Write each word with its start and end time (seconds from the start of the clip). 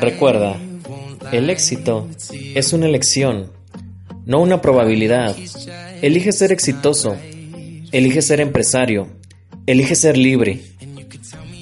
Recuerda, 0.00 0.56
el 1.32 1.50
éxito 1.50 2.08
es 2.54 2.72
una 2.72 2.86
elección, 2.86 3.50
no 4.24 4.40
una 4.40 4.60
probabilidad. 4.60 5.36
Elige 6.02 6.32
ser 6.32 6.52
exitoso, 6.52 7.16
elige 7.92 8.22
ser 8.22 8.40
empresario, 8.40 9.08
elige 9.66 9.94
ser 9.94 10.16
libre. 10.16 10.62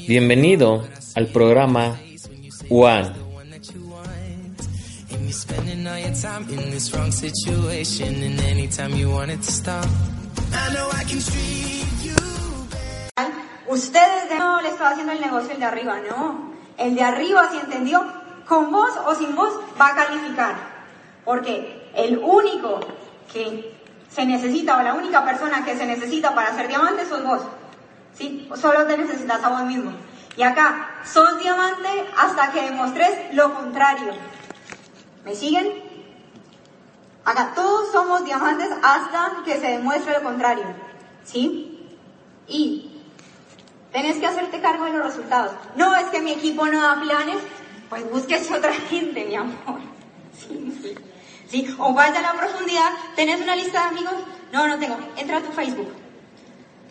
Bienvenido 0.07 0.87
al 1.15 1.29
programa 1.29 2.01
One. 2.69 3.13
Ustedes 13.69 14.39
no 14.39 14.63
le 14.63 14.69
estaba 14.69 14.91
haciendo 14.91 15.13
el 15.13 15.21
negocio 15.21 15.53
el 15.53 15.59
de 15.59 15.65
arriba, 15.65 16.01
no. 16.09 16.53
El 16.79 16.95
de 16.95 17.03
arriba, 17.03 17.51
si 17.51 17.59
entendió, 17.59 18.26
con 18.47 18.71
vos 18.71 18.91
o 19.07 19.15
sin 19.15 19.35
vos 19.35 19.53
va 19.81 19.89
a 19.89 19.95
calificar. 19.95 20.55
Porque 21.25 21.91
el 21.95 22.19
único 22.19 22.81
que 23.33 23.77
se 24.11 24.25
necesita 24.25 24.79
o 24.79 24.83
la 24.83 24.95
única 24.95 25.25
persona 25.25 25.65
que 25.65 25.77
se 25.77 25.87
necesita 25.87 26.35
para 26.35 26.55
ser 26.55 26.69
diamante 26.69 27.07
sos 27.07 27.25
vos. 27.25 27.43
¿Sí? 28.15 28.49
Solo 28.55 28.87
te 28.87 28.97
necesitas 28.97 29.43
a 29.43 29.49
vos 29.49 29.63
mismo. 29.63 29.93
Y 30.37 30.43
acá, 30.43 31.01
sos 31.05 31.39
diamante 31.39 31.89
hasta 32.17 32.53
que 32.53 32.63
demostres 32.63 33.35
lo 33.35 33.55
contrario. 33.55 34.13
¿Me 35.25 35.35
siguen? 35.35 35.83
Acá 37.25 37.53
todos 37.55 37.91
somos 37.91 38.25
diamantes 38.25 38.71
hasta 38.83 39.43
que 39.45 39.59
se 39.59 39.69
demuestre 39.69 40.13
lo 40.15 40.23
contrario. 40.23 40.65
¿Sí? 41.25 41.97
Y 42.47 43.03
tenés 43.93 44.19
que 44.19 44.27
hacerte 44.27 44.61
cargo 44.61 44.85
de 44.85 44.93
los 44.93 45.07
resultados. 45.07 45.53
No 45.75 45.95
es 45.97 46.05
que 46.07 46.21
mi 46.21 46.33
equipo 46.33 46.67
no 46.67 46.81
da 46.81 47.01
planes, 47.01 47.39
pues 47.89 48.11
búsquese 48.11 48.55
otra 48.55 48.73
gente, 48.73 49.25
mi 49.25 49.35
amor. 49.35 49.81
Sí, 50.37 50.79
sí. 50.83 50.95
¿Sí? 51.49 51.77
O 51.79 51.95
vaya 51.95 52.19
a 52.19 52.23
la 52.23 52.35
profundidad, 52.35 52.91
¿tenés 53.15 53.41
una 53.41 53.57
lista 53.57 53.85
de 53.85 53.89
amigos? 53.89 54.15
No, 54.53 54.67
no 54.67 54.79
tengo. 54.79 54.99
Entra 55.17 55.39
a 55.39 55.41
tu 55.41 55.51
Facebook. 55.51 55.89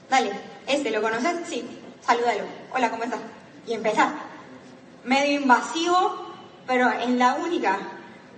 Dale, 0.09 0.31
este, 0.65 0.89
¿lo 0.89 1.01
conoces? 1.01 1.47
Sí, 1.47 1.63
salúdalo. 2.01 2.43
Hola, 2.73 2.89
¿cómo 2.89 3.03
estás? 3.03 3.19
Y 3.67 3.73
empezar. 3.73 4.13
Medio 5.03 5.41
invasivo, 5.41 6.25
pero 6.65 6.91
en 6.91 7.19
la 7.19 7.35
única. 7.35 7.77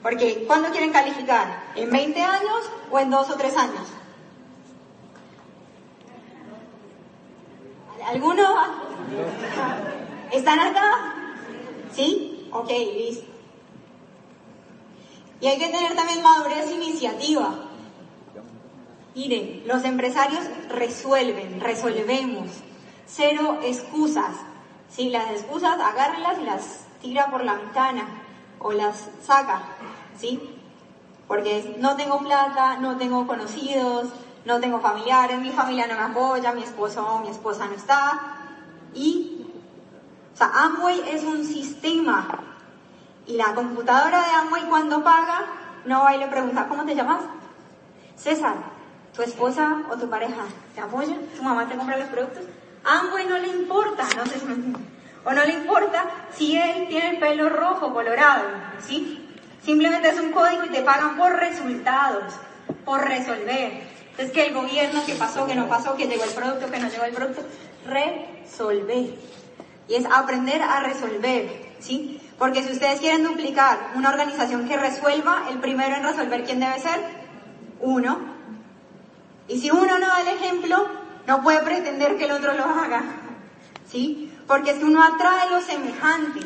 Porque, 0.04 0.44
¿cuándo 0.46 0.72
quieren 0.72 0.92
calificar? 0.92 1.64
¿En 1.76 1.90
20 1.90 2.22
años 2.22 2.72
o 2.92 3.00
en 3.00 3.10
2 3.10 3.30
o 3.30 3.36
3 3.36 3.58
años? 3.58 3.88
¿Alguno? 8.08 8.44
¿Están 10.32 10.60
acá? 10.60 11.14
¿Sí? 11.94 12.37
Ok, 12.52 12.70
listo. 12.70 13.26
Y 15.40 15.48
hay 15.48 15.60
que 15.60 15.68
tener 15.68 15.96
también 15.96 16.22
madurez 16.22 16.72
iniciativa. 16.72 17.54
Miren, 19.16 19.64
los 19.66 19.84
empresarios 19.84 20.46
resuelven, 20.70 21.60
resolvemos. 21.60 22.50
Cero 23.06 23.60
excusas. 23.64 24.36
Si 24.90 25.10
las 25.10 25.32
excusas, 25.32 25.80
agárrelas 25.80 26.40
y 26.40 26.46
las 26.46 26.86
tira 27.02 27.30
por 27.30 27.44
la 27.44 27.56
ventana 27.56 28.08
o 28.60 28.72
las 28.72 29.10
saca, 29.24 29.64
¿sí? 30.18 30.40
Porque 31.28 31.76
no 31.80 31.96
tengo 31.96 32.20
plata, 32.20 32.78
no 32.78 32.98
tengo 32.98 33.28
conocidos, 33.28 34.08
no 34.46 34.60
tengo 34.60 34.80
familiares, 34.80 35.40
mi 35.40 35.52
familia 35.52 35.88
no 35.88 35.96
me 35.96 36.04
apoya, 36.04 36.54
mi 36.54 36.64
esposo 36.64 37.06
o 37.06 37.20
mi 37.20 37.30
esposa 37.30 37.66
no 37.66 37.74
está. 37.74 38.38
Y, 38.94 39.37
o 40.38 40.40
sea, 40.40 40.52
Amway 40.54 41.02
es 41.10 41.24
un 41.24 41.44
sistema 41.44 42.28
y 43.26 43.38
la 43.38 43.56
computadora 43.56 44.20
de 44.20 44.34
Amway 44.36 44.66
cuando 44.70 45.04
paga, 45.04 45.48
no 45.86 46.04
va 46.04 46.16
y 46.16 46.20
le 46.20 46.28
pregunta, 46.28 46.68
¿cómo 46.70 46.86
te 46.86 46.94
llamas? 46.94 47.22
César, 48.16 48.54
¿tu 49.16 49.24
esposa 49.24 49.82
o 49.90 49.98
tu 49.98 50.08
pareja 50.08 50.44
te 50.76 50.82
apoya? 50.82 51.16
¿Tu 51.36 51.42
mamá 51.42 51.68
te 51.68 51.76
compra 51.76 51.98
los 51.98 52.10
productos? 52.10 52.44
Amway 52.84 53.26
no 53.26 53.40
le 53.40 53.48
importa, 53.48 54.04
no 54.16 54.28
sé 54.28 54.38
si 54.38 54.46
O 55.26 55.34
no 55.34 55.44
le 55.44 55.54
importa 55.54 56.06
si 56.36 56.56
él 56.56 56.88
tiene 56.88 57.10
el 57.10 57.18
pelo 57.18 57.50
rojo, 57.50 57.92
colorado, 57.92 58.44
¿sí? 58.80 59.28
Simplemente 59.64 60.10
es 60.10 60.20
un 60.20 60.34
código 60.34 60.66
y 60.66 60.70
te 60.70 60.84
pagan 60.84 61.18
por 61.18 61.34
resultados, 61.34 62.36
por 62.86 63.04
resolver. 63.04 63.88
Es 64.20 64.30
que 64.30 64.46
el 64.46 64.54
gobierno, 64.54 65.04
que 65.04 65.16
pasó, 65.16 65.48
que 65.48 65.56
no 65.56 65.68
pasó, 65.68 65.96
que 65.96 66.06
llegó 66.06 66.26
el 66.26 66.34
producto, 66.36 66.70
que 66.70 66.78
no 66.78 66.90
llegó 66.90 67.06
el 67.06 67.14
producto, 67.16 67.42
resolver. 67.88 69.37
Y 69.88 69.96
es 69.96 70.06
aprender 70.06 70.62
a 70.62 70.82
resolver, 70.82 71.76
¿sí? 71.80 72.20
Porque 72.38 72.64
si 72.64 72.74
ustedes 72.74 73.00
quieren 73.00 73.24
duplicar 73.24 73.94
una 73.96 74.10
organización 74.10 74.68
que 74.68 74.78
resuelva, 74.78 75.48
el 75.50 75.60
primero 75.60 75.96
en 75.96 76.04
resolver, 76.04 76.44
¿quién 76.44 76.60
debe 76.60 76.80
ser? 76.80 77.00
Uno. 77.80 78.20
Y 79.48 79.60
si 79.60 79.72
uno 79.72 79.98
no 79.98 80.08
da 80.08 80.22
el 80.22 80.28
ejemplo, 80.28 80.88
no 81.26 81.42
puede 81.42 81.62
pretender 81.62 82.18
que 82.18 82.26
el 82.26 82.32
otro 82.32 82.54
lo 82.54 82.66
haga. 82.66 83.04
¿Sí? 83.90 84.32
Porque 84.46 84.72
es 84.72 84.78
que 84.78 84.86
uno 84.86 85.04
atrae 85.04 85.50
lo 85.50 85.62
semejante. 85.62 86.42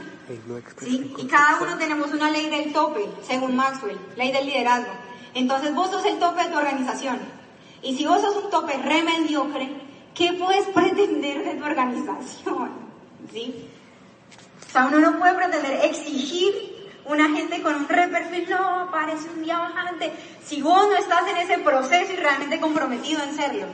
¿Sí? 0.79 1.13
Y 1.17 1.27
cada 1.27 1.59
uno 1.61 1.77
tenemos 1.77 2.11
una 2.13 2.29
ley 2.29 2.49
del 2.49 2.71
tope, 2.71 3.09
según 3.23 3.55
Maxwell, 3.55 3.99
ley 4.15 4.31
del 4.31 4.45
liderazgo. 4.45 4.91
Entonces 5.33 5.73
vos 5.73 5.89
sos 5.91 6.05
el 6.05 6.19
tope 6.19 6.43
de 6.43 6.49
tu 6.49 6.57
organización. 6.57 7.19
Y 7.81 7.97
si 7.97 8.05
vos 8.05 8.21
sos 8.21 8.43
un 8.43 8.49
tope 8.49 8.77
re 8.77 9.01
mediocre, 9.01 9.69
¿qué 10.13 10.33
puedes 10.33 10.67
pretender 10.67 11.43
de 11.43 11.55
tu 11.55 11.65
organización? 11.65 12.90
¿Sí? 13.31 13.67
O 14.67 14.71
sea, 14.71 14.85
uno 14.85 14.99
no 14.99 15.19
puede 15.19 15.33
pretender 15.33 15.85
exigir 15.85 16.71
una 17.05 17.29
gente 17.29 17.61
con 17.61 17.75
un 17.75 17.89
re 17.89 18.07
perfil, 18.07 18.49
no, 18.49 18.89
parece 18.91 19.29
un 19.29 19.43
diamante, 19.43 20.13
si 20.45 20.61
vos 20.61 20.87
no 20.87 20.95
estás 20.95 21.27
en 21.27 21.37
ese 21.37 21.57
proceso 21.57 22.13
y 22.13 22.15
realmente 22.15 22.59
comprometido 22.59 23.21
en 23.23 23.35
serlo. 23.35 23.65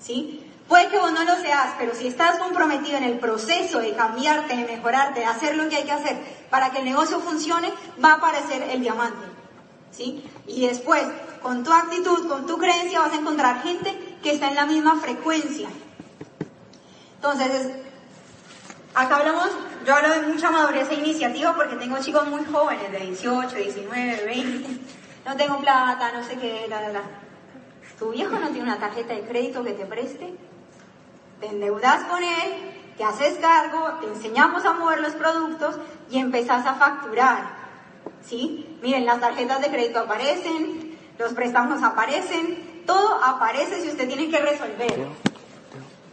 ¿Sí? 0.00 0.44
Puede 0.68 0.88
que 0.88 0.98
vos 0.98 1.12
no 1.12 1.24
lo 1.24 1.34
seas, 1.36 1.74
pero 1.78 1.94
si 1.94 2.08
estás 2.08 2.38
comprometido 2.38 2.98
en 2.98 3.04
el 3.04 3.18
proceso 3.18 3.80
de 3.80 3.94
cambiarte, 3.94 4.54
de 4.54 4.64
mejorarte, 4.64 5.20
de 5.20 5.26
hacer 5.26 5.56
lo 5.56 5.66
que 5.68 5.76
hay 5.76 5.84
que 5.84 5.92
hacer 5.92 6.18
para 6.50 6.70
que 6.70 6.80
el 6.80 6.84
negocio 6.84 7.20
funcione, 7.20 7.72
va 8.04 8.10
a 8.10 8.16
aparecer 8.16 8.62
el 8.70 8.80
diamante. 8.82 9.26
¿Sí? 9.90 10.22
Y 10.46 10.66
después, 10.66 11.02
con 11.40 11.64
tu 11.64 11.72
actitud, 11.72 12.28
con 12.28 12.46
tu 12.46 12.58
creencia, 12.58 13.00
vas 13.00 13.12
a 13.12 13.16
encontrar 13.16 13.62
gente 13.62 13.98
que 14.22 14.32
está 14.32 14.48
en 14.48 14.56
la 14.56 14.66
misma 14.66 15.00
frecuencia. 15.00 15.68
Entonces, 17.16 17.72
acá 18.98 19.18
hablamos, 19.18 19.50
yo 19.86 19.94
hablo 19.94 20.08
de 20.10 20.22
mucha 20.22 20.50
madurez 20.50 20.90
e 20.90 20.94
iniciativa 20.94 21.54
porque 21.54 21.76
tengo 21.76 21.98
chicos 21.98 22.26
muy 22.26 22.44
jóvenes, 22.44 22.90
de 22.90 22.98
18, 22.98 23.54
19, 23.54 24.24
20. 24.24 24.68
No 25.24 25.36
tengo 25.36 25.58
plata, 25.58 26.12
no 26.12 26.24
sé 26.24 26.36
qué, 26.36 26.66
la, 26.68 26.80
la, 26.80 26.88
la. 26.88 27.02
¿Tu 27.98 28.10
viejo 28.10 28.38
no 28.38 28.48
tiene 28.48 28.62
una 28.62 28.78
tarjeta 28.78 29.14
de 29.14 29.22
crédito 29.22 29.62
que 29.62 29.72
te 29.72 29.86
preste? 29.86 30.34
Te 31.40 31.46
endeudas 31.46 32.04
con 32.04 32.22
él, 32.22 32.72
te 32.96 33.04
haces 33.04 33.38
cargo, 33.38 33.98
te 34.00 34.08
enseñamos 34.08 34.64
a 34.64 34.72
mover 34.72 35.00
los 35.00 35.12
productos 35.12 35.76
y 36.10 36.18
empezás 36.18 36.66
a 36.66 36.74
facturar. 36.74 37.56
¿Sí? 38.24 38.78
Miren, 38.82 39.06
las 39.06 39.20
tarjetas 39.20 39.60
de 39.60 39.68
crédito 39.68 40.00
aparecen, 40.00 40.98
los 41.18 41.32
préstamos 41.34 41.82
aparecen, 41.82 42.82
todo 42.86 43.22
aparece 43.22 43.80
si 43.80 43.88
usted 43.88 44.08
tiene 44.08 44.28
que 44.28 44.38
resolver. 44.38 45.06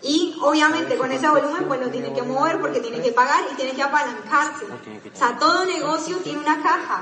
Y 0.07 0.37
obviamente 0.39 0.97
con 0.97 1.11
ese 1.11 1.27
volumen 1.27 1.65
pues 1.67 1.81
lo 1.81 1.89
tiene 1.89 2.13
que 2.13 2.21
mover 2.21 2.61
porque 2.61 2.79
tiene 2.79 3.01
que 3.01 3.11
pagar 3.11 3.43
y 3.51 3.55
tiene 3.55 3.71
que 3.71 3.81
apalancarse. 3.81 4.65
O 4.65 5.17
sea, 5.17 5.35
todo 5.39 5.65
negocio 5.65 6.17
tiene 6.17 6.37
una 6.37 6.61
caja, 6.61 7.01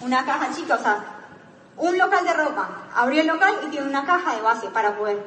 una 0.00 0.24
caja 0.24 0.54
chica, 0.54 0.76
o 0.76 0.78
sea, 0.78 1.04
un 1.76 1.98
local 1.98 2.24
de 2.24 2.32
ropa, 2.34 2.68
abrió 2.94 3.22
el 3.22 3.26
local 3.26 3.56
y 3.66 3.70
tiene 3.70 3.88
una 3.88 4.06
caja 4.06 4.36
de 4.36 4.42
base 4.42 4.68
para 4.68 4.96
poder 4.96 5.20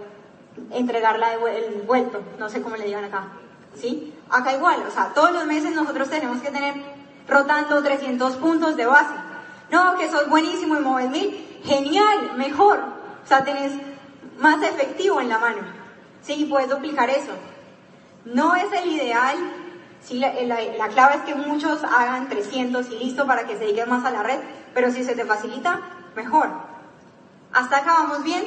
entregarla 0.72 1.33
el 1.33 1.81
vuelto, 1.81 2.22
no 2.40 2.47
sé 2.47 2.61
cómo 2.61 2.78
le 2.78 2.85
digan 2.85 3.03
acá. 3.03 3.25
¿Sí? 3.75 4.14
Acá 4.29 4.53
igual, 4.53 4.81
o 4.87 4.91
sea, 4.91 5.14
todos 5.14 5.34
los 5.34 5.46
meses 5.46 5.75
nosotros 5.75 6.09
tenemos 6.09 6.41
que 6.41 6.49
tener 6.49 6.75
rotando 7.28 7.84
300 7.84 8.37
puntos 8.37 8.78
de 8.78 8.85
base. 8.85 9.16
No, 9.69 9.97
que 9.97 10.09
sos 10.09 10.29
buenísimo 10.29 10.78
y 10.78 10.79
mueves 10.79 11.11
mil, 11.11 11.61
genial, 11.66 12.37
mejor. 12.37 12.79
O 13.23 13.28
sea, 13.28 13.43
tenés 13.43 13.73
más 14.40 14.64
efectivo 14.64 15.19
en 15.19 15.28
la 15.28 15.40
mano. 15.40 15.80
Sí, 16.22 16.46
puedes 16.50 16.70
duplicar 16.70 17.09
eso. 17.09 17.34
No 18.26 18.56
es 18.56 18.72
el 18.73 18.91
ideal, 18.91 19.38
sí, 20.03 20.20
la, 20.20 20.34
la, 20.34 20.62
la, 20.62 20.88
clave 20.90 21.16
es 21.16 21.22
que 21.22 21.35
muchos 21.35 21.84
hagan 21.84 22.29
300 22.29 22.90
y 22.91 23.00
listo 23.00 23.26
para 23.26 23.47
que 23.47 23.53
se 23.53 23.62
dediquen 23.66 23.90
más 23.90 24.06
a 24.06 24.12
la 24.12 24.22
red, 24.22 24.40
pero 24.73 24.91
si 24.91 25.03
se 25.03 25.16
te 25.16 25.26
facilita, 25.26 25.82
mejor. 26.16 26.50
¿Hasta 27.53 27.78
acá 27.78 27.94
vamos 27.94 28.23
bien? 28.23 28.46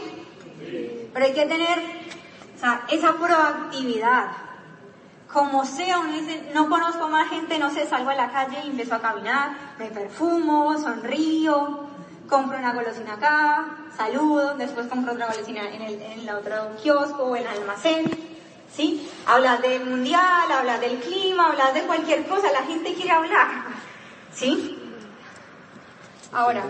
Pero 1.13 1.25
hay 1.25 1.33
que 1.33 1.47
tener 1.47 1.79
o 2.57 2.59
sea, 2.59 2.85
esa 2.91 3.15
proactividad. 3.15 4.29
Como 5.33 5.65
sea, 5.65 5.99
uno 5.99 6.13
dice, 6.13 6.51
no 6.55 6.69
conozco 6.69 7.09
más 7.09 7.29
gente, 7.29 7.59
no 7.59 7.71
sé, 7.71 7.87
salgo 7.87 8.11
a 8.11 8.15
la 8.15 8.31
calle 8.31 8.59
y 8.65 8.71
empiezo 8.71 8.95
a 8.95 9.01
caminar, 9.01 9.51
me 9.79 9.87
perfumo, 9.87 10.79
sonrío, 10.79 11.89
compro 12.35 12.59
una 12.59 12.73
golosina 12.73 13.15
acá, 13.15 13.65
saludo, 13.97 14.57
después 14.57 14.89
compro 14.89 15.13
otra 15.13 15.29
golosina 15.29 15.69
en 15.73 15.83
el, 15.83 16.03
en 16.03 16.19
el 16.19 16.31
otro 16.31 16.75
kiosco 16.83 17.23
o 17.27 17.37
en 17.37 17.47
el 17.47 17.49
almacén, 17.61 18.11
¿sí? 18.75 19.09
Hablas 19.25 19.63
del 19.63 19.85
mundial, 19.85 20.51
hablas 20.51 20.81
del 20.81 20.99
clima, 20.99 21.47
hablas 21.47 21.73
de 21.75 21.83
cualquier 21.83 22.27
cosa, 22.27 22.51
la 22.51 22.65
gente 22.65 22.93
quiere 22.93 23.13
hablar, 23.13 23.47
¿Sí? 24.33 24.81
Ahora, 26.33 26.65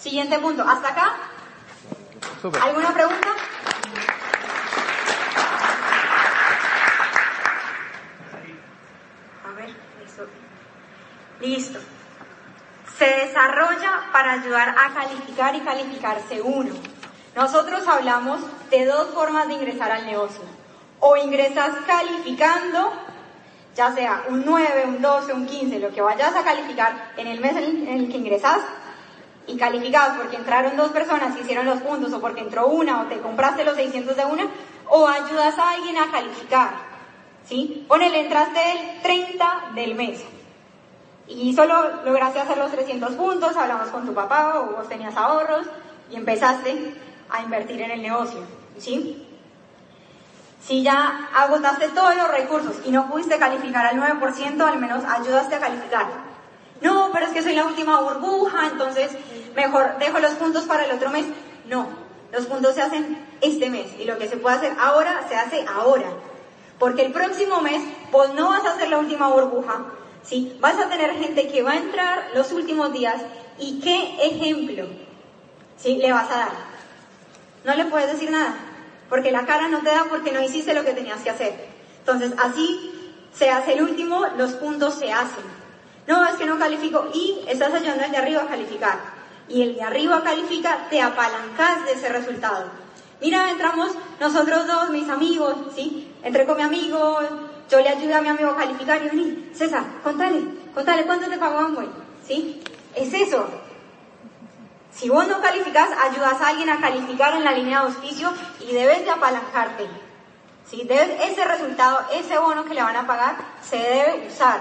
siguiente 0.00 0.38
punto. 0.38 0.62
¿Hasta 0.66 0.88
acá? 0.88 1.16
¿Alguna 2.62 2.94
pregunta? 2.94 3.28
A 9.46 9.52
ver, 9.52 9.68
listo. 10.00 10.26
Listo. 11.40 11.97
Se 12.98 13.04
desarrolla 13.04 14.10
para 14.12 14.32
ayudar 14.32 14.70
a 14.70 14.92
calificar 14.92 15.54
y 15.54 15.60
calificarse 15.60 16.42
uno. 16.42 16.72
Nosotros 17.36 17.86
hablamos 17.86 18.40
de 18.70 18.86
dos 18.86 19.14
formas 19.14 19.46
de 19.46 19.54
ingresar 19.54 19.92
al 19.92 20.04
negocio. 20.04 20.42
O 20.98 21.16
ingresas 21.16 21.70
calificando, 21.86 22.92
ya 23.76 23.92
sea 23.92 24.24
un 24.28 24.44
9, 24.44 24.84
un 24.88 25.00
12, 25.00 25.32
un 25.32 25.46
15, 25.46 25.78
lo 25.78 25.92
que 25.92 26.00
vayas 26.00 26.34
a 26.34 26.42
calificar 26.42 27.12
en 27.16 27.28
el 27.28 27.40
mes 27.40 27.56
en 27.56 27.86
el 27.86 28.10
que 28.10 28.16
ingresas, 28.16 28.58
y 29.46 29.56
calificados 29.56 30.16
porque 30.16 30.36
entraron 30.36 30.76
dos 30.76 30.90
personas 30.90 31.36
y 31.36 31.42
hicieron 31.42 31.66
los 31.66 31.80
puntos, 31.80 32.12
o 32.12 32.20
porque 32.20 32.40
entró 32.40 32.66
una, 32.66 33.02
o 33.02 33.04
te 33.06 33.20
compraste 33.20 33.64
los 33.64 33.76
600 33.76 34.16
de 34.16 34.24
una, 34.24 34.48
o 34.88 35.06
ayudas 35.06 35.56
a 35.56 35.70
alguien 35.70 35.98
a 35.98 36.10
calificar. 36.10 36.70
¿Sí? 37.48 37.86
Ponele, 37.86 38.22
entraste 38.22 38.60
el 38.72 39.02
30 39.02 39.70
del 39.76 39.94
mes 39.94 40.20
y 41.28 41.54
solo 41.54 42.02
lograste 42.04 42.40
hacer 42.40 42.56
los 42.56 42.70
300 42.70 43.12
puntos, 43.12 43.56
hablamos 43.56 43.88
con 43.88 44.06
tu 44.06 44.14
papá 44.14 44.60
o 44.60 44.76
vos 44.76 44.88
tenías 44.88 45.16
ahorros 45.16 45.66
y 46.10 46.16
empezaste 46.16 46.94
a 47.30 47.42
invertir 47.42 47.82
en 47.82 47.90
el 47.90 48.02
negocio, 48.02 48.40
¿sí? 48.78 49.24
Si 50.64 50.82
ya 50.82 51.28
agotaste 51.34 51.88
todos 51.88 52.16
los 52.16 52.28
recursos 52.30 52.76
y 52.84 52.90
no 52.90 53.08
pudiste 53.08 53.38
calificar 53.38 53.86
al 53.86 53.96
9%, 53.96 54.60
al 54.60 54.78
menos 54.78 55.04
ayudaste 55.04 55.54
a 55.54 55.60
calificar. 55.60 56.06
No, 56.80 57.10
pero 57.12 57.26
es 57.26 57.32
que 57.32 57.42
soy 57.42 57.54
la 57.54 57.64
última 57.64 58.00
burbuja, 58.00 58.68
entonces 58.72 59.10
mejor 59.54 59.98
dejo 59.98 60.18
los 60.18 60.32
puntos 60.32 60.64
para 60.64 60.84
el 60.84 60.92
otro 60.92 61.10
mes. 61.10 61.26
No, 61.68 61.86
los 62.32 62.46
puntos 62.46 62.74
se 62.74 62.82
hacen 62.82 63.26
este 63.40 63.70
mes 63.70 63.94
y 63.98 64.04
lo 64.04 64.18
que 64.18 64.28
se 64.28 64.36
puede 64.36 64.56
hacer 64.56 64.72
ahora 64.78 65.26
se 65.28 65.36
hace 65.36 65.64
ahora. 65.66 66.08
Porque 66.78 67.04
el 67.04 67.12
próximo 67.12 67.60
mes 67.60 67.82
vos 68.10 68.32
no 68.34 68.48
vas 68.48 68.64
a 68.64 68.76
ser 68.76 68.88
la 68.88 68.98
última 68.98 69.28
burbuja, 69.28 69.84
¿sí? 70.28 70.56
Vas 70.60 70.78
a 70.78 70.88
tener 70.88 71.14
gente 71.14 71.48
que 71.48 71.62
va 71.62 71.72
a 71.72 71.76
entrar 71.76 72.30
los 72.34 72.52
últimos 72.52 72.92
días 72.92 73.16
y 73.58 73.80
qué 73.80 74.18
ejemplo, 74.22 74.86
¿sí? 75.76 75.96
Le 75.96 76.12
vas 76.12 76.30
a 76.30 76.38
dar. 76.38 76.52
No 77.64 77.74
le 77.74 77.86
puedes 77.86 78.12
decir 78.12 78.30
nada, 78.30 78.54
porque 79.08 79.32
la 79.32 79.46
cara 79.46 79.68
no 79.68 79.80
te 79.80 79.90
da 79.90 80.06
porque 80.08 80.32
no 80.32 80.42
hiciste 80.42 80.74
lo 80.74 80.84
que 80.84 80.92
tenías 80.92 81.20
que 81.22 81.30
hacer. 81.30 81.68
Entonces, 82.00 82.32
así 82.38 82.92
se 83.32 83.50
hace 83.50 83.74
el 83.74 83.82
último, 83.82 84.26
los 84.36 84.52
puntos 84.52 84.94
se 84.94 85.12
hacen. 85.12 85.44
No, 86.06 86.24
es 86.24 86.36
que 86.36 86.46
no 86.46 86.58
califico 86.58 87.08
y 87.12 87.40
estás 87.46 87.74
ayudando 87.74 88.04
al 88.04 88.10
de 88.10 88.16
arriba 88.16 88.42
a 88.42 88.48
calificar. 88.48 88.98
Y 89.48 89.62
el 89.62 89.74
de 89.74 89.82
arriba 89.82 90.22
califica, 90.22 90.86
te 90.90 91.00
apalancas 91.00 91.84
de 91.84 91.92
ese 91.92 92.08
resultado. 92.08 92.66
Mira, 93.20 93.50
entramos 93.50 93.90
nosotros 94.20 94.66
dos, 94.66 94.90
mis 94.90 95.08
amigos, 95.08 95.54
¿sí? 95.74 96.12
Entré 96.22 96.46
con 96.46 96.56
mi 96.56 96.62
amigo, 96.62 97.18
yo 97.68 97.80
le 97.80 97.88
ayudé 97.88 98.14
a 98.14 98.22
mi 98.22 98.28
amigo 98.28 98.50
a 98.50 98.56
calificar 98.56 99.02
y 99.02 99.08
vení, 99.08 99.50
César, 99.54 99.84
contale, 100.02 100.42
contale, 100.74 101.04
¿cuánto 101.04 101.28
te 101.28 101.36
pagó 101.36 101.58
Amway? 101.58 101.88
¿Sí? 102.26 102.62
Es 102.94 103.12
eso. 103.12 103.48
Si 104.90 105.08
vos 105.08 105.28
no 105.28 105.40
calificas, 105.40 105.90
ayudas 106.02 106.40
a 106.40 106.48
alguien 106.48 106.70
a 106.70 106.80
calificar 106.80 107.34
en 107.34 107.44
la 107.44 107.52
línea 107.52 107.80
de 107.80 107.86
auspicio 107.86 108.32
y 108.60 108.72
debes 108.72 109.04
de 109.04 109.10
apalancarte. 109.10 109.86
¿Sí? 110.66 110.82
Debes, 110.84 111.30
ese 111.30 111.44
resultado, 111.44 112.00
ese 112.12 112.38
bono 112.38 112.64
que 112.64 112.74
le 112.74 112.82
van 112.82 112.96
a 112.96 113.06
pagar, 113.06 113.36
se 113.62 113.76
debe 113.76 114.28
usar. 114.28 114.60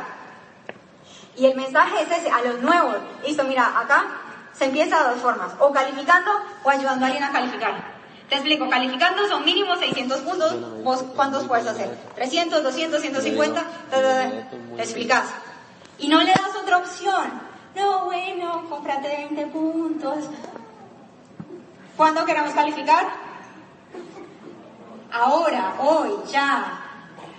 Y 1.35 1.45
el 1.45 1.55
mensaje 1.55 2.01
es 2.01 2.11
ese, 2.11 2.29
a 2.29 2.41
los 2.41 2.61
nuevos. 2.61 2.97
Listo, 3.25 3.43
mira, 3.43 3.79
acá 3.79 4.05
se 4.53 4.65
empieza 4.65 5.03
de 5.03 5.09
dos 5.13 5.21
formas, 5.21 5.51
o 5.59 5.71
calificando 5.71 6.31
o 6.63 6.69
ayudando 6.69 7.05
a 7.05 7.07
alguien 7.07 7.23
a 7.23 7.31
calificar. 7.31 7.96
Te 8.29 8.35
explico, 8.35 8.69
calificando 8.69 9.25
son 9.27 9.45
mínimo 9.45 9.75
600 9.77 10.19
puntos, 10.19 10.83
vos 10.83 11.03
cuántos 11.15 11.45
puedes 11.45 11.65
hacer, 11.65 11.97
300, 12.15 12.61
200, 12.61 13.01
150, 13.01 13.63
te 14.75 14.81
explicas. 14.81 15.23
Y 15.97 16.09
no 16.09 16.21
le 16.21 16.31
das 16.31 16.55
otra 16.61 16.77
opción. 16.79 17.47
No, 17.75 18.05
bueno, 18.05 18.65
cómprate 18.69 19.07
20 19.07 19.47
puntos. 19.47 20.25
¿Cuándo 21.95 22.25
queremos 22.25 22.51
calificar? 22.53 23.07
Ahora, 25.11 25.75
hoy, 25.79 26.11
ya. 26.29 26.83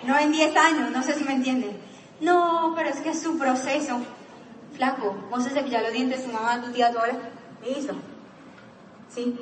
No 0.05 0.19
en 0.19 0.33
10 0.33 0.57
años, 0.57 0.91
no 0.91 1.03
sé 1.03 1.15
si 1.15 1.25
me 1.25 1.35
entienden. 1.35 1.79
No, 2.21 2.73
pero 2.77 2.89
es 2.89 3.01
que 3.01 3.11
es 3.11 3.23
su 3.23 3.39
proceso. 3.39 4.01
Flaco, 4.75 5.17
vos 5.31 5.45
se 5.45 5.51
cepillar 5.51 5.83
los 5.83 5.93
dientes, 5.93 6.25
tu 6.25 6.33
mamá, 6.33 6.61
tu 6.61 6.73
tía, 6.73 6.91
tu 6.91 6.99
abuela. 6.99 7.19
Listo. 7.65 7.95
¿Sí? 9.15 9.39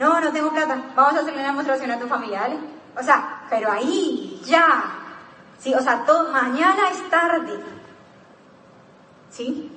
No, 0.00 0.18
no 0.18 0.32
tengo 0.32 0.50
plata. 0.50 0.82
Vamos 0.96 1.14
a 1.14 1.20
hacerle 1.20 1.40
una 1.40 1.48
demostración 1.48 1.90
a 1.90 1.98
tu 1.98 2.08
familia, 2.08 2.40
¿vale? 2.40 2.56
O 2.98 3.02
sea, 3.02 3.42
pero 3.50 3.70
ahí, 3.70 4.40
ya. 4.46 4.82
Sí, 5.58 5.74
o 5.74 5.80
sea, 5.82 6.06
todo, 6.06 6.32
mañana 6.32 6.88
es 6.90 7.10
tarde. 7.10 7.60
¿Sí? 9.30 9.70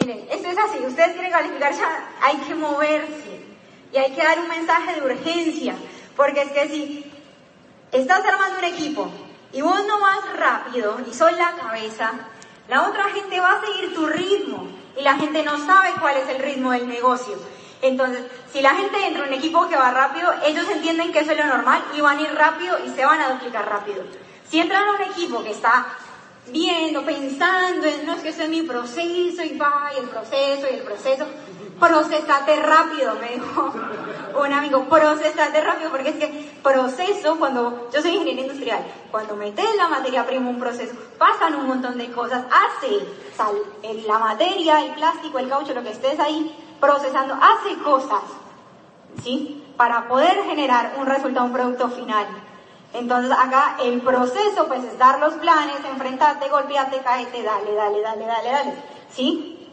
Miren, 0.00 0.26
esto 0.30 0.48
es 0.48 0.58
así. 0.58 0.84
Ustedes 0.84 1.14
quieren 1.14 1.32
calificar 1.32 1.72
ya, 1.72 2.10
hay 2.20 2.36
que 2.36 2.54
moverse. 2.54 3.46
Y 3.90 3.96
hay 3.96 4.14
que 4.14 4.22
dar 4.22 4.38
un 4.38 4.48
mensaje 4.48 5.00
de 5.00 5.06
urgencia. 5.06 5.74
Porque 6.14 6.42
es 6.42 6.52
que 6.52 6.68
si 6.68 7.12
estás 7.92 8.22
armando 8.22 8.58
un 8.58 8.64
equipo 8.64 9.10
y 9.50 9.62
vos 9.62 9.82
no 9.86 9.98
vas 9.98 10.38
rápido 10.38 10.98
y 11.10 11.14
sos 11.14 11.32
la 11.32 11.52
cabeza, 11.52 12.12
la 12.68 12.86
otra 12.86 13.04
gente 13.04 13.40
va 13.40 13.52
a 13.52 13.60
seguir 13.64 13.94
tu 13.94 14.06
ritmo. 14.08 14.68
Y 14.98 15.02
la 15.02 15.14
gente 15.14 15.42
no 15.42 15.56
sabe 15.64 15.94
cuál 15.98 16.18
es 16.18 16.28
el 16.28 16.38
ritmo 16.38 16.72
del 16.72 16.86
negocio. 16.86 17.55
Entonces, 17.82 18.24
si 18.52 18.60
la 18.60 18.74
gente 18.74 19.06
entra 19.06 19.24
en 19.24 19.28
un 19.28 19.34
equipo 19.34 19.68
que 19.68 19.76
va 19.76 19.90
rápido, 19.90 20.32
ellos 20.44 20.64
entienden 20.70 21.12
que 21.12 21.20
eso 21.20 21.32
es 21.32 21.38
lo 21.38 21.46
normal 21.46 21.82
y 21.96 22.00
van 22.00 22.18
a 22.18 22.22
ir 22.22 22.34
rápido 22.34 22.78
y 22.84 22.90
se 22.90 23.04
van 23.04 23.20
a 23.20 23.30
duplicar 23.30 23.68
rápido. 23.68 24.02
Si 24.48 24.60
entran 24.60 24.88
a 24.88 24.92
un 24.92 25.02
equipo 25.02 25.42
que 25.42 25.50
está 25.50 25.86
viendo, 26.48 27.04
pensando 27.04 27.86
en, 27.86 28.06
no 28.06 28.14
es 28.14 28.22
que 28.22 28.28
ese 28.28 28.44
es 28.44 28.48
mi 28.48 28.62
proceso 28.62 29.42
y 29.42 29.58
va, 29.58 29.90
y 29.94 30.00
el 30.00 30.08
proceso 30.08 30.66
y 30.70 30.74
el 30.76 30.82
proceso, 30.82 31.26
procesate 31.78 32.56
rápido, 32.62 33.14
me 33.20 33.34
dijo 33.34 33.74
un 34.40 34.52
amigo, 34.52 34.88
procesate 34.88 35.60
rápido, 35.60 35.90
porque 35.90 36.10
es 36.10 36.16
que 36.16 36.50
proceso, 36.62 37.36
cuando 37.38 37.88
yo 37.92 38.00
soy 38.00 38.12
ingeniero 38.12 38.42
industrial, 38.42 38.84
cuando 39.10 39.36
metes 39.36 39.66
la 39.76 39.88
materia 39.88 40.26
prima 40.26 40.48
un 40.48 40.58
proceso, 40.58 40.94
pasan 41.18 41.54
un 41.56 41.66
montón 41.66 41.98
de 41.98 42.10
cosas, 42.12 42.44
hace 42.46 42.98
sal, 43.36 43.56
la 44.06 44.18
materia, 44.18 44.84
el 44.84 44.94
plástico, 44.94 45.38
el 45.38 45.48
caucho, 45.48 45.74
lo 45.74 45.82
que 45.82 45.90
estés 45.90 46.18
ahí, 46.18 46.54
procesando, 46.80 47.34
hace 47.34 47.76
cosas, 47.82 48.22
¿sí? 49.22 49.64
Para 49.76 50.08
poder 50.08 50.42
generar 50.44 50.94
un 50.98 51.06
resultado, 51.06 51.46
un 51.46 51.52
producto 51.52 51.88
final. 51.90 52.26
Entonces 52.92 53.30
acá 53.30 53.76
el 53.82 54.00
proceso 54.00 54.66
pues 54.66 54.82
es 54.84 54.98
dar 54.98 55.18
los 55.18 55.34
planes, 55.34 55.76
enfrentarte, 55.90 56.48
golpearte, 56.48 57.00
caete, 57.00 57.42
dale, 57.42 57.74
dale, 57.74 58.00
dale, 58.00 58.26
dale, 58.26 58.50
dale, 58.50 58.74
¿sí? 59.12 59.68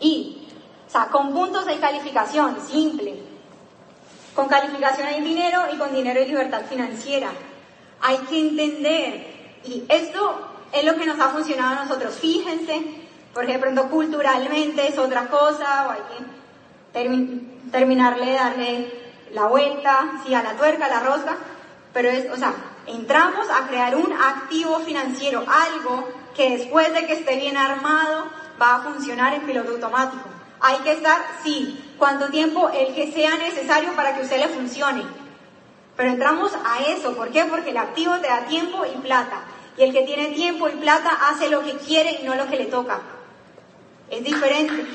Y, 0.00 0.48
o 0.86 0.90
sea, 0.90 1.06
con 1.06 1.32
puntos 1.32 1.66
hay 1.66 1.78
calificación, 1.78 2.58
simple. 2.66 3.22
Con 4.34 4.48
calificación 4.48 5.06
hay 5.06 5.20
dinero 5.20 5.62
y 5.72 5.76
con 5.76 5.94
dinero 5.94 6.20
hay 6.20 6.26
libertad 6.26 6.62
financiera. 6.68 7.30
Hay 8.00 8.18
que 8.18 8.40
entender, 8.40 9.60
y 9.64 9.84
esto 9.88 10.48
es 10.72 10.84
lo 10.84 10.96
que 10.96 11.06
nos 11.06 11.20
ha 11.20 11.28
funcionado 11.28 11.80
a 11.80 11.84
nosotros. 11.84 12.14
Fíjense 12.16 13.03
porque 13.34 13.54
de 13.54 13.58
pronto 13.58 13.90
culturalmente 13.90 14.88
es 14.88 14.96
otra 14.96 15.26
cosa, 15.26 15.88
o 15.88 15.90
hay 15.90 16.00
que 16.08 17.70
terminarle, 17.70 18.32
darle 18.32 19.02
la 19.32 19.46
vuelta, 19.46 20.12
sí, 20.24 20.32
a 20.32 20.42
la 20.42 20.52
tuerca, 20.52 20.86
a 20.86 20.88
la 20.88 21.00
rosca, 21.00 21.36
pero 21.92 22.08
es, 22.08 22.30
o 22.30 22.36
sea, 22.36 22.54
entramos 22.86 23.48
a 23.50 23.66
crear 23.66 23.96
un 23.96 24.12
activo 24.12 24.78
financiero, 24.80 25.44
algo 25.48 26.08
que 26.36 26.56
después 26.56 26.92
de 26.92 27.06
que 27.06 27.14
esté 27.14 27.36
bien 27.36 27.56
armado 27.56 28.26
va 28.60 28.76
a 28.76 28.80
funcionar 28.82 29.34
en 29.34 29.42
piloto 29.42 29.72
automático. 29.72 30.28
Hay 30.60 30.78
que 30.78 30.92
estar, 30.92 31.20
sí, 31.42 31.94
cuánto 31.98 32.28
tiempo 32.28 32.70
el 32.70 32.94
que 32.94 33.12
sea 33.12 33.36
necesario 33.36 33.92
para 33.94 34.14
que 34.14 34.22
usted 34.22 34.38
le 34.38 34.48
funcione. 34.48 35.02
Pero 35.96 36.10
entramos 36.10 36.52
a 36.64 36.80
eso, 36.84 37.14
¿por 37.14 37.30
qué? 37.30 37.44
Porque 37.44 37.70
el 37.70 37.76
activo 37.76 38.16
te 38.18 38.28
da 38.28 38.46
tiempo 38.46 38.84
y 38.84 38.96
plata. 38.98 39.42
Y 39.76 39.82
el 39.82 39.92
que 39.92 40.02
tiene 40.02 40.28
tiempo 40.28 40.68
y 40.68 40.72
plata 40.72 41.10
hace 41.28 41.50
lo 41.50 41.62
que 41.62 41.76
quiere 41.76 42.20
y 42.20 42.24
no 42.24 42.34
lo 42.34 42.48
que 42.48 42.56
le 42.56 42.66
toca. 42.66 43.00
Es 44.14 44.22
diferente. 44.22 44.86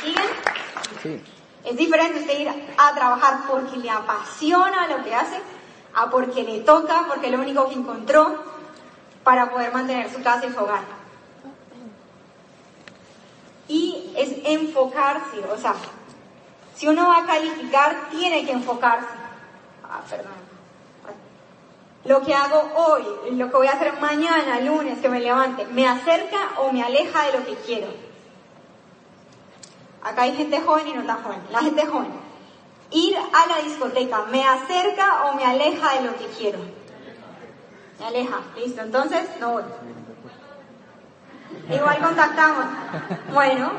siguen? 0.00 0.26
Sí. 1.02 1.20
Es 1.64 1.76
diferente 1.76 2.20
usted 2.20 2.38
ir 2.38 2.74
a 2.78 2.94
trabajar 2.94 3.40
porque 3.48 3.76
le 3.78 3.90
apasiona 3.90 4.86
lo 4.86 5.02
que 5.02 5.12
hace, 5.12 5.40
a 5.96 6.08
porque 6.10 6.44
le 6.44 6.60
toca, 6.60 7.06
porque 7.08 7.26
es 7.26 7.32
lo 7.32 7.40
único 7.40 7.68
que 7.68 7.74
encontró 7.74 8.44
para 9.24 9.50
poder 9.50 9.72
mantener 9.72 10.12
su 10.12 10.22
casa 10.22 10.46
y 10.46 10.52
su 10.52 10.60
hogar. 10.60 10.82
Y 13.66 14.12
es 14.16 14.30
enfocarse, 14.44 15.40
o 15.52 15.58
sea, 15.58 15.74
si 16.76 16.86
uno 16.86 17.08
va 17.08 17.24
a 17.24 17.26
calificar, 17.26 18.10
tiene 18.12 18.46
que 18.46 18.52
enfocarse. 18.52 19.08
Ah, 19.82 20.02
perdón. 20.08 20.45
Lo 22.06 22.22
que 22.22 22.34
hago 22.34 22.70
hoy, 22.76 23.04
lo 23.32 23.50
que 23.50 23.56
voy 23.56 23.66
a 23.66 23.72
hacer 23.72 23.92
mañana, 24.00 24.60
lunes, 24.60 24.98
que 24.98 25.08
me 25.08 25.20
levante, 25.20 25.66
me 25.66 25.86
acerca 25.86 26.52
o 26.58 26.72
me 26.72 26.82
aleja 26.82 27.26
de 27.26 27.38
lo 27.38 27.44
que 27.44 27.54
quiero. 27.54 27.88
Acá 30.02 30.22
hay 30.22 30.36
gente 30.36 30.60
joven 30.60 30.86
y 30.88 30.92
no 30.92 31.04
tan 31.04 31.22
joven. 31.22 31.40
La 31.50 31.60
gente 31.60 31.84
joven. 31.84 32.12
Ir 32.92 33.16
a 33.16 33.46
la 33.48 33.62
discoteca, 33.64 34.22
¿me 34.30 34.46
acerca 34.46 35.24
o 35.24 35.34
me 35.34 35.44
aleja 35.44 35.94
de 35.94 36.02
lo 36.02 36.16
que 36.16 36.26
quiero? 36.26 36.58
Me 37.98 38.06
aleja, 38.06 38.40
listo. 38.56 38.82
Entonces, 38.82 39.28
no 39.40 39.52
voy. 39.52 39.64
Igual 41.70 41.98
contactamos. 41.98 42.64
Bueno, 43.32 43.72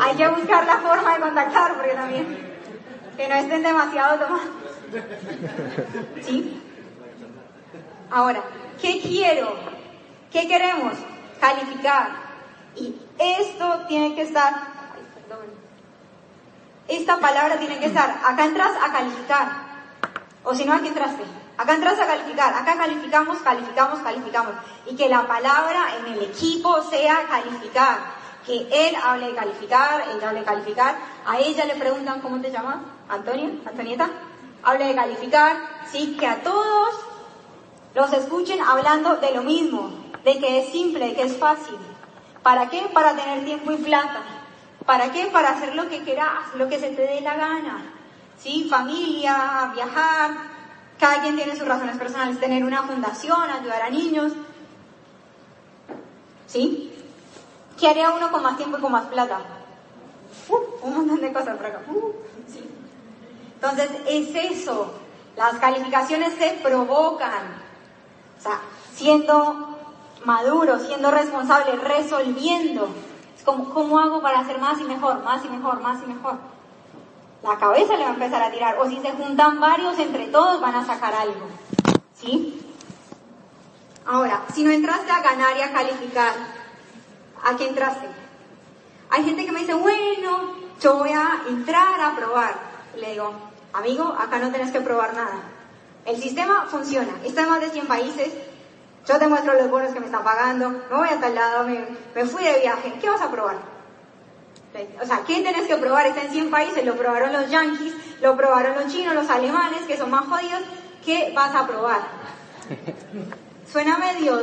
hay 0.00 0.16
que 0.16 0.28
buscar 0.28 0.66
la 0.66 0.78
forma 0.78 1.14
de 1.14 1.20
contactar 1.20 1.74
porque 1.76 1.92
también 1.92 2.58
que 3.16 3.28
no 3.28 3.34
estén 3.36 3.62
demasiado 3.62 4.18
tomados. 4.18 4.48
¿Sí? 6.22 6.69
Ahora, 8.10 8.42
¿qué 8.80 9.00
quiero? 9.00 9.54
¿Qué 10.32 10.48
queremos? 10.48 10.94
Calificar. 11.40 12.08
Y 12.76 12.94
esto 13.18 13.84
tiene 13.86 14.14
que 14.14 14.22
estar, 14.22 14.52
ay, 14.52 15.06
perdón. 15.14 15.46
esta 16.88 17.18
palabra 17.18 17.58
tiene 17.58 17.78
que 17.78 17.86
estar, 17.86 18.20
acá 18.24 18.44
entras 18.44 18.72
a 18.82 18.92
calificar. 18.92 19.70
O 20.42 20.54
si 20.54 20.64
no, 20.64 20.74
aquí 20.74 20.88
entraste. 20.88 21.22
Acá 21.56 21.74
entras 21.74 22.00
a 22.00 22.06
calificar, 22.06 22.54
acá 22.54 22.76
calificamos, 22.76 23.38
calificamos, 23.38 24.00
calificamos. 24.00 24.54
Y 24.86 24.96
que 24.96 25.08
la 25.08 25.26
palabra 25.26 25.96
en 25.98 26.14
el 26.14 26.22
equipo 26.22 26.82
sea 26.84 27.26
calificar. 27.28 27.98
Que 28.46 28.66
él 28.72 28.96
hable 28.96 29.26
de 29.26 29.34
calificar, 29.34 30.02
ella 30.14 30.30
hable 30.30 30.40
de 30.40 30.46
calificar. 30.46 30.96
A 31.26 31.38
ella 31.38 31.66
le 31.66 31.74
preguntan, 31.74 32.20
¿cómo 32.20 32.40
te 32.40 32.50
llamas? 32.50 32.78
Antonia, 33.08 33.50
Antonieta. 33.66 34.08
Hable 34.62 34.86
de 34.86 34.94
calificar, 34.94 35.56
sí, 35.92 36.16
que 36.18 36.26
a 36.26 36.42
todos 36.42 37.09
los 37.94 38.12
escuchen 38.12 38.60
hablando 38.60 39.16
de 39.16 39.34
lo 39.34 39.42
mismo, 39.42 39.90
de 40.24 40.38
que 40.38 40.60
es 40.60 40.72
simple, 40.72 41.08
de 41.08 41.14
que 41.14 41.22
es 41.22 41.36
fácil. 41.36 41.76
¿Para 42.42 42.68
qué? 42.68 42.88
Para 42.92 43.14
tener 43.14 43.44
tiempo 43.44 43.72
y 43.72 43.76
plata. 43.76 44.22
¿Para 44.86 45.12
qué? 45.12 45.26
Para 45.26 45.50
hacer 45.50 45.74
lo 45.74 45.88
que 45.88 46.02
quieras, 46.02 46.54
lo 46.54 46.68
que 46.68 46.78
se 46.78 46.90
te 46.90 47.02
dé 47.02 47.20
la 47.20 47.36
gana. 47.36 47.82
¿Sí? 48.38 48.66
Familia, 48.70 49.70
viajar. 49.74 50.30
Cada 50.98 51.20
quien 51.20 51.36
tiene 51.36 51.56
sus 51.56 51.66
razones 51.66 51.96
personales. 51.96 52.40
Tener 52.40 52.64
una 52.64 52.82
fundación, 52.84 53.42
ayudar 53.50 53.82
a 53.82 53.90
niños. 53.90 54.32
¿Sí? 56.46 56.92
¿Qué 57.78 57.88
haría 57.88 58.10
uno 58.10 58.30
con 58.30 58.42
más 58.42 58.56
tiempo 58.56 58.78
y 58.78 58.80
con 58.80 58.92
más 58.92 59.06
plata? 59.06 59.40
Uh, 60.48 60.86
un 60.86 60.96
montón 60.96 61.20
de 61.20 61.32
cosas 61.32 61.56
por 61.56 61.66
acá. 61.66 61.80
Uh. 61.88 62.12
Entonces, 63.54 63.90
es 64.06 64.34
eso. 64.52 64.94
Las 65.36 65.54
calificaciones 65.58 66.34
se 66.34 66.58
provocan. 66.62 67.69
O 68.40 68.42
sea, 68.42 68.58
siendo 68.94 69.76
maduro, 70.24 70.78
siendo 70.78 71.10
responsable, 71.10 71.76
resolviendo. 71.76 72.88
Es 73.36 73.44
como, 73.44 73.68
¿cómo 73.74 73.98
hago 73.98 74.22
para 74.22 74.40
hacer 74.40 74.58
más 74.58 74.80
y 74.80 74.84
mejor, 74.84 75.22
más 75.22 75.44
y 75.44 75.48
mejor, 75.48 75.80
más 75.80 76.02
y 76.02 76.06
mejor? 76.06 76.38
La 77.42 77.58
cabeza 77.58 77.96
le 77.96 78.04
va 78.04 78.10
a 78.10 78.14
empezar 78.14 78.42
a 78.42 78.50
tirar. 78.50 78.78
O 78.78 78.88
si 78.88 78.98
se 79.00 79.12
juntan 79.12 79.60
varios, 79.60 79.98
entre 79.98 80.28
todos 80.28 80.60
van 80.60 80.74
a 80.74 80.86
sacar 80.86 81.14
algo. 81.14 81.48
¿Sí? 82.14 82.60
Ahora, 84.06 84.42
si 84.54 84.64
no 84.64 84.70
entraste 84.70 85.10
a 85.10 85.20
ganar 85.20 85.56
y 85.58 85.60
a 85.60 85.72
calificar, 85.72 86.32
¿a 87.44 87.56
qué 87.56 87.68
entraste? 87.68 88.08
Hay 89.10 89.24
gente 89.24 89.44
que 89.44 89.52
me 89.52 89.60
dice, 89.60 89.74
bueno, 89.74 90.54
yo 90.80 90.96
voy 90.96 91.10
a 91.10 91.42
entrar 91.46 92.00
a 92.00 92.16
probar. 92.16 92.54
Le 92.96 93.10
digo, 93.10 93.32
amigo, 93.74 94.16
acá 94.18 94.38
no 94.38 94.50
tenés 94.50 94.72
que 94.72 94.80
probar 94.80 95.14
nada. 95.14 95.40
El 96.06 96.20
sistema 96.20 96.66
funciona, 96.66 97.12
está 97.24 97.42
en 97.42 97.50
más 97.50 97.60
de 97.60 97.70
100 97.70 97.86
países, 97.86 98.28
yo 99.06 99.18
te 99.18 99.26
muestro 99.28 99.54
los 99.54 99.70
bonos 99.70 99.92
que 99.92 100.00
me 100.00 100.06
están 100.06 100.24
pagando, 100.24 100.70
me 100.70 100.96
voy 100.96 101.08
a 101.08 101.20
tal 101.20 101.34
lado, 101.34 101.64
me, 101.64 102.24
fui 102.26 102.44
de 102.44 102.60
viaje, 102.60 102.94
¿qué 103.00 103.08
vas 103.08 103.20
a 103.20 103.30
probar? 103.30 103.56
O 105.02 105.06
sea, 105.06 105.22
¿qué 105.26 105.42
tenés 105.42 105.66
que 105.66 105.76
probar? 105.76 106.06
Está 106.06 106.22
en 106.22 106.30
100 106.30 106.50
países, 106.50 106.84
lo 106.84 106.96
probaron 106.96 107.32
los 107.32 107.50
yanquis, 107.50 107.94
lo 108.20 108.36
probaron 108.36 108.76
los 108.76 108.92
chinos, 108.92 109.14
los 109.14 109.28
alemanes, 109.28 109.82
que 109.86 109.96
son 109.96 110.10
más 110.10 110.26
jodidos, 110.26 110.62
¿qué 111.04 111.32
vas 111.34 111.54
a 111.54 111.66
probar? 111.66 112.00
Suena 113.72 113.98
medio 113.98 114.40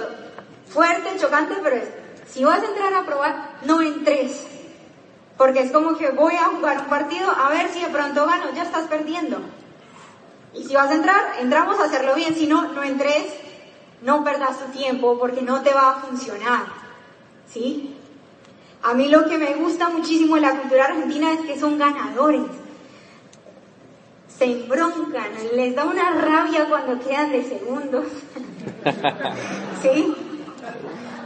fuerte, 0.67 1.17
chocante, 1.17 1.55
pero 1.63 1.77
es, 1.77 1.85
si 2.27 2.43
vas 2.43 2.61
a 2.61 2.65
entrar 2.65 2.93
a 2.93 3.05
probar, 3.05 3.57
no 3.63 3.81
entres. 3.81 4.43
Porque 5.37 5.61
es 5.61 5.71
como 5.71 5.97
que 5.97 6.09
voy 6.09 6.35
a 6.35 6.45
jugar 6.45 6.79
un 6.79 6.87
partido 6.87 7.29
a 7.29 7.49
ver 7.49 7.69
si 7.69 7.81
de 7.81 7.87
pronto 7.87 8.25
gano, 8.25 8.45
ya 8.55 8.63
estás 8.63 8.87
perdiendo. 8.87 9.39
Y 10.53 10.63
si 10.63 10.73
vas 10.73 10.89
a 10.89 10.95
entrar, 10.95 11.21
entramos 11.39 11.79
a 11.79 11.85
hacerlo 11.85 12.15
bien, 12.15 12.33
si 12.35 12.47
no, 12.47 12.73
no 12.73 12.83
entres, 12.83 13.25
no 14.01 14.23
perdas 14.23 14.59
tu 14.59 14.71
tiempo 14.71 15.17
porque 15.19 15.41
no 15.41 15.61
te 15.61 15.73
va 15.73 15.89
a 15.89 15.93
funcionar. 16.01 16.65
¿Sí? 17.51 17.95
A 18.83 18.93
mí 18.93 19.09
lo 19.09 19.25
que 19.25 19.37
me 19.37 19.53
gusta 19.55 19.89
muchísimo 19.89 20.35
de 20.35 20.41
la 20.41 20.59
cultura 20.59 20.85
argentina 20.85 21.31
es 21.33 21.41
que 21.41 21.59
son 21.59 21.77
ganadores. 21.77 22.43
Se 24.27 24.45
embroncan, 24.45 25.31
les 25.55 25.75
da 25.75 25.85
una 25.85 26.11
rabia 26.11 26.65
cuando 26.69 26.99
quedan 26.99 27.31
de 27.31 27.43
segundos. 27.43 28.05
¿Sí? 29.81 30.15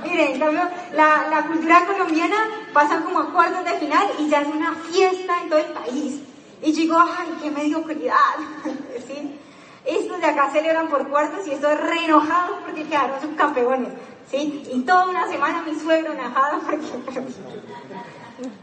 Miren, 0.04 0.34
en 0.34 0.40
cambio, 0.40 0.62
la, 0.94 1.28
la 1.30 1.46
cultura 1.46 1.86
colombiana 1.86 2.38
pasa 2.74 3.02
como 3.02 3.20
a 3.20 3.34
cuartos 3.34 3.66
de 3.66 3.80
final 3.80 4.08
y 4.18 4.30
ya 4.30 4.42
es 4.42 4.48
una 4.48 4.74
fiesta 4.74 5.42
en 5.44 5.50
todo 5.50 5.60
el 5.60 5.72
país. 5.74 6.22
Y 6.62 6.72
digo, 6.72 6.98
ay, 7.00 7.38
qué 7.42 7.52
mediocridad. 7.52 8.36
¿Sí? 9.08 9.40
Estos 9.86 10.22
de 10.22 10.28
acá 10.28 10.50
celebran 10.52 10.88
por 10.88 11.08
cuartos 11.08 11.48
y 11.48 11.52
estoy 11.52 11.76
re 11.76 12.06
enojado 12.06 12.60
porque 12.64 12.84
quedaron 12.84 13.20
subcampeones. 13.20 13.90
¿Sí? 14.30 14.64
Y 14.72 14.82
toda 14.82 15.08
una 15.08 15.28
semana 15.28 15.64
mi 15.64 15.78
suegro 15.80 16.14
enojado 16.14 16.60
porque... 16.66 16.88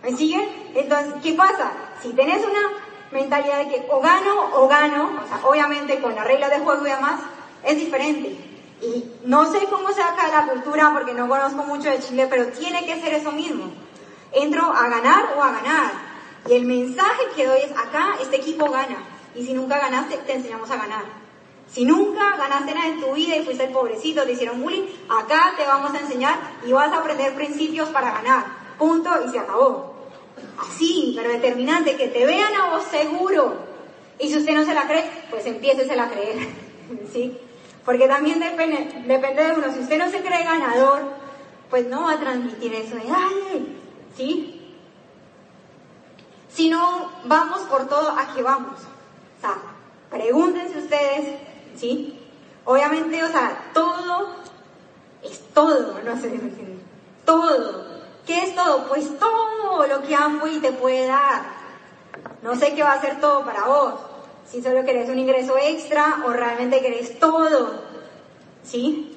¿Me 0.02 0.16
siguen? 0.16 0.48
Entonces, 0.74 1.14
¿qué 1.22 1.34
pasa? 1.34 1.70
Si 2.02 2.12
tenés 2.12 2.44
una 2.44 2.60
mentalidad 3.12 3.58
de 3.58 3.68
que 3.68 3.86
o 3.90 4.00
gano 4.00 4.50
o 4.54 4.68
gano, 4.68 5.10
sea, 5.28 5.40
obviamente 5.44 6.00
con 6.00 6.14
la 6.14 6.24
regla 6.24 6.48
de 6.48 6.58
juego 6.60 6.86
y 6.86 6.90
demás, 6.90 7.20
es 7.62 7.76
diferente. 7.76 8.36
Y 8.80 9.04
no 9.24 9.50
sé 9.50 9.66
cómo 9.70 9.90
se 9.90 10.02
acá 10.02 10.28
la 10.28 10.52
cultura 10.52 10.92
porque 10.92 11.14
no 11.14 11.28
conozco 11.28 11.64
mucho 11.64 11.90
de 11.90 12.00
Chile, 12.00 12.26
pero 12.30 12.46
tiene 12.48 12.86
que 12.86 13.00
ser 13.00 13.14
eso 13.14 13.32
mismo. 13.32 13.70
Entro 14.32 14.62
a 14.72 14.88
ganar 14.88 15.34
o 15.36 15.42
a 15.42 15.52
ganar. 15.52 16.07
Y 16.48 16.54
el 16.54 16.64
mensaje 16.64 17.22
que 17.34 17.46
doy 17.46 17.60
es, 17.60 17.72
acá 17.72 18.16
este 18.20 18.36
equipo 18.36 18.70
gana. 18.70 19.04
Y 19.34 19.44
si 19.44 19.52
nunca 19.52 19.78
ganaste, 19.78 20.16
te 20.18 20.34
enseñamos 20.34 20.70
a 20.70 20.76
ganar. 20.76 21.04
Si 21.70 21.84
nunca 21.84 22.36
ganaste 22.36 22.74
nada 22.74 22.88
en 22.88 23.00
tu 23.00 23.12
vida 23.12 23.36
y 23.36 23.44
fuiste 23.44 23.64
el 23.64 23.72
pobrecito, 23.72 24.22
te 24.22 24.32
hicieron 24.32 24.62
bullying, 24.62 24.86
acá 25.08 25.54
te 25.56 25.66
vamos 25.66 25.92
a 25.94 26.00
enseñar 26.00 26.38
y 26.66 26.72
vas 26.72 26.90
a 26.92 26.98
aprender 26.98 27.34
principios 27.34 27.88
para 27.90 28.12
ganar. 28.12 28.46
Punto 28.78 29.10
y 29.26 29.30
se 29.30 29.38
acabó. 29.38 29.94
Así, 30.58 31.12
pero 31.16 31.30
determinante, 31.30 31.96
que 31.96 32.08
te 32.08 32.24
vean 32.24 32.54
a 32.54 32.70
vos 32.70 32.84
seguro. 32.84 33.56
Y 34.18 34.28
si 34.28 34.38
usted 34.38 34.54
no 34.54 34.64
se 34.64 34.74
la 34.74 34.86
cree, 34.88 35.04
pues 35.30 35.44
empiece 35.46 35.92
a 35.92 36.10
creer. 36.10 36.38
¿Sí? 37.12 37.38
Porque 37.84 38.08
también 38.08 38.40
depende, 38.40 39.02
depende 39.06 39.44
de 39.44 39.52
uno. 39.52 39.72
Si 39.72 39.80
usted 39.80 39.98
no 39.98 40.10
se 40.10 40.20
cree 40.20 40.44
ganador, 40.44 41.02
pues 41.70 41.86
no 41.86 42.02
va 42.02 42.12
a 42.12 42.20
transmitir 42.20 42.74
eso 42.74 42.96
de, 42.96 43.02
ay, 43.14 43.76
¿sí? 44.16 44.57
Si 46.58 46.68
no 46.68 47.12
vamos 47.26 47.60
por 47.70 47.86
todo, 47.86 48.10
¿a 48.10 48.34
qué 48.34 48.42
vamos? 48.42 48.80
O 48.80 49.40
sea, 49.40 49.58
pregúntense 50.10 50.78
ustedes, 50.78 51.38
¿sí? 51.76 52.18
Obviamente, 52.64 53.22
o 53.22 53.28
sea, 53.28 53.70
todo 53.72 54.30
es 55.22 55.40
todo, 55.54 56.00
no 56.04 56.20
sé, 56.20 56.36
todo. 57.24 57.86
¿Qué 58.26 58.42
es 58.42 58.56
todo? 58.56 58.88
Pues 58.88 59.06
todo 59.20 59.86
lo 59.86 60.02
que 60.02 60.16
y 60.50 60.58
te 60.58 60.72
puede 60.72 61.06
dar. 61.06 61.42
No 62.42 62.56
sé 62.56 62.74
qué 62.74 62.82
va 62.82 62.94
a 62.94 63.00
ser 63.00 63.20
todo 63.20 63.44
para 63.44 63.62
vos. 63.68 63.94
Si 64.50 64.60
solo 64.60 64.84
querés 64.84 65.08
un 65.08 65.20
ingreso 65.20 65.56
extra 65.56 66.24
o 66.26 66.30
realmente 66.30 66.80
querés 66.80 67.20
todo. 67.20 67.84
¿Sí? 68.64 69.16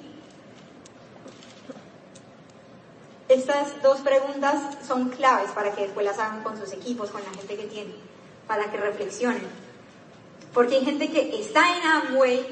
Estas 3.31 3.81
dos 3.81 4.01
preguntas 4.01 4.55
son 4.85 5.07
claves 5.07 5.51
para 5.51 5.71
que 5.73 5.83
después 5.83 6.05
las 6.05 6.19
hagan 6.19 6.43
con 6.43 6.59
sus 6.59 6.73
equipos, 6.73 7.11
con 7.11 7.21
la 7.23 7.29
gente 7.29 7.55
que 7.55 7.63
tienen, 7.63 7.95
para 8.45 8.69
que 8.69 8.75
reflexionen. 8.75 9.47
Porque 10.53 10.75
hay 10.75 10.83
gente 10.83 11.09
que 11.09 11.39
está 11.39 11.77
en 11.77 11.81
Amway 11.81 12.45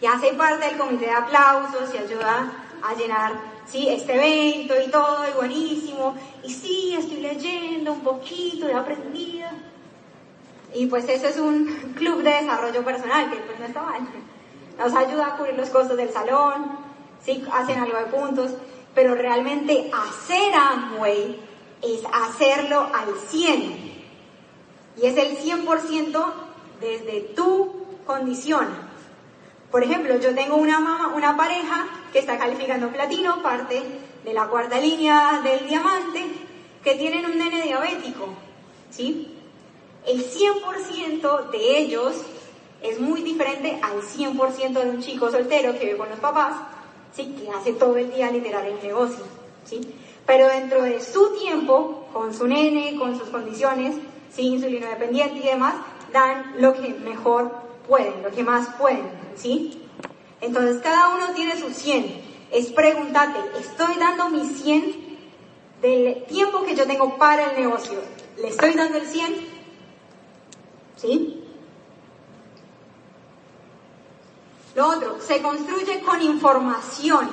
y 0.00 0.06
hace 0.06 0.32
parte 0.32 0.66
del 0.66 0.78
comité 0.78 1.04
de 1.04 1.12
aplausos 1.12 1.94
y 1.94 1.98
ayuda 1.98 2.52
a 2.82 2.94
llenar 2.94 3.34
¿sí? 3.66 3.88
este 3.88 4.14
evento 4.14 4.74
y 4.84 4.90
todo, 4.90 5.28
y 5.28 5.32
buenísimo. 5.34 6.16
Y 6.42 6.52
sí, 6.52 6.96
estoy 6.98 7.18
leyendo 7.18 7.92
un 7.92 8.00
poquito, 8.00 8.68
he 8.68 8.74
aprendido. 8.74 9.46
Y 10.74 10.86
pues 10.86 11.08
eso 11.08 11.28
es 11.28 11.36
un 11.36 11.66
club 11.96 12.24
de 12.24 12.30
desarrollo 12.30 12.84
personal, 12.84 13.30
que 13.30 13.36
pues 13.36 13.60
no 13.60 13.66
está 13.66 13.80
mal. 13.80 14.00
Nos 14.76 14.92
ayuda 14.92 15.26
a 15.28 15.36
cubrir 15.36 15.54
los 15.54 15.70
costos 15.70 15.96
del 15.96 16.10
salón, 16.10 16.80
¿sí? 17.24 17.44
hacen 17.52 17.78
algo 17.78 17.96
de 17.96 18.06
puntos 18.06 18.50
pero 18.96 19.14
realmente 19.14 19.90
hacer 19.92 20.54
Amway 20.54 21.38
es 21.82 22.00
hacerlo 22.10 22.88
al 22.92 23.14
100. 23.28 23.94
Y 24.96 25.06
es 25.06 25.16
el 25.18 25.36
100% 25.36 26.32
desde 26.80 27.20
tu 27.36 27.74
condición. 28.06 28.66
Por 29.70 29.84
ejemplo, 29.84 30.18
yo 30.18 30.34
tengo 30.34 30.56
una 30.56 30.80
mamá, 30.80 31.12
una 31.14 31.36
pareja 31.36 31.86
que 32.10 32.20
está 32.20 32.38
calificando 32.38 32.88
platino, 32.88 33.42
parte 33.42 33.82
de 34.24 34.32
la 34.32 34.48
cuarta 34.48 34.80
línea 34.80 35.42
del 35.44 35.68
diamante, 35.68 36.24
que 36.82 36.94
tienen 36.94 37.26
un 37.26 37.36
nene 37.36 37.62
diabético, 37.62 38.30
¿sí? 38.90 39.36
El 40.06 40.24
100% 40.24 41.50
de 41.50 41.78
ellos 41.78 42.14
es 42.80 42.98
muy 42.98 43.20
diferente 43.20 43.78
al 43.82 44.00
100% 44.00 44.72
de 44.72 44.88
un 44.88 45.02
chico 45.02 45.30
soltero 45.30 45.74
que 45.74 45.84
vive 45.84 45.98
con 45.98 46.08
los 46.08 46.18
papás, 46.18 46.54
¿sí? 47.16 47.34
Que 47.38 47.50
hace 47.50 47.72
todo 47.72 47.96
el 47.96 48.12
día 48.12 48.30
literal 48.30 48.66
el 48.66 48.86
negocio, 48.86 49.24
¿sí? 49.64 49.80
Pero 50.26 50.48
dentro 50.48 50.82
de 50.82 51.00
su 51.00 51.36
tiempo, 51.38 52.06
con 52.12 52.34
su 52.34 52.46
nene, 52.46 52.96
con 52.98 53.18
sus 53.18 53.28
condiciones, 53.28 53.96
¿sí? 54.30 54.42
insulino 54.42 54.88
dependiente 54.88 55.38
y 55.38 55.48
demás, 55.48 55.74
dan 56.12 56.56
lo 56.58 56.74
que 56.74 56.88
mejor 56.90 57.50
pueden, 57.88 58.22
lo 58.22 58.30
que 58.30 58.42
más 58.42 58.68
pueden, 58.78 59.08
¿sí? 59.36 59.82
Entonces 60.40 60.82
cada 60.82 61.14
uno 61.14 61.28
tiene 61.34 61.56
su 61.56 61.70
100. 61.70 62.26
Es 62.52 62.70
pregúntate, 62.72 63.38
¿estoy 63.58 63.94
dando 63.98 64.28
mi 64.28 64.46
100 64.46 65.06
del 65.80 66.24
tiempo 66.24 66.62
que 66.64 66.76
yo 66.76 66.86
tengo 66.86 67.16
para 67.16 67.50
el 67.50 67.60
negocio, 67.60 68.00
¿le 68.40 68.48
estoy 68.48 68.74
dando 68.74 68.98
el 68.98 69.06
100? 69.06 69.36
¿Sí? 70.96 71.45
Lo 74.76 74.86
otro, 74.88 75.18
se 75.20 75.42
construye 75.42 76.00
con 76.00 76.22
información. 76.22 77.28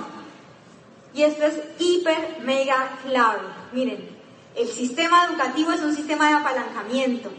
Y 1.14 1.22
esto 1.22 1.46
es 1.46 1.60
hiper, 1.78 2.40
mega 2.42 2.98
clave. 3.06 3.42
Miren, 3.72 4.10
el 4.56 4.68
sistema 4.68 5.26
educativo 5.26 5.72
es 5.72 5.82
un 5.82 5.96
sistema 5.96 6.30
de 6.30 6.34
apalancamiento. 6.36 7.32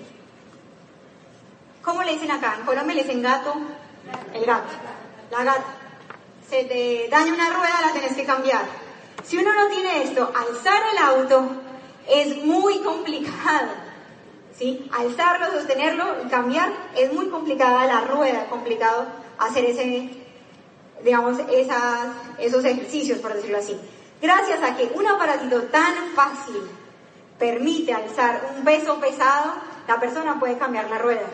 ¿Cómo 1.82 2.04
le 2.04 2.12
dicen 2.12 2.30
acá? 2.30 2.54
En 2.60 2.64
Colombia 2.64 2.94
le 2.94 3.02
dicen 3.02 3.22
gato, 3.22 3.54
el 4.32 4.44
gato, 4.44 4.72
la 5.32 5.42
gata. 5.42 5.64
Se 6.48 6.64
te 6.64 7.08
daña 7.10 7.34
una 7.34 7.50
rueda, 7.50 7.80
la 7.82 7.92
tenés 7.92 8.14
que 8.14 8.24
cambiar 8.24 8.84
si 9.24 9.38
uno 9.38 9.52
no 9.54 9.68
tiene 9.68 10.02
esto, 10.02 10.30
alzar 10.34 10.82
el 10.92 10.98
auto 10.98 11.48
es 12.08 12.44
muy 12.44 12.80
complicado. 12.80 13.68
¿sí? 14.56 14.88
Alzarlo, 14.92 15.46
sostenerlo, 15.52 16.04
cambiar, 16.30 16.70
es 16.94 17.12
muy 17.12 17.28
complicada 17.28 17.86
la 17.86 18.02
rueda, 18.02 18.46
complicado 18.46 19.06
hacer 19.38 19.64
ese, 19.64 20.10
digamos, 21.02 21.38
esas, 21.50 22.08
esos 22.38 22.64
ejercicios, 22.64 23.18
por 23.18 23.34
decirlo 23.34 23.58
así. 23.58 23.76
Gracias 24.20 24.62
a 24.62 24.76
que 24.76 24.90
un 24.94 25.06
aparatito 25.06 25.62
tan 25.64 25.94
fácil 26.14 26.62
permite 27.38 27.92
alzar 27.92 28.54
un 28.56 28.64
peso 28.64 28.98
pesado, 29.00 29.54
la 29.86 30.00
persona 30.00 30.38
puede 30.38 30.56
cambiar 30.56 30.88
la 30.88 30.98
rueda. 30.98 31.26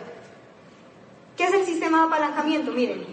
¿Qué 1.37 1.45
es 1.45 1.52
el 1.52 1.64
sistema 1.64 2.00
de 2.00 2.07
apalancamiento? 2.07 2.73
Miren, 2.73 3.07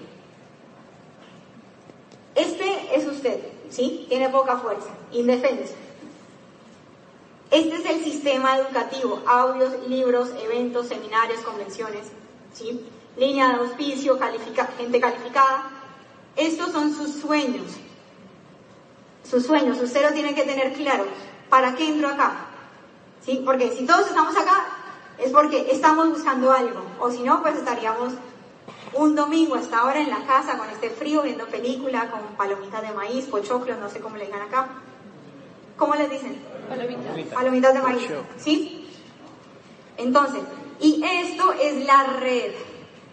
este 2.35 2.95
es 2.95 3.05
usted. 3.05 3.57
¿sí? 3.69 4.05
Tiene 4.09 4.29
poca 4.29 4.57
fuerza, 4.57 4.89
indefensa. 5.11 5.73
Este 7.49 7.75
es 7.75 7.85
el 7.85 8.03
sistema 8.03 8.57
educativo, 8.57 9.21
audios, 9.25 9.87
libros, 9.87 10.29
eventos, 10.43 10.87
seminarios, 10.87 11.39
convenciones, 11.41 12.07
¿sí? 12.53 12.85
Línea 13.17 13.49
de 13.49 13.55
auspicio, 13.55 14.19
gente 14.77 14.99
calificada. 14.99 15.71
Estos 16.35 16.71
son 16.71 16.93
sus 16.93 17.15
sueños. 17.15 17.65
Sus 19.29 19.45
sueños, 19.45 19.77
su 19.77 19.87
cero 19.87 20.09
tiene 20.13 20.33
que 20.35 20.43
tener 20.43 20.71
claro, 20.73 21.05
¿para 21.49 21.75
qué 21.75 21.89
entro 21.89 22.07
acá? 22.07 22.45
¿Sí? 23.25 23.41
Porque 23.43 23.71
si 23.71 23.85
todos 23.85 24.07
estamos 24.07 24.37
acá, 24.37 24.65
es 25.17 25.31
porque 25.31 25.67
estamos 25.69 26.09
buscando 26.09 26.51
algo, 26.51 26.81
o 26.99 27.11
si 27.11 27.23
no, 27.23 27.41
pues 27.41 27.57
estaríamos 27.57 28.13
un 28.93 29.15
domingo 29.15 29.55
hasta 29.55 29.79
ahora 29.79 29.99
en 29.99 30.09
la 30.09 30.25
casa 30.25 30.57
con 30.57 30.69
este 30.69 30.89
frío 30.89 31.23
viendo 31.23 31.45
película 31.47 32.09
con 32.09 32.21
palomitas 32.37 32.81
de 32.81 32.91
maíz, 32.93 33.25
pochoclos, 33.25 33.77
no 33.79 33.89
sé 33.89 33.99
cómo 33.99 34.15
le 34.15 34.25
digan 34.25 34.43
acá. 34.43 34.67
¿Cómo 35.75 35.95
les 35.95 36.09
dicen? 36.09 36.41
Palomitas. 36.69 37.33
Palomitas 37.33 37.73
de 37.73 37.81
maíz. 37.81 38.09
¿Sí? 38.37 38.87
Entonces, 39.97 40.41
y 40.79 41.03
esto 41.03 41.51
es 41.53 41.85
la 41.85 42.03
red 42.03 42.53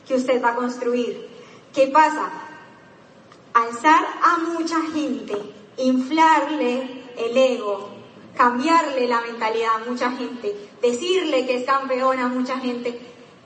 que 0.06 0.14
usted 0.14 0.42
va 0.42 0.50
a 0.50 0.54
construir. 0.54 1.28
¿Qué 1.72 1.88
pasa? 1.88 2.30
Alzar 3.52 4.04
a 4.22 4.38
mucha 4.38 4.80
gente, 4.92 5.36
inflarle 5.78 7.04
el 7.16 7.36
ego, 7.36 7.90
cambiarle 8.36 9.06
la 9.06 9.20
mentalidad 9.20 9.76
a 9.76 9.90
mucha 9.90 10.10
gente, 10.12 10.68
decirle 10.82 11.46
que 11.46 11.56
es 11.56 11.64
campeón 11.64 12.18
a 12.18 12.28
mucha 12.28 12.58
gente, 12.58 12.98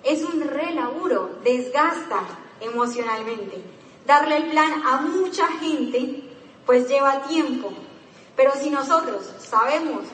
es 0.02 0.22
un 0.22 0.40
re 0.40 0.72
laburo, 0.72 1.38
desgasta 1.44 2.20
emocionalmente. 2.60 3.62
Darle 4.06 4.38
el 4.38 4.50
plan 4.50 4.82
a 4.86 5.02
mucha 5.02 5.46
gente, 5.58 6.22
pues 6.64 6.88
lleva 6.88 7.22
tiempo. 7.24 7.70
Pero 8.36 8.52
si 8.54 8.70
nosotros 8.70 9.30
sabemos 9.38 10.04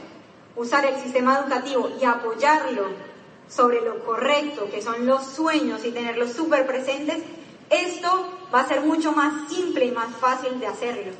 usar 0.56 0.84
el 0.84 1.00
sistema 1.00 1.38
educativo 1.38 1.90
y 2.00 2.04
apoyarlo 2.04 3.13
sobre 3.48 3.80
lo 3.80 4.04
correcto, 4.04 4.68
que 4.70 4.82
son 4.82 5.06
los 5.06 5.24
sueños 5.24 5.84
y 5.84 5.90
tenerlos 5.90 6.32
súper 6.32 6.66
presentes, 6.66 7.22
esto 7.70 8.28
va 8.54 8.60
a 8.60 8.68
ser 8.68 8.80
mucho 8.82 9.12
más 9.12 9.48
simple 9.50 9.86
y 9.86 9.92
más 9.92 10.14
fácil 10.16 10.58
de 10.60 10.66
hacerlo. 10.66 11.12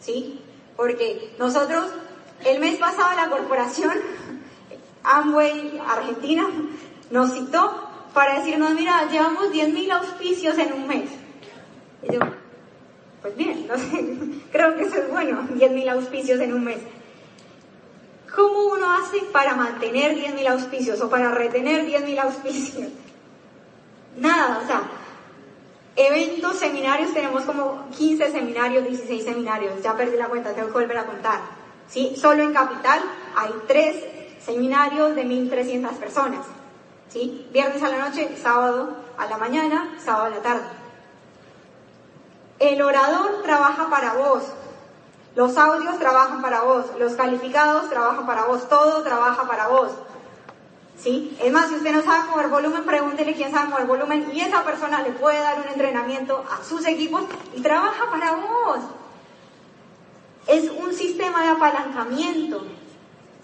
¿Sí? 0.00 0.40
Porque 0.76 1.34
nosotros, 1.38 1.90
el 2.44 2.60
mes 2.60 2.78
pasado 2.78 3.16
la 3.16 3.28
corporación 3.28 3.92
Amway 5.02 5.80
Argentina 5.86 6.48
nos 7.10 7.32
citó 7.32 7.88
para 8.14 8.38
decirnos, 8.38 8.74
mira, 8.74 9.08
llevamos 9.10 9.52
10.000 9.52 9.90
auspicios 9.92 10.58
en 10.58 10.72
un 10.72 10.86
mes. 10.86 11.10
Y 12.02 12.12
yo, 12.12 12.20
pues 13.22 13.36
bien, 13.36 13.68
creo 14.52 14.76
que 14.76 14.84
eso 14.84 14.96
es 14.96 15.10
bueno, 15.10 15.42
10.000 15.54 15.90
auspicios 15.90 16.40
en 16.40 16.54
un 16.54 16.64
mes. 16.64 16.78
¿Cómo 18.34 18.64
uno 18.74 18.92
hace 18.92 19.20
para 19.32 19.54
mantener 19.54 20.16
10.000 20.16 20.48
auspicios 20.48 21.00
o 21.00 21.08
para 21.08 21.30
retener 21.30 21.86
10.000 21.86 22.18
auspicios? 22.20 22.88
Nada, 24.18 24.60
o 24.62 24.66
sea, 24.66 24.82
eventos, 25.96 26.58
seminarios, 26.58 27.12
tenemos 27.12 27.44
como 27.44 27.88
15 27.96 28.30
seminarios, 28.30 28.84
16 28.84 29.24
seminarios, 29.24 29.82
ya 29.82 29.96
perdí 29.96 30.16
la 30.16 30.28
cuenta, 30.28 30.52
tengo 30.52 30.68
que 30.68 30.74
volver 30.74 30.98
a 30.98 31.06
contar. 31.06 31.40
¿sí? 31.88 32.14
Solo 32.16 32.42
en 32.42 32.52
Capital 32.52 33.00
hay 33.36 33.52
tres 33.66 34.04
seminarios 34.44 35.14
de 35.14 35.24
1.300 35.24 35.90
personas. 35.94 36.46
¿sí? 37.08 37.46
Viernes 37.52 37.82
a 37.82 37.88
la 37.88 38.08
noche, 38.08 38.36
sábado 38.40 38.96
a 39.16 39.26
la 39.26 39.38
mañana, 39.38 39.96
sábado 39.98 40.26
a 40.26 40.30
la 40.30 40.42
tarde. 40.42 40.66
El 42.58 42.82
orador 42.82 43.42
trabaja 43.42 43.88
para 43.88 44.14
vos, 44.14 44.42
los 45.38 45.56
audios 45.56 46.00
trabajan 46.00 46.42
para 46.42 46.62
vos, 46.62 46.86
los 46.98 47.12
calificados 47.12 47.88
trabajan 47.88 48.26
para 48.26 48.46
vos, 48.46 48.68
todo 48.68 49.04
trabaja 49.04 49.46
para 49.46 49.68
vos. 49.68 49.92
¿Sí? 51.00 51.38
Es 51.40 51.52
más, 51.52 51.68
si 51.68 51.76
usted 51.76 51.94
no 51.94 52.02
sabe 52.02 52.28
mover 52.28 52.48
volumen, 52.48 52.82
pregúntele 52.82 53.34
quién 53.34 53.52
sabe 53.52 53.68
mover 53.68 53.86
volumen 53.86 54.32
y 54.32 54.40
esa 54.40 54.64
persona 54.64 55.00
le 55.00 55.12
puede 55.12 55.38
dar 55.38 55.60
un 55.60 55.68
entrenamiento 55.68 56.44
a 56.50 56.64
sus 56.64 56.84
equipos 56.86 57.22
y 57.54 57.60
trabaja 57.60 58.10
para 58.10 58.32
vos. 58.32 58.80
Es 60.48 60.72
un 60.72 60.92
sistema 60.92 61.44
de 61.44 61.50
apalancamiento. 61.50 62.66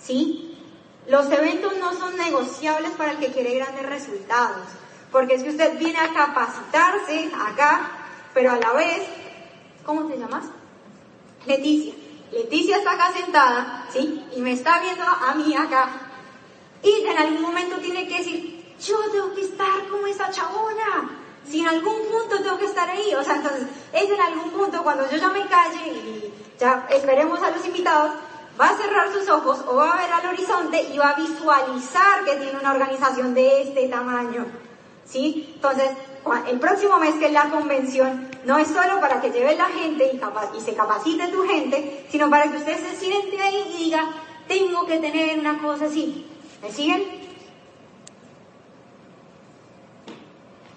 ¿Sí? 0.02 0.58
Los 1.06 1.30
eventos 1.30 1.76
no 1.76 1.92
son 1.92 2.16
negociables 2.16 2.90
para 2.98 3.12
el 3.12 3.18
que 3.18 3.30
quiere 3.30 3.54
grandes 3.54 3.86
resultados, 3.86 4.66
porque 5.12 5.34
es 5.34 5.44
que 5.44 5.50
usted 5.50 5.78
viene 5.78 6.00
a 6.00 6.12
capacitarse 6.12 7.30
acá, 7.46 7.88
pero 8.34 8.50
a 8.50 8.56
la 8.56 8.72
vez, 8.72 9.06
¿cómo 9.84 10.08
te 10.08 10.18
llamas? 10.18 10.46
Leticia. 11.46 11.94
Leticia 12.32 12.78
está 12.78 12.92
acá 12.92 13.12
sentada, 13.12 13.86
¿sí? 13.92 14.24
Y 14.34 14.40
me 14.40 14.52
está 14.52 14.80
viendo 14.80 15.04
a 15.04 15.34
mí 15.34 15.54
acá. 15.54 15.88
Y 16.82 17.06
en 17.06 17.16
algún 17.16 17.42
momento 17.42 17.76
tiene 17.76 18.06
que 18.08 18.18
decir, 18.18 18.74
yo 18.80 18.98
tengo 19.10 19.34
que 19.34 19.42
estar 19.42 19.86
como 19.90 20.06
esa 20.06 20.30
chabona. 20.30 21.10
Si 21.48 21.60
en 21.60 21.68
algún 21.68 21.96
punto 22.10 22.42
tengo 22.42 22.58
que 22.58 22.66
estar 22.66 22.88
ahí, 22.88 23.14
o 23.14 23.22
sea, 23.22 23.36
entonces, 23.36 23.68
es 23.92 24.10
en 24.10 24.20
algún 24.20 24.50
punto 24.50 24.82
cuando 24.82 25.08
yo 25.10 25.16
ya 25.16 25.28
me 25.28 25.46
calle 25.46 25.88
y 25.88 26.32
ya 26.58 26.86
esperemos 26.90 27.42
a 27.42 27.50
los 27.50 27.64
invitados, 27.66 28.12
va 28.60 28.70
a 28.70 28.76
cerrar 28.76 29.12
sus 29.12 29.28
ojos 29.28 29.60
o 29.66 29.76
va 29.76 29.92
a 29.92 29.96
ver 29.96 30.12
al 30.12 30.26
horizonte 30.26 30.82
y 30.82 30.98
va 30.98 31.10
a 31.10 31.14
visualizar 31.14 32.24
que 32.24 32.36
tiene 32.36 32.58
una 32.58 32.72
organización 32.72 33.34
de 33.34 33.62
este 33.62 33.88
tamaño. 33.88 34.63
¿Sí? 35.06 35.52
Entonces, 35.54 35.90
el 36.48 36.58
próximo 36.58 36.98
mes 36.98 37.14
que 37.16 37.26
es 37.26 37.32
la 37.32 37.50
convención, 37.50 38.28
no 38.44 38.58
es 38.58 38.68
solo 38.68 39.00
para 39.00 39.20
que 39.20 39.30
lleve 39.30 39.56
la 39.56 39.66
gente 39.66 40.10
y, 40.12 40.60
se 40.60 40.74
capacite 40.74 41.28
tu 41.28 41.46
gente, 41.46 42.06
sino 42.10 42.30
para 42.30 42.50
que 42.50 42.58
usted 42.58 42.78
se 42.78 42.96
siente 42.96 43.40
ahí 43.40 43.64
y 43.74 43.84
diga, 43.84 44.10
tengo 44.48 44.86
que 44.86 44.98
tener 44.98 45.38
una 45.38 45.58
cosa 45.60 45.86
así. 45.86 46.26
¿Me 46.62 46.72
siguen? 46.72 47.24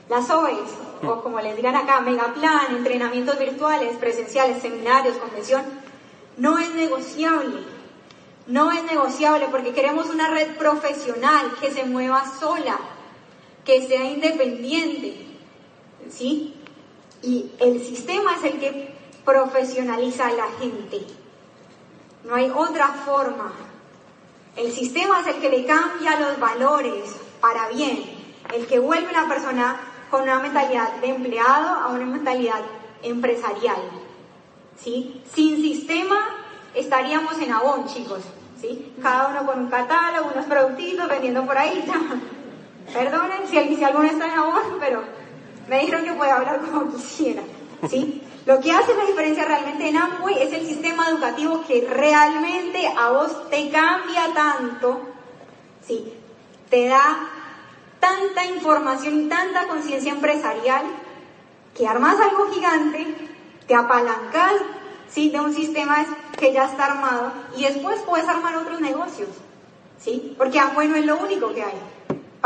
Las 0.09 0.29
OEs, 0.29 0.69
o 1.03 1.21
como 1.21 1.39
les 1.41 1.55
digan 1.55 1.75
acá, 1.75 1.99
megaplan, 1.99 2.77
entrenamientos 2.77 3.37
virtuales, 3.37 3.97
presenciales, 3.97 4.61
seminarios, 4.61 5.17
convención, 5.17 5.63
no 6.37 6.57
es 6.57 6.73
negociable. 6.73 7.77
No 8.47 8.71
es 8.71 8.83
negociable 8.85 9.47
porque 9.51 9.73
queremos 9.73 10.09
una 10.09 10.29
red 10.29 10.55
profesional 10.55 11.53
que 11.59 11.71
se 11.71 11.83
mueva 11.83 12.23
sola, 12.39 12.79
que 13.67 13.85
sea 13.85 14.05
independiente. 14.05 15.27
¿Sí? 16.09 16.55
Y 17.21 17.51
el 17.59 17.83
sistema 17.85 18.37
es 18.37 18.43
el 18.45 18.59
que 18.59 18.95
profesionaliza 19.25 20.27
a 20.27 20.31
la 20.31 20.47
gente. 20.57 21.01
No 22.23 22.35
hay 22.35 22.49
otra 22.49 22.87
forma. 22.87 23.51
El 24.55 24.71
sistema 24.71 25.19
es 25.19 25.27
el 25.27 25.41
que 25.41 25.49
le 25.49 25.65
cambia 25.65 26.17
los 26.17 26.39
valores 26.39 27.13
para 27.41 27.67
bien, 27.67 28.03
el 28.55 28.65
que 28.65 28.79
vuelve 28.79 29.07
a 29.07 29.23
una 29.23 29.27
persona 29.27 29.79
con 30.09 30.23
una 30.23 30.39
mentalidad 30.39 30.93
de 31.01 31.09
empleado 31.09 31.67
a 31.67 31.89
una 31.89 32.05
mentalidad 32.05 32.61
empresarial. 33.03 33.81
¿sí? 34.81 35.21
Sin 35.35 35.57
sistema 35.57 36.17
estaríamos 36.73 37.37
en 37.39 37.51
abón, 37.51 37.85
chicos. 37.87 38.21
¿sí? 38.61 38.93
Cada 39.03 39.27
uno 39.27 39.45
con 39.45 39.59
un 39.59 39.69
catálogo, 39.69 40.31
unos 40.33 40.45
productitos 40.45 41.09
vendiendo 41.09 41.45
por 41.45 41.57
ahí. 41.57 41.85
Perdonen 42.93 43.47
si, 43.47 43.83
alguno 43.83 44.05
está 44.05 44.25
en 44.27 44.39
abón, 44.39 44.77
pero 44.79 45.03
me 45.67 45.79
dijeron 45.79 46.05
que 46.05 46.13
puede 46.13 46.31
hablar 46.31 46.61
como 46.61 46.91
quisiera. 46.91 47.43
¿sí? 47.89 48.21
Lo 48.45 48.59
que 48.61 48.71
hace 48.71 48.95
la 48.95 49.05
diferencia 49.05 49.45
realmente 49.45 49.89
en 49.89 49.97
Amway 49.97 50.41
es 50.41 50.53
el 50.53 50.65
sistema 50.65 51.09
educativo 51.09 51.63
que 51.67 51.85
realmente 51.89 52.87
a 52.87 53.09
vos 53.09 53.49
te 53.49 53.69
cambia 53.69 54.33
tanto, 54.33 55.01
¿sí? 55.85 56.13
te 56.69 56.87
da 56.87 57.29
tanta 57.99 58.45
información 58.45 59.21
y 59.21 59.27
tanta 59.27 59.67
conciencia 59.67 60.13
empresarial 60.13 60.85
que 61.75 61.87
armas 61.87 62.19
algo 62.19 62.49
gigante, 62.51 63.05
te 63.67 63.75
apalancas 63.75 64.53
¿sí? 65.09 65.29
de 65.29 65.41
un 65.41 65.53
sistema 65.53 66.05
que 66.39 66.53
ya 66.53 66.65
está 66.65 66.85
armado 66.85 67.33
y 67.57 67.63
después 67.63 67.99
puedes 68.03 68.27
armar 68.29 68.55
otros 68.55 68.79
negocios. 68.79 69.29
¿sí? 69.99 70.35
Porque 70.37 70.57
Amway 70.59 70.87
no 70.87 70.95
es 70.95 71.05
lo 71.05 71.17
único 71.17 71.53
que 71.53 71.63
hay. 71.63 71.96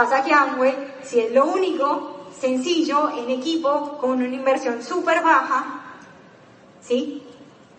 Pasa 0.01 0.23
que 0.23 0.33
Amway, 0.33 0.95
si 1.03 1.19
es 1.19 1.31
lo 1.31 1.45
único, 1.45 2.25
sencillo, 2.35 3.11
en 3.19 3.29
equipo, 3.29 3.99
con 3.99 4.13
una 4.13 4.25
inversión 4.25 4.81
súper 4.81 5.21
baja, 5.21 5.79
¿sí? 6.81 7.21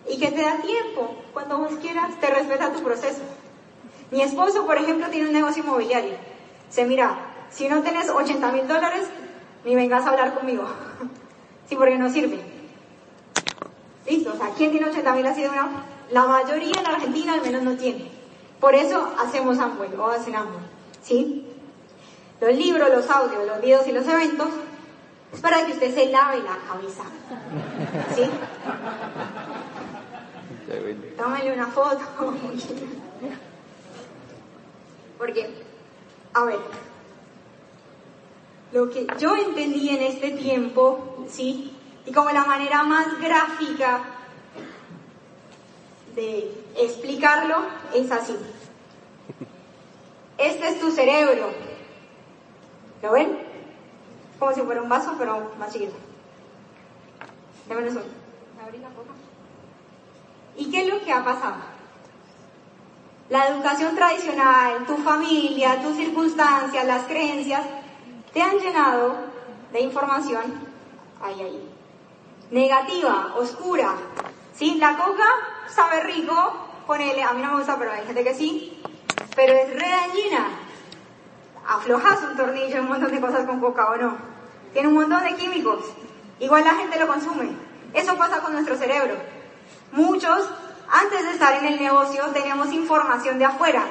Y 0.07 0.17
que 0.17 0.31
te 0.31 0.41
da 0.41 0.55
tiempo, 0.61 1.17
cuando 1.33 1.57
vos 1.57 1.73
quieras, 1.81 2.17
te 2.21 2.27
respeta 2.27 2.71
tu 2.71 2.81
proceso. 2.81 3.19
Mi 4.09 4.21
esposo, 4.21 4.65
por 4.65 4.77
ejemplo, 4.77 5.09
tiene 5.09 5.27
un 5.27 5.33
negocio 5.33 5.63
inmobiliario. 5.63 6.13
Se 6.69 6.85
mira, 6.85 7.13
si 7.49 7.67
no 7.67 7.81
tenés 7.81 8.09
80 8.09 8.51
mil 8.53 8.69
dólares, 8.69 9.05
ni 9.65 9.75
vengas 9.75 10.05
a 10.05 10.11
hablar 10.11 10.33
conmigo. 10.33 10.63
sí, 11.67 11.75
porque 11.75 11.97
no 11.97 12.09
sirve. 12.09 12.39
Listo, 14.07 14.31
o 14.33 14.37
sea, 14.37 14.49
¿quién 14.55 14.71
tiene 14.71 14.87
80 14.87 15.13
mil 15.13 15.27
así 15.27 15.41
de? 15.41 15.49
La 16.09 16.25
mayoría 16.25 16.79
en 16.79 16.87
Argentina 16.87 17.33
al 17.33 17.41
menos 17.41 17.63
no 17.63 17.75
tiene. 17.75 18.09
Por 18.61 18.75
eso 18.75 19.13
hacemos 19.19 19.59
Amway 19.59 19.93
o 19.95 20.07
hacen 20.07 20.37
Amway. 20.37 20.63
¿Sí? 21.01 21.49
Los 22.43 22.57
libros, 22.57 22.89
los 22.89 23.09
audios, 23.09 23.47
los 23.47 23.61
videos 23.61 23.87
y 23.87 23.93
los 23.93 24.05
eventos 24.05 24.49
es 25.31 25.39
para 25.39 25.65
que 25.65 25.71
usted 25.71 25.95
se 25.95 26.07
lave 26.07 26.39
la 26.39 26.57
cabeza. 26.67 27.03
¿Sí? 28.13 28.29
Tómale 31.17 31.53
una 31.53 31.67
foto. 31.67 32.01
Porque, 35.17 35.53
a 36.33 36.43
ver, 36.43 36.59
lo 38.73 38.89
que 38.89 39.07
yo 39.17 39.37
entendí 39.37 39.87
en 39.87 40.01
este 40.01 40.31
tiempo, 40.31 41.25
¿sí? 41.29 41.73
Y 42.05 42.11
como 42.11 42.29
la 42.31 42.43
manera 42.43 42.83
más 42.83 43.21
gráfica 43.21 44.01
de 46.13 46.51
explicarlo 46.75 47.59
es 47.93 48.11
así. 48.11 48.35
Este 50.37 50.67
es 50.67 50.81
tu 50.81 50.91
cerebro. 50.91 51.72
¿Lo 53.03 53.11
ven? 53.11 53.37
Como 54.39 54.53
si 54.53 54.61
fuera 54.61 54.81
un 54.81 54.87
vaso, 54.87 55.13
pero 55.19 55.51
más 55.59 55.73
chiquito. 55.73 55.93
Déjame 57.67 57.89
eso. 57.89 58.01
¿Me 58.55 58.63
abrís 58.63 58.81
la 58.81 58.87
copa? 58.87 59.11
¿Y 60.55 60.71
qué 60.71 60.83
es 60.83 60.87
lo 60.87 61.03
que 61.03 61.11
ha 61.11 61.21
pasado? 61.21 61.55
La 63.29 63.49
educación 63.49 63.93
tradicional, 63.93 64.85
tu 64.85 64.95
familia, 64.97 65.81
tus 65.81 65.97
circunstancias, 65.97 66.85
las 66.85 67.03
creencias, 67.03 67.65
te 68.31 68.41
han 68.41 68.57
llenado 68.57 69.17
de 69.73 69.81
información, 69.81 70.43
ahí, 71.21 71.41
ahí, 71.41 71.69
negativa, 72.51 73.33
oscura. 73.37 73.95
¿Sí? 74.55 74.75
La 74.75 74.95
coca 74.95 75.25
sabe 75.67 76.03
rico, 76.03 76.33
ponele, 76.87 77.21
a 77.21 77.33
mí 77.33 77.41
no 77.41 77.51
me 77.51 77.57
gusta, 77.57 77.77
pero 77.77 77.91
hay 77.91 78.05
gente 78.05 78.23
que 78.23 78.33
sí, 78.33 78.81
pero 79.35 79.51
es 79.55 79.73
re 79.73 79.89
dañina. 79.89 80.62
Aflojas 81.67 82.21
un 82.23 82.37
tornillo, 82.37 82.81
un 82.81 82.89
montón 82.89 83.11
de 83.11 83.21
cosas 83.21 83.45
con 83.45 83.59
coca 83.59 83.91
o 83.91 83.97
no. 83.97 84.17
Tiene 84.73 84.87
un 84.87 84.95
montón 84.95 85.23
de 85.23 85.35
químicos. 85.35 85.85
Igual 86.39 86.63
la 86.63 86.75
gente 86.75 86.99
lo 86.99 87.07
consume. 87.07 87.49
Eso 87.93 88.17
pasa 88.17 88.39
con 88.39 88.53
nuestro 88.53 88.75
cerebro. 88.75 89.15
Muchos, 89.91 90.49
antes 90.89 91.23
de 91.23 91.31
estar 91.31 91.53
en 91.55 91.65
el 91.65 91.79
negocio, 91.79 92.23
teníamos 92.33 92.71
información 92.71 93.37
de 93.37 93.45
afuera. 93.45 93.83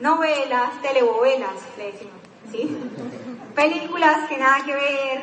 Novelas, 0.00 0.70
telebovelas, 0.82 1.54
le 1.76 1.92
decimos. 1.92 2.14
¿Sí? 2.50 2.78
películas 3.54 4.28
que 4.28 4.36
nada 4.36 4.64
que 4.64 4.74
ver, 4.74 5.22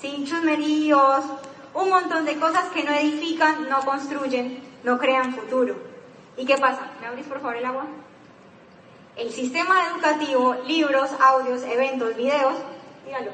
sin 0.00 0.26
chusmeríos, 0.26 1.24
un 1.72 1.88
montón 1.88 2.24
de 2.24 2.36
cosas 2.36 2.64
que 2.72 2.84
no 2.84 2.92
edifican, 2.92 3.68
no 3.68 3.80
construyen, 3.80 4.62
no 4.84 4.98
crean 4.98 5.34
futuro. 5.34 5.74
¿Y 6.36 6.44
qué 6.44 6.56
pasa? 6.58 6.90
¿Me 7.00 7.06
abrís 7.06 7.26
por 7.26 7.40
favor 7.40 7.56
el 7.56 7.64
agua? 7.64 7.86
El 9.16 9.30
sistema 9.30 9.86
educativo, 9.88 10.54
libros, 10.66 11.10
audios, 11.20 11.62
eventos, 11.62 12.16
videos, 12.16 12.54
dígalo. 13.04 13.30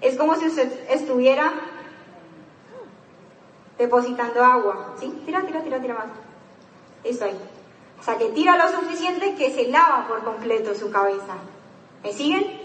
Es 0.00 0.16
como 0.16 0.36
si 0.36 0.46
usted 0.46 0.72
estuviera 0.88 1.52
depositando 3.78 4.44
agua. 4.44 4.94
¿Sí? 4.98 5.22
Tira, 5.24 5.42
tira, 5.42 5.62
tira, 5.62 5.80
tira 5.80 5.94
más. 5.94 6.06
Eso 7.04 7.24
ahí. 7.24 7.38
O 8.00 8.02
sea, 8.04 8.16
que 8.16 8.26
tira 8.26 8.56
lo 8.56 8.68
suficiente 8.80 9.34
que 9.34 9.52
se 9.52 9.68
lava 9.68 10.06
por 10.08 10.24
completo 10.24 10.74
su 10.74 10.90
cabeza. 10.90 11.34
¿Me 12.02 12.12
siguen? 12.12 12.62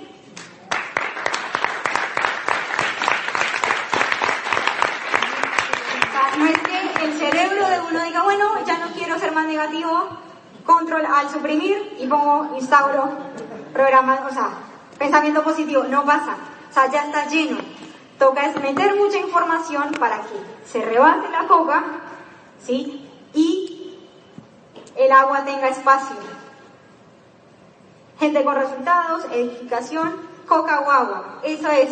no 6.38 6.46
es 6.46 6.58
que 6.60 7.06
el 7.06 7.14
cerebro 7.18 7.68
de 7.68 7.80
uno 7.80 8.04
diga, 8.04 8.24
bueno, 8.24 8.64
ya 8.66 8.78
no 8.78 8.88
quiero 8.94 9.18
ser 9.18 9.32
más 9.32 9.48
negativo, 9.48 10.10
control 10.68 11.06
al 11.06 11.30
suprimir 11.32 11.96
y 11.98 12.06
pongo, 12.06 12.56
instauro 12.56 13.10
programas, 13.74 14.20
o 14.30 14.34
sea, 14.34 14.50
pensamiento 15.00 15.42
positivo, 15.44 15.84
no 15.84 16.06
pasa, 16.06 16.36
o 16.70 16.74
sea, 16.74 16.92
ya 16.92 17.06
está 17.06 17.26
lleno. 17.28 17.58
Toca 18.20 18.48
es 18.48 18.62
meter 18.62 18.96
mucha 18.96 19.18
información 19.18 19.92
para 20.00 20.22
que 20.22 20.36
se 20.66 20.84
rebate 20.84 21.30
la 21.30 21.48
coca, 21.48 21.84
¿sí? 22.64 23.08
Y 23.34 23.98
el 24.96 25.12
agua 25.12 25.46
tenga 25.46 25.70
espacio. 25.70 26.16
Gente 28.20 28.44
con 28.44 28.56
resultados, 28.56 29.26
edificación, 29.32 30.16
coca 30.48 30.80
o 30.80 30.92
agua. 30.92 31.40
Eso 31.44 31.70
es 31.70 31.90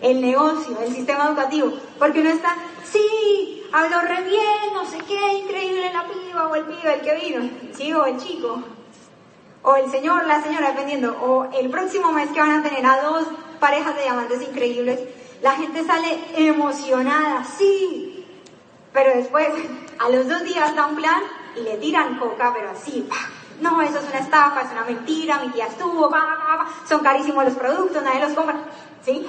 el 0.00 0.22
negocio, 0.22 0.78
el 0.80 0.94
sistema 0.94 1.26
educativo. 1.26 1.72
Porque 1.98 2.22
no 2.22 2.30
está, 2.30 2.54
sí, 2.84 3.57
habló 3.72 4.00
re 4.02 4.22
bien, 4.22 4.72
no 4.74 4.84
sé 4.84 4.98
qué, 4.98 5.34
increíble 5.34 5.92
la 5.92 6.04
piba 6.04 6.48
o 6.48 6.54
el 6.54 6.64
pibe, 6.64 6.94
el 6.94 7.00
que 7.00 7.14
vino, 7.14 7.50
¿sí? 7.74 7.92
O 7.92 8.06
el 8.06 8.16
chico, 8.18 8.62
o 9.62 9.76
el 9.76 9.90
señor, 9.90 10.26
la 10.26 10.42
señora, 10.42 10.68
dependiendo, 10.70 11.16
o 11.20 11.44
el 11.52 11.70
próximo 11.70 12.12
mes 12.12 12.30
que 12.30 12.40
van 12.40 12.60
a 12.60 12.62
tener 12.62 12.84
a 12.86 13.02
dos 13.02 13.26
parejas 13.60 13.94
de 13.96 14.02
diamantes 14.02 14.42
increíbles, 14.42 15.00
la 15.42 15.52
gente 15.52 15.84
sale 15.84 16.18
emocionada, 16.34 17.44
sí, 17.44 18.26
pero 18.92 19.14
después, 19.14 19.48
a 19.98 20.08
los 20.08 20.28
dos 20.28 20.42
días 20.42 20.74
da 20.74 20.86
un 20.86 20.96
plan 20.96 21.22
y 21.56 21.60
le 21.60 21.76
tiran 21.76 22.18
coca, 22.18 22.52
pero 22.54 22.70
así, 22.70 23.08
no, 23.60 23.82
eso 23.82 23.98
es 23.98 24.08
una 24.08 24.20
estafa, 24.20 24.62
es 24.62 24.72
una 24.72 24.84
mentira, 24.84 25.40
mi 25.40 25.50
tía 25.50 25.66
estuvo, 25.66 26.10
son 26.88 27.00
carísimos 27.00 27.44
los 27.44 27.54
productos, 27.54 28.02
nadie 28.02 28.20
los 28.20 28.32
compra, 28.32 28.56
¿sí? 29.04 29.26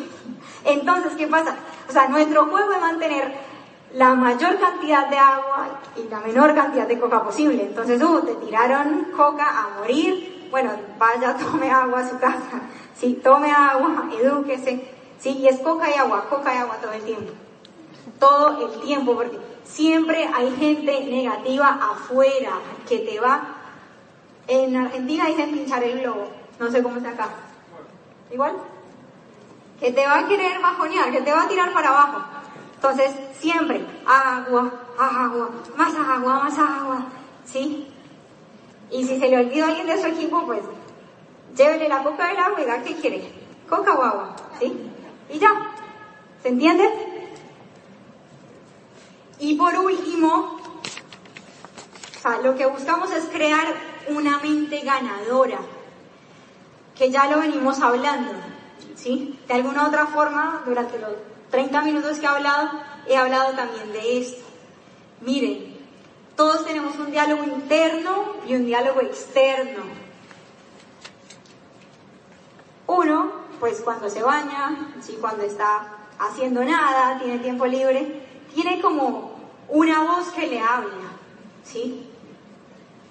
Entonces, 0.64 1.14
¿qué 1.18 1.28
pasa? 1.28 1.56
O 1.88 1.92
sea, 1.92 2.08
nuestro 2.08 2.46
juego 2.46 2.72
es 2.74 2.82
mantener 2.82 3.49
la 3.94 4.14
mayor 4.14 4.60
cantidad 4.60 5.08
de 5.08 5.18
agua 5.18 5.68
y 5.96 6.08
la 6.10 6.20
menor 6.20 6.54
cantidad 6.54 6.88
de 6.88 7.00
coca 7.00 7.24
posible. 7.24 7.64
Entonces, 7.64 8.02
uh, 8.02 8.22
te 8.22 8.36
tiraron 8.46 9.08
coca 9.16 9.48
a 9.48 9.80
morir. 9.80 10.48
Bueno, 10.52 10.72
vaya, 10.98 11.36
tome 11.52 11.72
agua 11.72 12.00
a 12.00 12.10
su 12.10 12.20
casa. 12.20 12.62
Sí, 12.96 13.20
tome 13.24 13.52
agua, 13.52 14.10
edúquese. 14.20 14.94
Sí, 15.20 15.38
y 15.38 15.48
es 15.48 15.60
coca 15.60 15.90
y 15.90 15.94
agua, 15.94 16.28
coca 16.30 16.54
y 16.54 16.58
agua 16.58 16.78
todo 16.82 16.94
el 16.94 17.02
tiempo. 17.02 17.34
Todo 18.20 18.68
el 18.68 18.82
tiempo, 18.82 19.16
porque 19.16 19.38
siempre 19.64 20.30
hay 20.34 20.56
gente 20.56 21.06
negativa 21.06 21.80
afuera 21.82 22.52
que 22.88 23.00
te 23.00 23.20
va. 23.20 23.56
En 24.48 24.76
Argentina 24.76 25.26
dicen 25.26 25.52
pinchar 25.52 25.84
el 25.84 26.00
globo. 26.00 26.30
No 26.60 26.70
sé 26.70 26.84
cómo 26.84 26.98
está 26.98 27.10
acá. 27.10 27.30
¿Igual? 28.32 28.54
Que 29.80 29.92
te 29.92 30.06
va 30.06 30.20
a 30.20 30.28
querer 30.28 30.60
bajonear, 30.60 31.12
que 31.12 31.22
te 31.22 31.32
va 31.32 31.44
a 31.44 31.48
tirar 31.48 31.72
para 31.74 31.90
abajo. 31.90 32.39
Entonces, 32.82 33.12
siempre, 33.38 33.86
agua, 34.06 34.72
agua, 34.98 35.50
más 35.76 35.94
agua, 35.94 36.44
más 36.44 36.58
agua, 36.58 37.06
¿sí? 37.44 37.90
Y 38.90 39.04
si 39.04 39.20
se 39.20 39.28
le 39.28 39.38
olvida 39.38 39.66
a 39.66 39.68
alguien 39.68 39.86
de 39.86 40.02
su 40.02 40.08
equipo, 40.08 40.46
pues 40.46 40.62
llévele 41.58 41.90
la 41.90 42.02
coca 42.04 42.30
del 42.30 42.38
agua 42.38 42.62
y 42.62 42.66
da 42.66 42.82
qué 42.82 42.96
quiere, 42.96 43.34
coca 43.68 43.94
o 43.96 44.02
agua, 44.02 44.36
¿sí? 44.58 44.74
Y 45.30 45.40
ya. 45.40 45.52
¿Se 46.42 46.48
entiende? 46.48 46.90
Y 49.40 49.56
por 49.56 49.76
último, 49.76 50.62
lo 52.42 52.56
que 52.56 52.66
buscamos 52.66 53.12
es 53.12 53.26
crear 53.26 53.68
una 54.08 54.40
mente 54.40 54.80
ganadora, 54.86 55.60
que 56.96 57.12
ya 57.12 57.30
lo 57.30 57.42
venimos 57.42 57.82
hablando, 57.82 58.32
¿sí? 58.96 59.38
De 59.50 59.56
alguna 59.56 59.86
otra 59.86 60.06
forma, 60.08 60.64
durante 60.66 60.98
los 60.98 61.12
30 61.52 61.82
minutos 61.82 62.20
que 62.20 62.26
he 62.26 62.30
hablado, 62.30 62.70
he 63.08 63.18
hablado 63.18 63.54
también 63.54 63.92
de 63.92 64.20
esto. 64.20 64.46
Miren, 65.22 65.78
todos 66.36 66.66
tenemos 66.66 66.98
un 66.98 67.12
diálogo 67.12 67.44
interno 67.44 68.34
y 68.48 68.56
un 68.56 68.66
diálogo 68.66 69.02
externo. 69.02 69.84
Uno, 72.88 73.32
pues 73.60 73.82
cuando 73.82 74.10
se 74.10 74.24
baña, 74.24 74.94
¿sí? 75.02 75.18
cuando 75.20 75.44
está 75.44 75.98
haciendo 76.18 76.64
nada, 76.64 77.20
tiene 77.20 77.40
tiempo 77.40 77.66
libre, 77.66 78.24
tiene 78.54 78.82
como 78.82 79.38
una 79.68 80.02
voz 80.02 80.30
que 80.30 80.48
le 80.48 80.60
habla, 80.60 81.12
¿sí? 81.64 82.10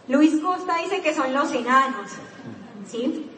Luis 0.09 0.41
Costa 0.41 0.77
dice 0.79 1.01
que 1.01 1.15
son 1.15 1.33
los 1.33 1.53
enanos, 1.53 2.11
¿sí? 2.91 3.31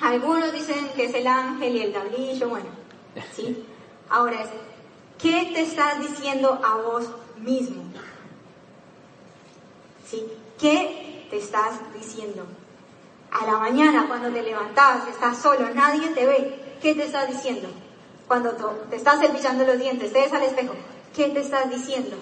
Algunos 0.00 0.52
dicen 0.52 0.88
que 0.96 1.04
es 1.04 1.14
el 1.14 1.26
ángel 1.26 1.76
y 1.76 1.82
el 1.82 1.92
diablillo, 1.92 2.48
bueno, 2.48 2.68
¿sí? 3.34 3.64
Ahora 4.10 4.42
es, 4.42 4.48
¿qué 5.18 5.50
te 5.52 5.62
estás 5.62 6.00
diciendo 6.00 6.60
a 6.64 6.76
vos 6.76 7.06
mismo? 7.38 7.82
¿Sí? 10.06 10.26
¿Qué 10.58 11.26
te 11.30 11.38
estás 11.38 11.74
diciendo? 11.94 12.46
A 13.30 13.44
la 13.44 13.58
mañana, 13.58 14.06
cuando 14.08 14.30
te 14.30 14.42
levantás, 14.42 15.06
estás 15.08 15.36
solo, 15.36 15.68
nadie 15.74 16.08
te 16.08 16.24
ve, 16.24 16.78
¿qué 16.80 16.94
te 16.94 17.04
estás 17.04 17.28
diciendo? 17.28 17.68
Cuando 18.26 18.52
te 18.88 18.96
estás 18.96 19.20
cepillando 19.20 19.64
los 19.64 19.78
dientes, 19.78 20.12
te 20.12 20.20
ves 20.20 20.32
al 20.32 20.42
espejo, 20.42 20.74
¿qué 21.14 21.28
te 21.28 21.40
estás 21.40 21.70
diciendo? 21.70 22.16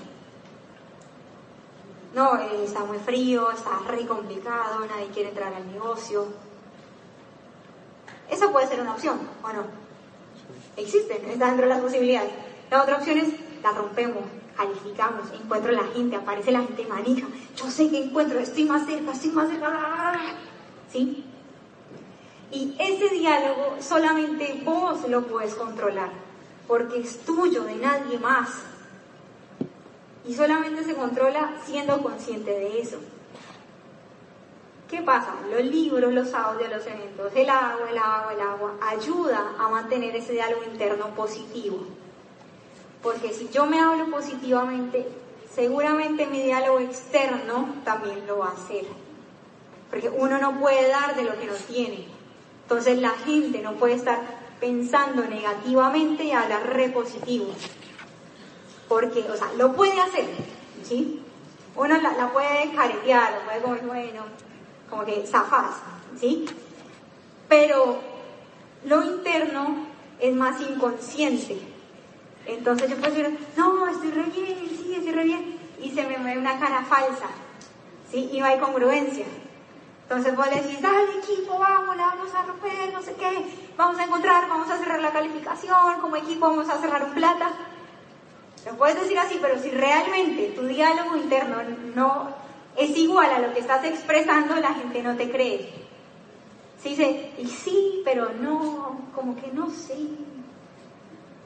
No, 2.15 2.37
eh, 2.39 2.65
está 2.65 2.81
muy 2.81 2.99
frío, 2.99 3.51
está 3.53 3.79
re 3.87 4.07
complicado, 4.07 4.85
nadie 4.87 5.07
quiere 5.13 5.29
entrar 5.29 5.55
al 5.55 5.71
negocio. 5.71 6.27
Eso 8.29 8.51
puede 8.51 8.67
ser 8.67 8.81
una 8.81 8.95
opción, 8.95 9.21
¿o 9.45 9.53
no? 9.53 9.86
Existen, 10.77 11.25
está 11.31 11.47
dentro 11.47 11.67
de 11.67 11.75
las 11.75 11.81
posibilidades. 11.81 12.31
La 12.71 12.83
otra 12.83 12.97
opción 12.97 13.19
es, 13.19 13.29
la 13.63 13.73
rompemos, 13.73 14.25
calificamos, 14.57 15.27
encuentro 15.33 15.73
la 15.73 15.85
gente, 15.85 16.17
aparece 16.17 16.53
la 16.53 16.63
gente 16.63 16.85
manija, 16.87 17.27
yo 17.57 17.71
sé 17.71 17.91
que 17.91 18.05
encuentro, 18.05 18.39
estoy 18.39 18.65
más 18.65 18.87
cerca, 18.87 19.13
estoy 19.13 19.31
más 19.31 19.49
cerca, 19.49 20.21
¿sí? 20.93 21.25
Y 22.51 22.75
ese 22.79 23.09
diálogo 23.09 23.77
solamente 23.81 24.63
vos 24.65 25.09
lo 25.09 25.23
puedes 25.27 25.55
controlar, 25.55 26.11
porque 26.67 27.01
es 27.01 27.19
tuyo, 27.21 27.65
de 27.65 27.77
nadie 27.77 28.19
más. 28.19 28.51
Y 30.27 30.35
solamente 30.35 30.85
se 30.85 30.95
controla 30.95 31.55
siendo 31.65 32.03
consciente 32.03 32.51
de 32.51 32.81
eso. 32.81 32.99
¿Qué 34.89 35.03
pasa? 35.03 35.35
Los 35.51 35.65
libros, 35.65 36.13
los 36.13 36.33
audios, 36.33 36.71
los 36.71 36.87
eventos, 36.87 37.33
el 37.35 37.49
agua, 37.51 37.91
el 37.91 37.99
agua, 37.99 38.33
el 38.33 38.41
agua, 38.41 38.75
ayuda 38.81 39.55
a 39.59 39.69
mantener 39.69 40.15
ese 40.15 40.33
diálogo 40.33 40.63
interno 40.65 41.09
positivo. 41.15 41.79
Porque 43.03 43.33
si 43.33 43.49
yo 43.49 43.67
me 43.67 43.81
hablo 43.81 44.11
positivamente, 44.11 45.07
seguramente 45.53 46.27
mi 46.27 46.43
diálogo 46.43 46.79
externo 46.81 47.75
también 47.85 48.27
lo 48.27 48.39
va 48.39 48.49
a 48.49 48.53
hacer. 48.53 48.85
Porque 49.91 50.09
uno 50.09 50.39
no 50.39 50.61
puede 50.61 50.89
dar 50.89 51.17
de 51.17 51.25
lo 51.25 51.39
que 51.39 51.47
no 51.47 51.55
tiene. 51.55 52.07
Entonces 52.63 52.99
la 52.99 53.11
gente 53.11 53.61
no 53.63 53.75
puede 53.75 53.95
estar 53.95 54.19
pensando 54.61 55.23
negativamente 55.25 56.25
y 56.25 56.33
hablar 56.33 56.73
repositivo 56.73 57.53
porque, 58.89 59.21
o 59.31 59.37
sea, 59.37 59.53
lo 59.57 59.73
puede 59.73 60.01
hacer, 60.01 60.27
¿sí? 60.85 61.21
Uno 61.75 61.97
la, 62.01 62.33
puede 62.33 62.73
caretear, 62.75 63.33
lo 63.33 63.41
puede 63.41 63.61
como, 63.61 63.93
bueno, 63.93 64.23
como 64.89 65.05
que 65.05 65.27
zafás, 65.27 65.77
¿sí? 66.19 66.47
Pero 67.49 68.01
lo 68.85 69.03
interno 69.03 69.87
es 70.19 70.35
más 70.35 70.61
inconsciente. 70.61 71.59
Entonces 72.47 72.89
yo 72.89 72.97
puedo 72.97 73.13
decir, 73.13 73.39
no, 73.57 73.89
estoy 73.89 74.11
re 74.11 74.23
bien, 74.25 74.69
sí, 74.69 74.95
estoy 74.97 75.13
re 75.13 75.25
bien, 75.25 75.59
y 75.83 75.91
se 75.91 76.07
me 76.07 76.19
mueve 76.19 76.39
una 76.39 76.59
cara 76.59 76.85
falsa, 76.85 77.27
¿sí? 78.11 78.31
Y 78.33 78.41
no 78.41 78.47
hay 78.47 78.59
congruencia. 78.59 79.27
Entonces 80.03 80.37
vos 80.37 80.47
le 80.49 80.63
decís, 80.63 80.81
dale 80.81 81.19
equipo, 81.19 81.59
vamos, 81.59 81.97
la 81.97 82.07
vamos 82.07 82.33
a 82.33 82.43
romper, 82.43 82.93
no 82.93 83.03
sé 83.03 83.15
qué, 83.15 83.45
vamos 83.77 83.99
a 83.99 84.05
encontrar, 84.05 84.49
vamos 84.49 84.71
a 84.71 84.79
cerrar 84.79 85.03
la 85.03 85.11
calificación, 85.11 86.01
como 86.01 86.15
equipo 86.15 86.47
vamos 86.47 86.69
a 86.69 86.79
cerrar 86.79 87.03
un 87.03 87.15
plata. 87.15 87.51
Lo 88.65 88.77
puedes 88.77 89.01
decir 89.01 89.19
así, 89.19 89.39
pero 89.43 89.61
si 89.61 89.71
realmente 89.71 90.53
tu 90.55 90.63
diálogo 90.63 91.17
interno 91.17 91.57
no 91.97 92.46
es 92.79 92.97
igual 92.97 93.31
a 93.31 93.39
lo 93.39 93.53
que 93.53 93.61
estás 93.61 93.85
expresando, 93.85 94.57
la 94.57 94.75
gente 94.75 95.03
no 95.03 95.17
te 95.17 95.31
cree. 95.31 95.71
Se 96.83 96.91
dice, 96.91 97.33
y 97.39 97.47
sí, 97.47 98.03
pero 98.05 98.31
no, 98.41 99.01
como 99.15 99.37
que 99.37 99.51
no 99.53 99.71
sé. 99.71 99.97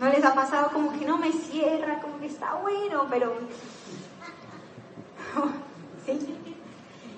¿No 0.01 0.09
les 0.09 0.25
ha 0.25 0.35
pasado 0.35 0.71
como 0.73 0.99
que 0.99 1.05
no 1.05 1.19
me 1.19 1.33
cierra, 1.33 2.01
como 2.01 2.19
que 2.19 2.27
está 2.27 2.55
bueno, 2.55 3.07
pero... 3.11 3.35
¿Sí? 6.07 6.19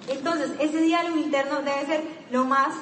Entonces, 0.08 0.50
ese 0.58 0.80
diálogo 0.80 1.16
interno 1.16 1.62
debe 1.62 1.86
ser 1.86 2.02
lo 2.30 2.44
más 2.44 2.74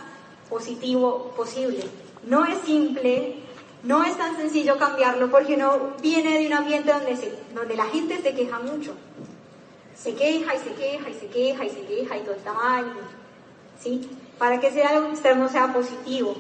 positivo 0.49 1.33
posible. 1.37 1.85
No 2.25 2.45
es 2.45 2.59
simple, 2.63 3.37
no 3.83 4.03
es 4.05 4.17
tan 4.17 4.37
sencillo 4.37 4.79
cambiarlo 4.79 5.31
porque 5.31 5.57
no 5.57 5.95
viene 6.03 6.39
de 6.39 6.47
un 6.47 6.55
ambiente 6.55 6.93
donde, 6.93 7.39
donde 7.55 7.77
la 7.77 7.85
gente 7.87 8.21
se 8.21 8.35
queja 8.35 8.59
mucho. 8.59 8.95
Se 10.03 10.15
queja 10.15 10.55
y 10.55 10.59
se 10.59 10.73
queja 10.75 11.11
y 11.11 11.15
se 11.15 11.27
queja 11.27 11.65
y 11.65 11.71
se 11.71 11.85
queja 11.85 12.17
y 12.17 12.21
todo 12.21 12.35
está 12.35 12.55
mal. 12.55 12.93
¿Sí? 13.79 14.09
Para 14.39 14.59
que 14.59 14.69
ese 14.69 14.83
algo 14.83 15.09
externo 15.09 15.49
sea 15.49 15.73
positivo. 15.73 16.37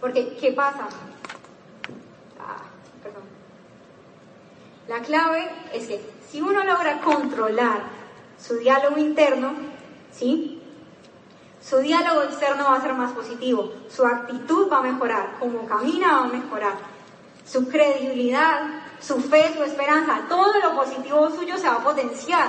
Porque, 0.00 0.36
¿qué 0.38 0.52
pasa? 0.52 0.88
Ah, 2.38 2.64
perdón. 3.02 3.22
La 4.88 5.00
clave 5.00 5.48
es 5.72 5.86
que 5.86 6.00
si 6.30 6.42
uno 6.42 6.62
logra 6.64 7.00
controlar 7.00 7.82
su 8.38 8.58
diálogo 8.58 8.98
interno, 8.98 9.54
¿sí? 10.12 10.60
Su 11.62 11.78
diálogo 11.78 12.22
externo 12.24 12.64
va 12.64 12.76
a 12.76 12.82
ser 12.82 12.92
más 12.92 13.12
positivo, 13.12 13.72
su 13.88 14.04
actitud 14.04 14.70
va 14.70 14.78
a 14.78 14.82
mejorar, 14.82 15.38
como 15.38 15.66
camina 15.66 16.20
va 16.20 16.24
a 16.24 16.28
mejorar, 16.28 16.74
su 17.46 17.68
credibilidad, 17.68 18.83
su 19.04 19.20
fe, 19.20 19.52
su 19.54 19.62
esperanza, 19.62 20.22
todo 20.28 20.58
lo 20.60 20.74
positivo 20.74 21.30
suyo 21.30 21.56
se 21.58 21.66
va 21.66 21.74
a 21.74 21.84
potenciar, 21.84 22.48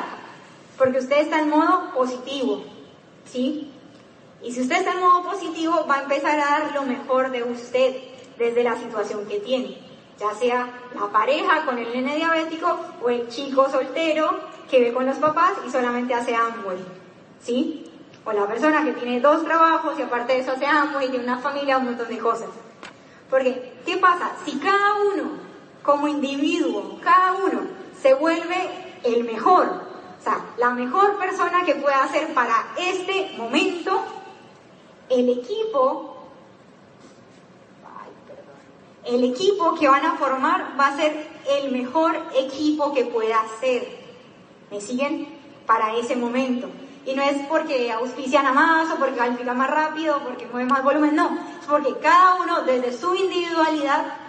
porque 0.78 1.00
usted 1.00 1.22
está 1.22 1.40
en 1.40 1.50
modo 1.50 1.92
positivo, 1.94 2.64
¿sí? 3.26 3.72
Y 4.42 4.52
si 4.52 4.62
usted 4.62 4.78
está 4.78 4.94
en 4.94 5.02
modo 5.02 5.24
positivo, 5.24 5.86
va 5.90 5.96
a 5.96 6.04
empezar 6.04 6.40
a 6.40 6.60
dar 6.60 6.74
lo 6.74 6.84
mejor 6.84 7.32
de 7.32 7.44
usted 7.44 7.96
desde 8.38 8.64
la 8.64 8.78
situación 8.78 9.26
que 9.28 9.40
tiene, 9.40 9.80
ya 10.20 10.34
sea 10.34 10.70
la 10.94 11.08
pareja 11.08 11.66
con 11.66 11.78
el 11.78 11.92
nene 11.92 12.16
diabético 12.16 12.80
o 13.02 13.10
el 13.10 13.28
chico 13.28 13.70
soltero 13.70 14.40
que 14.70 14.80
ve 14.80 14.94
con 14.94 15.06
los 15.06 15.18
papás 15.18 15.54
y 15.68 15.72
solamente 15.72 16.14
hace 16.14 16.36
Amway, 16.36 16.78
¿sí? 17.42 17.86
o 18.26 18.32
la 18.32 18.48
persona 18.48 18.84
que 18.84 18.94
tiene 18.94 19.20
dos 19.20 19.44
trabajos 19.46 19.98
y 20.00 20.02
aparte 20.02 20.34
de 20.34 20.40
eso 20.40 20.52
hace 20.52 20.66
amo 20.66 21.00
y 21.00 21.10
tiene 21.10 21.24
una 21.24 21.38
familia, 21.38 21.78
un 21.78 21.86
montón 21.86 22.08
de 22.08 22.18
cosas. 22.18 22.50
Porque, 23.30 23.74
¿qué 23.86 23.98
pasa? 23.98 24.32
Si 24.44 24.58
cada 24.58 24.96
uno, 25.14 25.45
como 25.86 26.08
individuo, 26.08 27.00
cada 27.02 27.34
uno 27.34 27.62
se 28.02 28.14
vuelve 28.16 28.70
el 29.04 29.24
mejor, 29.24 29.68
o 30.20 30.24
sea, 30.24 30.44
la 30.58 30.72
mejor 30.72 31.18
persona 31.18 31.64
que 31.64 31.76
pueda 31.76 32.04
hacer 32.04 32.34
para 32.34 32.74
este 32.78 33.36
momento, 33.38 34.04
el 35.10 35.30
equipo, 35.30 36.18
el 39.06 39.24
equipo 39.24 39.76
que 39.76 39.88
van 39.88 40.04
a 40.04 40.14
formar 40.14 40.76
va 40.80 40.88
a 40.88 40.96
ser 40.96 41.28
el 41.48 41.72
mejor 41.72 42.18
equipo 42.36 42.92
que 42.92 43.06
pueda 43.06 43.44
ser. 43.60 44.04
¿Me 44.72 44.82
siguen? 44.82 45.28
Para 45.68 45.96
ese 45.96 46.16
momento. 46.16 46.68
Y 47.06 47.14
no 47.14 47.22
es 47.22 47.38
porque 47.48 47.92
auspician 47.92 48.48
a 48.48 48.52
más 48.52 48.92
o 48.92 48.96
porque 48.96 49.18
califica 49.18 49.54
más 49.54 49.70
rápido 49.70 50.18
o 50.18 50.22
porque 50.22 50.48
mueve 50.48 50.68
más 50.68 50.84
volumen, 50.84 51.16
no. 51.16 51.38
Es 51.62 51.68
porque 51.68 51.94
cada 52.00 52.42
uno 52.42 52.64
desde 52.64 52.98
su 52.98 53.14
individualidad 53.14 54.25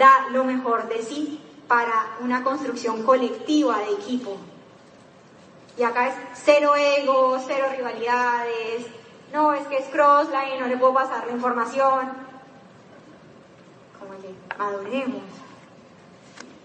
da 0.00 0.28
lo 0.30 0.44
mejor 0.44 0.88
de 0.88 1.02
sí 1.02 1.38
para 1.68 2.16
una 2.20 2.42
construcción 2.42 3.02
colectiva 3.02 3.78
de 3.80 3.92
equipo. 3.92 4.38
Y 5.76 5.82
acá 5.82 6.08
es 6.08 6.14
cero 6.34 6.74
ego, 6.74 7.38
cero 7.46 7.66
rivalidades. 7.76 8.86
No, 9.30 9.52
es 9.52 9.66
que 9.66 9.76
es 9.76 9.88
crossline, 9.88 10.58
no 10.58 10.66
le 10.68 10.78
puedo 10.78 10.94
pasar 10.94 11.26
la 11.26 11.32
información. 11.32 12.12
Como 13.98 14.20
que 14.22 14.34
maduremos. 14.58 15.22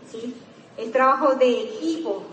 ¿Sí? 0.09 0.33
Es 0.77 0.91
trabajo 0.93 1.35
de 1.35 1.61
equipo 1.63 2.23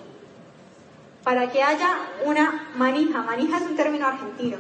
para 1.25 1.51
que 1.51 1.63
haya 1.63 1.99
una 2.25 2.71
manija, 2.77 3.23
manija 3.23 3.59
es 3.59 3.63
un 3.65 3.77
término 3.77 4.07
argentino, 4.07 4.59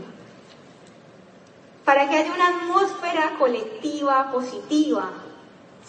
para 1.84 2.08
que 2.08 2.16
haya 2.16 2.32
una 2.32 2.48
atmósfera 2.48 3.32
colectiva 3.38 4.30
positiva, 4.30 5.10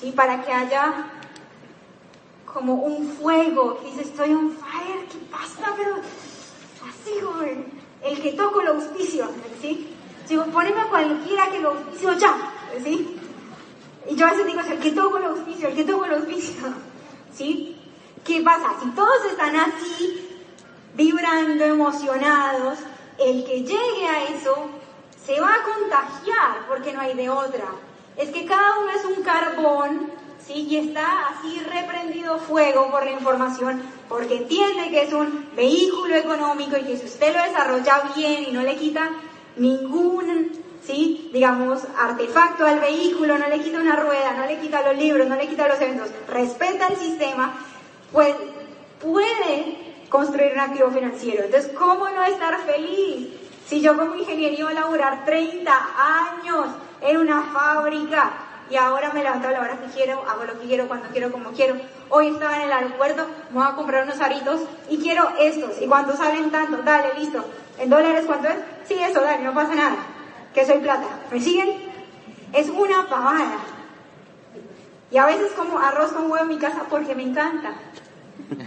¿sí? 0.03 0.11
para 0.11 0.43
que 0.43 0.51
haya 0.51 1.09
como 2.45 2.73
un 2.73 3.07
fuego, 3.07 3.79
que 3.79 3.87
dice, 3.87 4.01
estoy 4.03 4.33
on 4.33 4.51
fire, 4.51 5.07
¿qué 5.09 5.17
pasa? 5.31 5.73
Pero 5.75 5.95
así, 5.95 7.19
joven, 7.19 7.65
el 8.03 8.21
que 8.21 8.33
toco 8.33 8.61
el 8.61 8.67
auspicio, 8.67 9.29
¿sí? 9.61 9.89
Digo, 10.27 10.45
poneme 10.45 10.81
a 10.81 10.87
cualquiera 10.87 11.49
que 11.49 11.59
lo 11.59 11.69
auspicio 11.71 12.13
ya, 12.13 12.35
¿sí? 12.83 13.17
Y 14.07 14.15
yo 14.15 14.27
a 14.27 14.31
veces 14.31 14.45
digo, 14.45 14.59
el 14.59 14.79
que 14.79 14.91
toco 14.91 15.17
el 15.17 15.25
auspicio, 15.25 15.69
el 15.69 15.75
que 15.75 15.83
toco 15.83 16.05
el 16.05 16.13
auspicio, 16.13 16.67
¿sí? 17.35 17.77
¿Qué 18.23 18.41
pasa? 18.41 18.75
Si 18.81 18.89
todos 18.91 19.25
están 19.31 19.55
así, 19.55 20.29
vibrando, 20.93 21.63
emocionados, 21.63 22.79
el 23.17 23.43
que 23.45 23.61
llegue 23.61 24.07
a 24.07 24.23
eso 24.25 24.69
se 25.25 25.39
va 25.39 25.55
a 25.55 25.63
contagiar 25.63 26.67
porque 26.67 26.93
no 26.93 27.01
hay 27.01 27.15
de 27.15 27.29
otra. 27.29 27.65
Es 28.17 28.29
que 28.29 28.45
cada 28.45 28.79
uno 28.79 28.91
es 28.91 29.05
un 29.05 29.23
carbón, 29.23 30.11
¿sí? 30.45 30.67
Y 30.69 30.77
está 30.77 31.29
así 31.29 31.59
reprendido 31.59 32.37
fuego 32.39 32.89
por 32.91 33.05
la 33.05 33.11
información 33.11 33.81
porque 34.07 34.37
entiende 34.37 34.89
que 34.89 35.03
es 35.03 35.13
un 35.13 35.49
vehículo 35.55 36.15
económico 36.15 36.77
y 36.77 36.83
que 36.83 36.97
si 36.97 37.05
usted 37.05 37.35
lo 37.35 37.41
desarrolla 37.41 38.11
bien 38.15 38.45
y 38.47 38.51
no 38.51 38.61
le 38.61 38.75
quita 38.75 39.09
ningún, 39.57 40.51
¿sí? 40.85 41.29
digamos, 41.33 41.81
artefacto 41.97 42.65
al 42.65 42.79
vehículo, 42.79 43.37
no 43.37 43.47
le 43.47 43.61
quita 43.61 43.79
una 43.79 43.95
rueda, 43.95 44.33
no 44.33 44.45
le 44.45 44.59
quita 44.59 44.81
los 44.83 45.01
libros, 45.01 45.27
no 45.27 45.35
le 45.35 45.47
quita 45.47 45.67
los 45.67 45.81
eventos, 45.81 46.09
respeta 46.27 46.87
el 46.87 46.97
sistema, 46.97 47.55
pues 48.11 48.35
puede 49.01 49.77
construir 50.09 50.53
un 50.53 50.59
activo 50.59 50.91
financiero. 50.91 51.45
Entonces, 51.45 51.71
¿cómo 51.75 52.09
no 52.09 52.23
estar 52.23 52.59
feliz? 52.59 53.29
Si 53.65 53.81
yo 53.81 53.97
como 53.97 54.15
ingeniero 54.15 54.55
iba 54.55 54.69
a 54.69 54.73
laburar 54.73 55.25
30 55.25 55.71
años 55.97 56.67
en 57.03 57.17
una 57.17 57.41
fábrica 57.43 58.31
y 58.69 58.75
ahora 58.75 59.11
me 59.13 59.21
levanto 59.21 59.47
a 59.47 59.51
la 59.51 59.61
hora 59.61 59.79
que 59.79 59.87
quiero, 59.87 60.23
hago 60.27 60.45
lo 60.45 60.59
que 60.59 60.67
quiero, 60.67 60.87
cuando 60.87 61.09
quiero, 61.09 61.31
como 61.31 61.51
quiero. 61.51 61.75
Hoy 62.09 62.27
estaba 62.27 62.55
en 62.57 62.63
el 62.63 62.71
aeropuerto, 62.71 63.27
voy 63.51 63.63
a 63.67 63.75
comprar 63.75 64.03
unos 64.05 64.19
aritos 64.21 64.61
y 64.89 64.97
quiero 64.97 65.29
estos. 65.39 65.81
¿Y 65.81 65.87
cuánto 65.87 66.15
salen 66.15 66.49
tanto? 66.49 66.77
Dale, 66.77 67.13
listo. 67.19 67.43
¿En 67.77 67.89
dólares 67.89 68.23
cuánto 68.25 68.47
es? 68.47 68.55
Sí, 68.85 68.95
eso, 68.95 69.21
dale, 69.21 69.43
no 69.43 69.53
pasa 69.53 69.75
nada. 69.75 69.97
Que 70.53 70.65
soy 70.65 70.79
plata. 70.79 71.07
¿Me 71.31 71.39
siguen? 71.39 71.69
Es 72.53 72.69
una 72.69 73.07
pavada. 73.09 73.57
Y 75.11 75.17
a 75.17 75.25
veces 75.25 75.51
como 75.51 75.77
arroz 75.77 76.11
con 76.11 76.31
huevo 76.31 76.43
en 76.43 76.47
mi 76.47 76.57
casa 76.57 76.83
porque 76.89 77.13
me 77.15 77.23
encanta. 77.23 77.73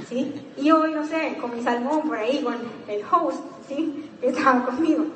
¿Sí? 0.09 0.53
Y 0.57 0.70
hoy, 0.70 0.92
no 0.92 1.05
sé, 1.05 1.37
con 1.40 1.55
mi 1.55 1.62
salmón 1.62 2.03
por 2.03 2.18
ahí, 2.18 2.42
con 2.42 2.55
el 2.87 3.03
host, 3.11 3.40
¿sí? 3.66 4.11
Que 4.20 4.29
estaba 4.29 4.64
conmigo. 4.64 5.07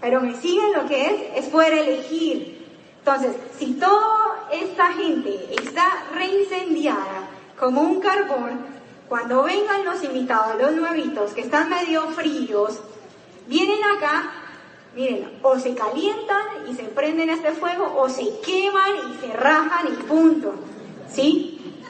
Pero 0.00 0.20
me 0.20 0.34
siguen 0.36 0.72
lo 0.72 0.86
que 0.86 1.06
es, 1.06 1.44
es 1.44 1.50
poder 1.50 1.72
elegir. 1.72 2.66
Entonces, 2.98 3.36
si 3.58 3.74
toda 3.74 4.48
esta 4.52 4.92
gente 4.92 5.54
está 5.60 6.04
reincendiada 6.14 7.28
como 7.58 7.80
un 7.80 8.00
carbón, 8.00 8.60
cuando 9.08 9.42
vengan 9.42 9.84
los 9.84 10.02
invitados, 10.04 10.60
los 10.60 10.72
nuevitos, 10.72 11.32
que 11.32 11.40
están 11.40 11.70
medio 11.70 12.08
fríos, 12.10 12.78
vienen 13.46 13.82
acá, 13.96 14.30
miren, 14.94 15.38
o 15.42 15.58
se 15.58 15.74
calientan 15.74 16.68
y 16.68 16.74
se 16.74 16.84
prenden 16.84 17.30
este 17.30 17.52
fuego, 17.52 17.94
o 17.96 18.08
se 18.08 18.38
queman 18.40 18.92
y 19.10 19.26
se 19.26 19.32
rajan 19.32 19.88
y 19.88 20.02
punto. 20.02 20.54
¿Sí? 21.10 21.80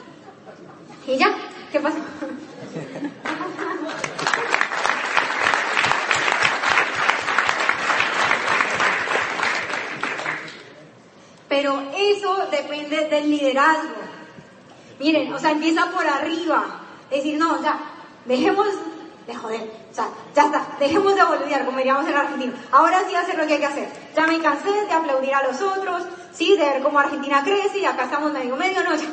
Y 1.05 1.17
ya, 1.17 1.35
¿qué 1.71 1.79
pasa? 1.79 1.97
Pero 11.49 11.81
eso 11.97 12.47
depende 12.51 13.09
del 13.09 13.29
liderazgo. 13.29 13.95
Miren, 14.99 15.33
o 15.33 15.39
sea, 15.39 15.51
empieza 15.51 15.89
por 15.91 16.05
arriba. 16.05 16.63
Decir, 17.09 17.39
no, 17.39 17.61
ya, 17.61 17.79
dejemos 18.25 18.67
de 19.25 19.35
joder. 19.35 19.71
O 19.91 19.93
sea, 19.93 20.09
ya 20.35 20.45
está, 20.45 20.67
dejemos 20.79 21.15
de 21.15 21.23
boludear, 21.23 21.65
como 21.65 21.77
diríamos 21.79 22.07
en 22.07 22.15
Argentina. 22.15 22.53
Ahora 22.71 23.01
sí 23.07 23.15
hacer 23.15 23.37
lo 23.37 23.47
que 23.47 23.53
hay 23.53 23.59
que 23.59 23.65
hacer. 23.65 23.89
Ya 24.15 24.27
me 24.27 24.39
cansé 24.39 24.71
de 24.71 24.91
aplaudir 24.91 25.33
a 25.33 25.43
los 25.43 25.59
otros, 25.61 26.03
sí, 26.31 26.55
de 26.55 26.63
ver 26.63 26.83
cómo 26.83 26.99
Argentina 26.99 27.41
crece 27.43 27.79
y 27.79 27.85
acá 27.85 28.03
estamos 28.03 28.31
medio 28.31 28.55
medio, 28.55 28.83
no, 28.83 28.95
ya. 28.95 29.07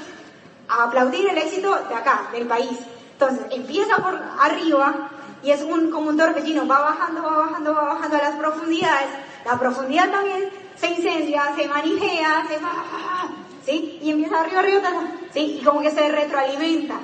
A 0.69 0.85
aplaudir 0.85 1.31
el 1.31 1.39
éxito 1.39 1.75
de 1.89 1.95
acá, 1.95 2.29
del 2.33 2.47
país. 2.47 2.79
Entonces, 3.13 3.47
empieza 3.51 3.97
por 3.97 4.21
arriba 4.41 5.09
y 5.43 5.51
es 5.51 5.63
un, 5.63 5.91
como 5.91 6.11
un 6.11 6.19
torbellino, 6.19 6.67
va 6.67 6.81
bajando, 6.81 7.23
va 7.23 7.39
bajando, 7.39 7.75
va 7.75 7.85
bajando 7.95 8.17
a 8.17 8.21
las 8.21 8.37
profundidades. 8.37 9.09
La 9.45 9.59
profundidad 9.59 10.11
también 10.11 10.51
se 10.77 10.87
incendia, 10.89 11.55
se 11.57 11.69
manijea, 11.69 12.47
se 12.49 12.59
va, 12.59 13.29
¿sí? 13.65 13.99
Y 14.03 14.11
empieza 14.11 14.41
arriba, 14.41 14.61
arriba, 14.61 14.91
¿sí? 15.33 15.59
Y 15.61 15.65
como 15.65 15.81
que 15.81 15.91
se 15.91 16.09
retroalimenta. 16.09 16.97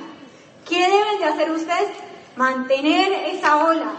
¿Qué 0.68 0.78
deben 0.78 1.18
de 1.18 1.24
hacer 1.24 1.50
ustedes? 1.50 1.88
Mantener 2.36 3.12
esa 3.34 3.64
ola. 3.64 3.92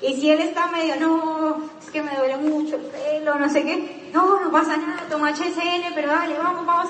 Y 0.00 0.14
si 0.20 0.30
él 0.30 0.40
está 0.40 0.66
medio, 0.66 0.96
no, 0.96 1.70
es 1.80 1.90
que 1.90 2.02
me 2.02 2.14
duele 2.16 2.36
mucho 2.36 2.76
el 2.76 2.82
pelo, 2.82 3.38
no 3.38 3.48
sé 3.48 3.62
qué, 3.62 4.10
no, 4.12 4.40
no 4.40 4.50
pasa 4.50 4.76
nada, 4.76 5.04
toma 5.08 5.30
HSN, 5.30 5.94
pero 5.94 6.08
dale, 6.08 6.36
vamos, 6.36 6.66
vamos, 6.66 6.88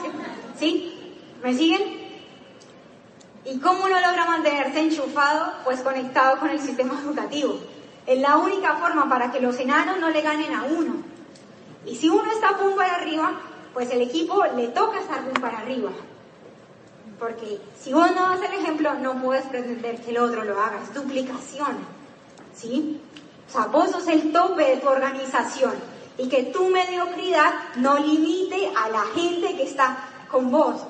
¿sí? 0.58 1.14
¿Me 1.42 1.54
siguen? 1.54 2.04
¿Y 3.44 3.58
cómo 3.60 3.84
uno 3.84 4.00
logra 4.00 4.24
mantenerse 4.24 4.80
enchufado? 4.80 5.52
Pues 5.64 5.80
conectado 5.82 6.38
con 6.38 6.48
el 6.48 6.58
sistema 6.58 6.98
educativo. 6.98 7.60
Es 8.06 8.18
la 8.18 8.36
única 8.38 8.76
forma 8.76 9.08
para 9.08 9.30
que 9.30 9.40
los 9.40 9.58
enanos 9.58 9.98
no 9.98 10.08
le 10.08 10.22
ganen 10.22 10.54
a 10.54 10.64
uno. 10.64 11.13
Y 11.86 11.96
si 11.96 12.08
uno 12.08 12.30
está 12.32 12.56
pum 12.56 12.74
para 12.76 12.96
arriba, 12.96 13.32
pues 13.72 13.90
el 13.90 14.02
equipo 14.02 14.44
le 14.56 14.68
toca 14.68 15.00
estar 15.00 15.24
pum 15.24 15.40
para 15.40 15.58
arriba. 15.58 15.90
Porque 17.18 17.60
si 17.80 17.92
vos 17.92 18.10
no 18.14 18.30
das 18.30 18.42
el 18.42 18.60
ejemplo, 18.60 18.94
no 18.94 19.20
puedes 19.20 19.44
pretender 19.46 20.00
que 20.00 20.10
el 20.10 20.18
otro 20.18 20.44
lo 20.44 20.60
haga. 20.60 20.80
Es 20.82 20.94
duplicación. 20.94 21.76
¿Sí? 22.54 23.00
O 23.48 23.52
sea, 23.52 23.66
vos 23.66 23.90
sos 23.90 24.06
el 24.08 24.32
tope 24.32 24.64
de 24.64 24.76
tu 24.78 24.88
organización. 24.88 25.74
Y 26.16 26.28
que 26.28 26.44
tu 26.44 26.68
mediocridad 26.68 27.52
no 27.76 27.98
limite 27.98 28.72
a 28.76 28.88
la 28.88 29.04
gente 29.14 29.56
que 29.56 29.64
está 29.64 29.96
con 30.30 30.50
vos. 30.50 30.82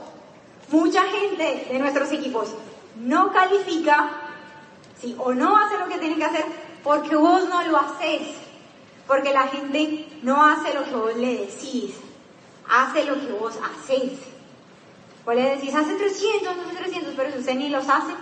Mucha 0.71 1.03
gente 1.05 1.69
de 1.71 1.79
nuestros 1.79 2.11
equipos 2.13 2.49
no 2.97 3.33
califica, 3.33 4.11
¿sí? 5.01 5.15
O 5.19 5.33
no 5.35 5.57
hace 5.57 5.79
lo 5.79 5.89
que 5.89 5.99
tiene 5.99 6.17
que 6.17 6.25
hacer 6.25 6.45
porque 6.83 7.17
vos 7.17 7.49
no 7.49 7.63
lo 7.63 7.79
haces. 7.79 8.23
Porque 9.07 9.33
la 9.33 9.49
gente 9.49 10.09
no 10.23 10.43
hace 10.43 10.75
lo 10.75 10.85
que 10.85 10.95
vos 10.95 11.17
le 11.17 11.47
decís, 11.47 11.95
hace 12.69 13.05
lo 13.05 13.15
que 13.21 13.33
vos 13.33 13.55
haces. 13.59 14.13
Vos 15.25 15.35
le 15.35 15.57
decís, 15.57 15.75
hace 15.75 15.95
300, 15.95 16.49
hace 16.49 16.77
300, 16.77 17.15
pero 17.17 17.33
si 17.33 17.39
usted 17.39 17.55
ni 17.55 17.69
los 17.69 17.89
hace, 17.89 18.13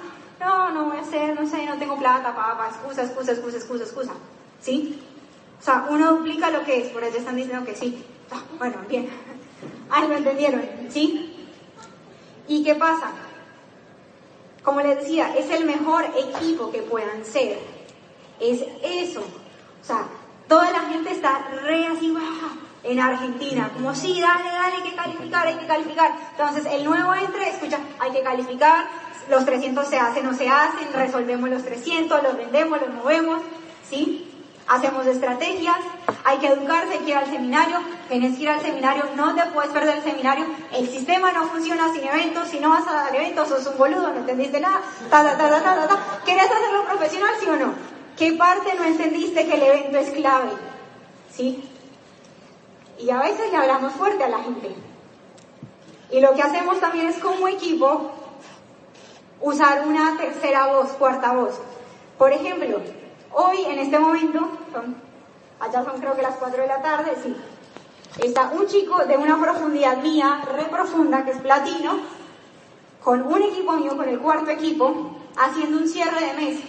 no, 0.40 0.70
no 0.70 0.86
voy 0.86 0.96
a 0.96 1.00
hacer, 1.00 1.40
no 1.40 1.48
sé, 1.48 1.64
no 1.66 1.78
tengo 1.78 1.96
plata, 1.96 2.34
papá, 2.34 2.68
excusa, 2.68 3.02
excusa, 3.02 3.32
excusa, 3.32 3.56
excusa, 3.56 3.84
excusa. 3.84 4.12
¿Sí? 4.60 5.00
O 5.60 5.64
sea, 5.64 5.86
uno 5.90 6.16
duplica 6.16 6.50
lo 6.50 6.64
que 6.64 6.82
es, 6.82 6.88
por 6.88 7.04
eso 7.04 7.18
están 7.18 7.36
diciendo 7.36 7.64
que 7.64 7.76
sí. 7.76 8.04
Ah, 8.30 8.42
bueno, 8.58 8.76
bien. 8.88 9.08
Ahí 9.90 10.08
lo 10.08 10.16
entendieron, 10.16 10.62
¿sí? 10.90 11.36
¿Y 12.48 12.64
qué 12.64 12.74
pasa? 12.74 13.12
Como 14.64 14.80
les 14.80 14.98
decía, 14.98 15.34
es 15.36 15.50
el 15.50 15.64
mejor 15.64 16.04
equipo 16.16 16.70
que 16.70 16.82
puedan 16.82 17.24
ser. 17.24 17.58
Es 18.40 18.64
eso. 18.82 19.20
O 19.20 19.84
sea, 19.84 20.06
toda 20.52 20.70
la 20.70 20.80
gente 20.80 21.10
está 21.12 21.38
re 21.64 21.86
así, 21.86 22.14
en 22.84 23.00
Argentina, 23.00 23.70
como 23.72 23.94
sí, 23.94 24.20
dale, 24.20 24.50
dale, 24.50 24.76
hay 24.76 24.82
que 24.82 24.94
calificar, 24.94 25.46
hay 25.46 25.54
que 25.54 25.66
calificar. 25.66 26.10
Entonces, 26.32 26.66
el 26.70 26.84
nuevo 26.84 27.14
entra, 27.14 27.48
escucha, 27.48 27.78
hay 27.98 28.12
que 28.12 28.22
calificar, 28.22 28.84
los 29.30 29.46
300 29.46 29.86
se 29.86 29.98
hacen 29.98 30.26
o 30.26 30.34
se 30.34 30.50
hacen, 30.50 30.92
resolvemos 30.92 31.48
los 31.48 31.64
300, 31.64 32.22
los 32.22 32.36
vendemos, 32.36 32.78
los 32.82 32.90
movemos, 32.92 33.40
¿sí? 33.88 34.28
Hacemos 34.68 35.06
estrategias, 35.06 35.78
hay 36.22 36.36
que 36.36 36.48
educarse, 36.48 36.92
hay 36.92 36.98
que 36.98 37.10
ir 37.12 37.16
al 37.16 37.30
seminario, 37.30 37.78
tienes 38.10 38.36
que 38.36 38.42
ir 38.42 38.50
al 38.50 38.60
seminario, 38.60 39.04
no 39.16 39.34
te 39.34 39.46
puedes 39.54 39.70
perder 39.70 39.96
el 39.96 40.02
seminario, 40.02 40.44
el 40.74 40.86
sistema 40.86 41.32
no 41.32 41.46
funciona 41.46 41.90
sin 41.94 42.06
eventos, 42.06 42.48
si 42.48 42.60
no 42.60 42.68
vas 42.68 42.86
a 42.86 42.92
dar 42.92 43.16
eventos 43.16 43.48
sos 43.48 43.66
un 43.68 43.78
boludo, 43.78 44.08
no 44.08 44.18
entendiste 44.18 44.60
nada, 44.60 44.82
ta, 45.08 45.22
ta, 45.24 45.38
ta, 45.38 45.48
ta, 45.48 45.62
ta, 45.62 45.88
ta. 45.88 45.98
¿Querés 46.26 46.44
hacerlo 46.44 46.84
profesional, 46.84 47.30
sí 47.40 47.46
o 47.48 47.56
no? 47.56 48.01
¿Qué 48.16 48.32
parte 48.32 48.74
no 48.74 48.84
entendiste 48.84 49.46
que 49.46 49.54
el 49.54 49.62
evento 49.62 49.98
es 49.98 50.10
clave? 50.10 50.50
¿Sí? 51.30 51.68
Y 52.98 53.10
a 53.10 53.20
veces 53.20 53.50
le 53.50 53.56
hablamos 53.56 53.92
fuerte 53.94 54.22
a 54.22 54.28
la 54.28 54.38
gente. 54.38 54.74
Y 56.10 56.20
lo 56.20 56.34
que 56.34 56.42
hacemos 56.42 56.78
también 56.78 57.08
es 57.08 57.18
como 57.18 57.48
equipo 57.48 58.12
usar 59.40 59.86
una 59.86 60.16
tercera 60.16 60.66
voz, 60.66 60.90
cuarta 60.92 61.32
voz. 61.32 61.58
Por 62.18 62.32
ejemplo, 62.32 62.80
hoy 63.32 63.64
en 63.66 63.78
este 63.78 63.98
momento, 63.98 64.48
allá 65.58 65.84
son 65.84 65.98
creo 66.00 66.14
que 66.14 66.22
las 66.22 66.36
4 66.36 66.62
de 66.62 66.68
la 66.68 66.82
tarde, 66.82 67.12
sí, 67.22 67.34
está 68.22 68.50
un 68.50 68.66
chico 68.66 69.04
de 69.06 69.16
una 69.16 69.40
profundidad 69.40 69.96
mía, 70.02 70.42
re 70.54 70.64
profunda, 70.66 71.24
que 71.24 71.32
es 71.32 71.38
platino, 71.38 71.98
con 73.02 73.22
un 73.22 73.42
equipo 73.42 73.72
mío, 73.72 73.96
con 73.96 74.08
el 74.08 74.20
cuarto 74.20 74.50
equipo, 74.50 75.16
haciendo 75.36 75.78
un 75.78 75.88
cierre 75.88 76.26
de 76.26 76.32
mes. 76.34 76.60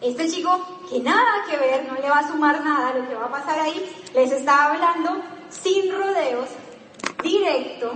Este 0.00 0.30
chico, 0.30 0.58
que 0.88 1.00
nada 1.00 1.44
que 1.48 1.56
ver, 1.58 1.86
no 1.86 1.94
le 2.00 2.08
va 2.08 2.20
a 2.20 2.28
sumar 2.28 2.64
nada 2.64 2.94
lo 2.94 3.06
que 3.06 3.14
va 3.14 3.26
a 3.26 3.30
pasar 3.30 3.60
ahí, 3.60 3.84
les 4.14 4.32
está 4.32 4.66
hablando 4.66 5.22
sin 5.50 5.92
rodeos, 5.92 6.48
directo, 7.22 7.92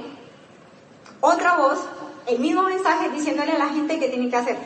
otra 1.20 1.56
voz, 1.56 1.78
el 2.26 2.38
mismo 2.38 2.62
mensaje 2.62 3.08
diciéndole 3.08 3.52
a 3.52 3.58
la 3.58 3.68
gente 3.68 3.98
qué 3.98 4.08
tienen 4.08 4.30
que 4.30 4.36
hacer. 4.36 4.58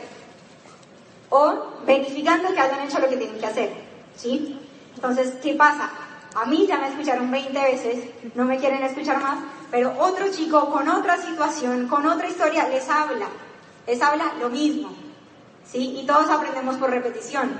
O 1.29 1.53
verificando 1.85 2.53
que 2.53 2.59
hayan 2.59 2.85
hecho 2.85 2.99
lo 2.99 3.07
que 3.07 3.15
tienen 3.15 3.39
que 3.39 3.45
hacer. 3.45 3.71
¿Sí? 4.15 4.59
Entonces, 4.95 5.35
¿qué 5.41 5.53
pasa? 5.53 5.89
A 6.35 6.45
mí 6.45 6.67
ya 6.67 6.77
me 6.77 6.89
escucharon 6.89 7.31
20 7.31 7.57
veces, 7.57 8.09
no 8.35 8.43
me 8.43 8.57
quieren 8.57 8.83
escuchar 8.83 9.21
más, 9.21 9.39
pero 9.71 9.93
otro 9.99 10.29
chico 10.31 10.69
con 10.69 10.89
otra 10.89 11.17
situación, 11.17 11.87
con 11.87 12.05
otra 12.05 12.27
historia, 12.27 12.67
les 12.67 12.89
habla. 12.89 13.27
Les 13.87 14.01
habla 14.01 14.33
lo 14.41 14.49
mismo. 14.49 15.08
¿Sí? 15.71 15.99
Y 15.99 16.05
todos 16.05 16.29
aprendemos 16.29 16.77
por 16.77 16.89
repetición. 16.89 17.51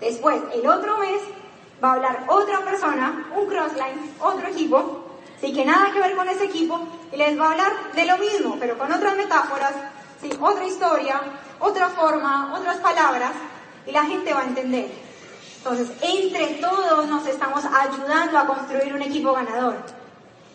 Después, 0.00 0.40
el 0.52 0.66
otro 0.66 0.98
mes, 0.98 1.20
va 1.82 1.90
a 1.90 1.94
hablar 1.94 2.24
otra 2.28 2.60
persona, 2.60 3.26
un 3.36 3.46
crossline, 3.46 4.14
otro 4.20 4.48
equipo, 4.48 5.04
sí 5.40 5.52
que 5.52 5.64
nada 5.64 5.92
que 5.92 6.00
ver 6.00 6.16
con 6.16 6.28
ese 6.28 6.44
equipo, 6.44 6.80
y 7.12 7.16
les 7.16 7.38
va 7.38 7.46
a 7.46 7.50
hablar 7.52 7.72
de 7.94 8.04
lo 8.04 8.18
mismo, 8.18 8.56
pero 8.58 8.78
con 8.78 8.92
otras 8.92 9.16
metáforas, 9.16 9.72
¿sí? 10.20 10.30
otra 10.40 10.64
historia, 10.64 11.20
otra 11.60 11.88
forma, 11.88 12.54
otras 12.54 12.76
palabras, 12.78 13.32
y 13.86 13.92
la 13.92 14.04
gente 14.04 14.34
va 14.34 14.40
a 14.40 14.46
entender. 14.46 14.90
Entonces, 15.58 15.90
entre 16.00 16.46
todos 16.60 17.06
nos 17.06 17.26
estamos 17.26 17.64
ayudando 17.64 18.38
a 18.38 18.46
construir 18.46 18.94
un 18.94 19.02
equipo 19.02 19.32
ganador. 19.32 19.76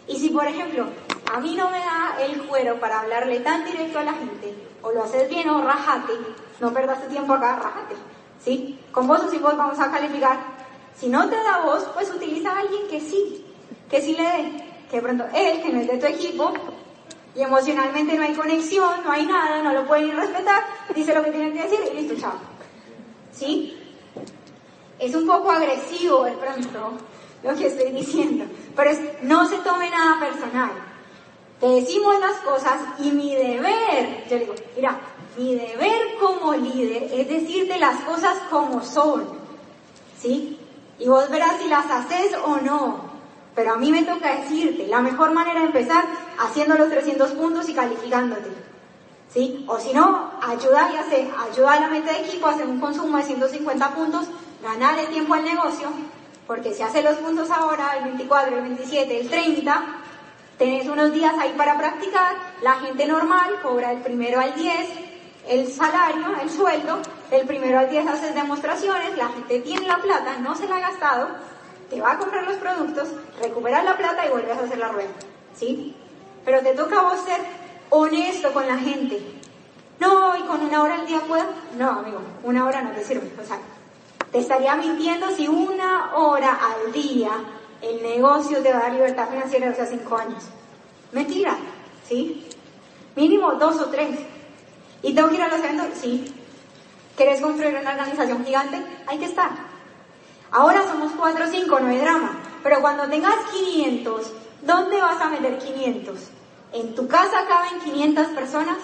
Y 0.07 0.17
si, 0.17 0.29
por 0.29 0.45
ejemplo, 0.45 0.85
a 1.33 1.39
mí 1.39 1.55
no 1.55 1.69
me 1.69 1.79
da 1.79 2.15
el 2.19 2.41
cuero 2.43 2.79
para 2.79 3.01
hablarle 3.01 3.39
tan 3.41 3.65
directo 3.65 3.99
a 3.99 4.03
la 4.03 4.13
gente, 4.13 4.55
o 4.81 4.91
lo 4.91 5.03
haces 5.03 5.29
bien 5.29 5.49
o 5.49 5.61
rajate, 5.61 6.13
no 6.61 6.73
perdas 6.73 7.03
tu 7.03 7.09
tiempo 7.09 7.33
acá, 7.33 7.57
rajate. 7.57 7.95
¿Sí? 8.43 8.79
Con 8.91 9.07
vos 9.07 9.21
o 9.21 9.29
sin 9.29 9.41
vos 9.41 9.57
vamos 9.57 9.79
a 9.79 9.91
calificar 9.91 10.37
si 11.01 11.09
no 11.09 11.27
te 11.29 11.35
da 11.35 11.61
voz, 11.65 11.83
pues 11.93 12.11
utiliza 12.13 12.51
a 12.51 12.59
alguien 12.59 12.87
que 12.87 12.99
sí, 12.99 13.43
que 13.89 14.01
sí 14.01 14.13
le 14.13 14.23
dé. 14.23 14.65
Que 14.89 14.97
de 14.97 15.01
pronto 15.01 15.25
él, 15.33 15.61
que 15.61 15.69
no 15.69 15.79
es 15.79 15.87
de 15.87 15.97
tu 15.97 16.05
equipo, 16.05 16.53
y 17.33 17.41
emocionalmente 17.41 18.13
no 18.15 18.23
hay 18.23 18.33
conexión, 18.33 19.03
no 19.03 19.11
hay 19.11 19.25
nada, 19.25 19.63
no 19.63 19.73
lo 19.73 19.87
pueden 19.87 20.15
respetar, 20.15 20.63
dice 20.93 21.15
lo 21.15 21.23
que 21.23 21.31
tienen 21.31 21.53
que 21.53 21.63
decir 21.63 21.79
y 21.91 21.95
listo, 21.95 22.15
chao. 22.19 22.33
¿Sí? 23.31 23.77
Es 24.99 25.15
un 25.15 25.25
poco 25.25 25.49
agresivo 25.49 26.25
de 26.25 26.33
pronto 26.33 26.93
lo 27.41 27.55
que 27.55 27.67
estoy 27.67 27.91
diciendo, 27.93 28.45
pero 28.75 28.91
no 29.23 29.47
se 29.47 29.57
tome 29.59 29.89
nada 29.89 30.19
personal. 30.19 30.71
Te 31.59 31.67
decimos 31.67 32.19
las 32.19 32.37
cosas 32.41 32.79
y 32.99 33.11
mi 33.11 33.33
deber, 33.33 34.27
yo 34.29 34.37
digo, 34.37 34.53
mira, 34.75 34.99
mi 35.37 35.55
deber 35.55 36.17
como 36.19 36.53
líder 36.53 37.03
es 37.11 37.27
decirte 37.27 37.79
las 37.79 38.01
cosas 38.03 38.37
como 38.49 38.83
son. 38.83 39.27
¿Sí? 40.19 40.59
Y 40.99 41.07
vos 41.07 41.29
verás 41.29 41.57
si 41.61 41.67
las 41.67 41.89
haces 41.89 42.35
o 42.45 42.57
no. 42.57 43.11
Pero 43.55 43.73
a 43.73 43.77
mí 43.77 43.91
me 43.91 44.03
toca 44.03 44.35
decirte, 44.35 44.87
la 44.87 45.01
mejor 45.01 45.31
manera 45.31 45.61
de 45.61 45.65
empezar 45.67 46.05
haciendo 46.39 46.75
los 46.75 46.89
300 46.89 47.31
puntos 47.31 47.67
y 47.69 47.73
calificándote. 47.73 48.49
¿Sí? 49.33 49.65
O 49.67 49.79
si 49.79 49.93
no, 49.93 50.31
ayuda 50.41 50.91
y 50.93 50.97
hace, 50.97 51.31
ayuda 51.49 51.73
a 51.73 51.79
la 51.79 51.87
mente 51.87 52.11
de 52.11 52.19
equipo 52.19 52.47
a 52.47 52.51
hacer 52.51 52.67
un 52.67 52.79
consumo 52.79 53.17
de 53.17 53.23
150 53.23 53.95
puntos, 53.95 54.27
ganarle 54.61 55.07
tiempo 55.07 55.33
al 55.33 55.45
negocio, 55.45 55.87
porque 56.45 56.73
si 56.73 56.83
hace 56.83 57.01
los 57.01 57.15
puntos 57.15 57.49
ahora, 57.49 57.97
el 57.97 58.03
24, 58.03 58.57
el 58.57 58.61
27, 58.63 59.21
el 59.21 59.29
30, 59.29 59.85
tenés 60.57 60.85
unos 60.87 61.13
días 61.13 61.33
ahí 61.39 61.53
para 61.57 61.77
practicar, 61.77 62.35
la 62.61 62.73
gente 62.73 63.07
normal 63.07 63.61
cobra 63.63 63.93
el 63.93 63.99
primero 64.01 64.39
al 64.39 64.53
10, 64.53 65.10
el 65.51 65.69
salario, 65.69 66.27
el 66.41 66.49
sueldo, 66.49 66.99
el 67.29 67.45
primero 67.45 67.77
al 67.77 67.89
10 67.89 68.07
haces 68.07 68.33
demostraciones, 68.33 69.17
la 69.17 69.27
gente 69.27 69.59
tiene 69.59 69.85
la 69.85 69.97
plata, 69.97 70.37
no 70.39 70.55
se 70.55 70.65
la 70.65 70.77
ha 70.77 70.79
gastado, 70.79 71.27
te 71.89 71.99
va 71.99 72.13
a 72.13 72.17
comprar 72.17 72.45
los 72.45 72.55
productos, 72.55 73.09
recuperas 73.41 73.83
la 73.83 73.97
plata 73.97 74.25
y 74.25 74.29
vuelves 74.29 74.57
a 74.57 74.63
hacer 74.63 74.77
la 74.77 74.87
rueda, 74.87 75.09
¿sí? 75.53 75.93
Pero 76.45 76.61
te 76.61 76.73
toca 76.73 77.01
a 77.01 77.03
vos 77.03 77.19
ser 77.25 77.41
honesto 77.89 78.53
con 78.53 78.65
la 78.65 78.77
gente. 78.77 79.21
No, 79.99 80.37
y 80.37 80.41
con 80.43 80.61
una 80.61 80.81
hora 80.83 80.95
al 80.95 81.05
día 81.05 81.19
puedo. 81.27 81.43
No, 81.77 81.89
amigo, 81.99 82.21
una 82.43 82.65
hora 82.65 82.81
no 82.81 82.91
te 82.91 83.03
sirve. 83.03 83.29
O 83.39 83.45
sea, 83.45 83.59
te 84.31 84.39
estaría 84.39 84.75
mintiendo 84.75 85.29
si 85.35 85.49
una 85.49 86.15
hora 86.15 86.57
al 86.63 86.93
día 86.93 87.29
el 87.81 88.01
negocio 88.01 88.63
te 88.63 88.71
va 88.71 88.79
a 88.79 88.83
dar 88.83 88.93
libertad 88.93 89.29
financiera 89.29 89.67
de 89.67 89.73
hace 89.73 89.97
cinco 89.97 90.17
años. 90.17 90.43
Mentira, 91.11 91.55
¿sí? 92.07 92.47
Mínimo 93.15 93.51
dos 93.55 93.79
o 93.81 93.89
tres. 93.89 94.17
¿Y 95.03 95.13
tengo 95.13 95.29
que 95.29 95.35
ir 95.35 95.41
a 95.41 95.47
los 95.47 95.59
eventos? 95.59 95.87
Sí. 95.99 96.33
¿Quieres 97.15 97.41
construir 97.41 97.75
una 97.75 97.91
organización 97.91 98.45
gigante? 98.45 98.83
Hay 99.07 99.17
que 99.17 99.25
estar. 99.25 99.49
Ahora 100.51 100.83
somos 100.87 101.11
4 101.17 101.45
o 101.45 101.47
5, 101.47 101.79
no 101.79 101.87
hay 101.87 101.97
drama. 101.99 102.39
Pero 102.63 102.81
cuando 102.81 103.07
tengas 103.09 103.35
500, 103.51 104.31
¿dónde 104.61 105.01
vas 105.01 105.19
a 105.21 105.29
meter 105.29 105.57
500? 105.57 106.19
¿En 106.73 106.95
tu 106.95 107.07
casa 107.07 107.45
caben 107.47 107.79
500 107.79 108.27
personas? 108.27 108.77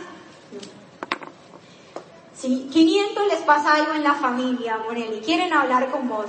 Si 2.36 2.68
500 2.72 3.28
les 3.28 3.40
pasa 3.40 3.74
algo 3.74 3.94
en 3.94 4.04
la 4.04 4.14
familia, 4.14 4.78
Morel, 4.78 5.18
y 5.18 5.22
quieren 5.22 5.52
hablar 5.54 5.90
con 5.90 6.08
vos, 6.08 6.28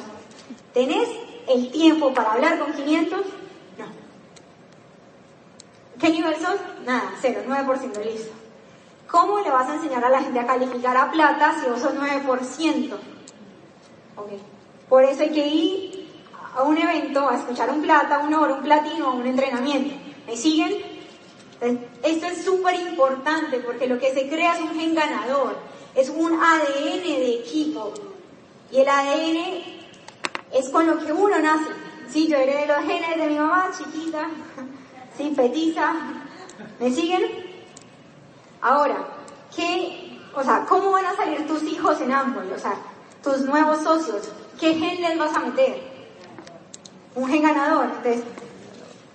¿tenés 0.73 1.09
el 1.49 1.71
tiempo 1.71 2.15
para 2.15 2.33
hablar 2.33 2.59
con 2.59 2.73
500? 2.73 3.19
No. 3.79 3.85
¿Qué 6.01 6.11
nivel 6.11 6.37
sos? 6.37 6.57
Nada, 6.87 7.13
cero, 7.21 7.43
9%, 7.47 8.05
listo. 8.05 8.33
¿Cómo 9.11 9.41
le 9.41 9.51
vas 9.51 9.69
a 9.69 9.75
enseñar 9.75 10.05
a 10.05 10.11
la 10.11 10.21
gente 10.21 10.39
a 10.39 10.47
calificar 10.47 10.97
a 10.97 11.11
plata 11.11 11.57
si 11.61 11.71
vos 11.71 11.81
sos 11.81 11.95
9%? 11.95 12.97
Okay. 14.17 14.43
Por 14.89 15.05
eso 15.05 15.23
hay 15.23 15.31
que 15.31 15.47
ir 15.47 16.09
a 16.55 16.63
un 16.63 16.77
evento 16.77 17.29
a 17.29 17.37
escuchar 17.37 17.71
un 17.71 17.83
plata, 17.83 18.19
un 18.19 18.35
oro, 18.35 18.57
un 18.57 18.63
platino, 18.63 19.15
un 19.15 19.27
entrenamiento. 19.27 19.95
¿Me 20.27 20.37
siguen? 20.37 20.99
esto 22.05 22.27
es 22.27 22.45
súper 22.45 22.77
importante 22.77 23.59
porque 23.59 23.89
lo 23.89 23.99
que 23.99 24.15
se 24.15 24.29
crea 24.29 24.55
es 24.55 24.61
un 24.61 24.79
gen 24.79 24.95
ganador, 24.95 25.57
es 25.95 26.09
un 26.09 26.33
ADN 26.33 27.03
de 27.03 27.35
equipo. 27.41 27.93
Y 28.71 28.79
el 28.79 28.89
ADN 28.89 29.65
es 30.53 30.69
con 30.71 30.87
lo 30.87 30.99
que 30.99 31.13
uno 31.13 31.39
nace. 31.39 31.73
Sí, 32.09 32.29
yo 32.29 32.37
heredé 32.37 32.67
los 32.67 32.85
genes 32.85 33.17
de 33.17 33.27
mi 33.27 33.37
mamá, 33.37 33.71
chiquita, 33.77 34.29
sí, 35.17 35.33
petiza. 35.35 35.95
¿Me 36.79 36.91
siguen? 36.91 37.48
Ahora, 38.61 39.07
¿qué, 39.55 40.19
o 40.35 40.43
sea, 40.43 40.65
cómo 40.69 40.91
van 40.91 41.07
a 41.07 41.17
salir 41.17 41.47
tus 41.47 41.63
hijos 41.63 42.01
en 42.01 42.13
Amway? 42.13 42.53
O 42.53 42.59
sea, 42.59 42.75
tus 43.23 43.41
nuevos 43.41 43.83
socios, 43.83 44.29
¿qué 44.59 44.75
gen 44.75 45.01
les 45.01 45.19
vas 45.19 45.35
a 45.37 45.41
meter? 45.41 45.83
Un 47.15 47.29
gen 47.29 47.43
ganador. 47.43 47.85
Entonces, 47.85 48.23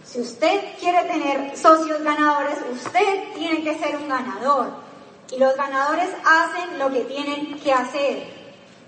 si 0.05 0.21
usted 0.21 0.77
quiere 0.79 1.03
tener 1.05 1.57
socios 1.57 2.01
ganadores, 2.03 2.57
usted 2.71 3.33
tiene 3.35 3.63
que 3.63 3.77
ser 3.77 3.97
un 3.97 4.07
ganador. 4.07 4.67
Y 5.31 5.39
los 5.39 5.55
ganadores 5.55 6.09
hacen 6.25 6.77
lo 6.77 6.91
que 6.91 7.01
tienen 7.01 7.59
que 7.59 7.73
hacer. 7.73 8.27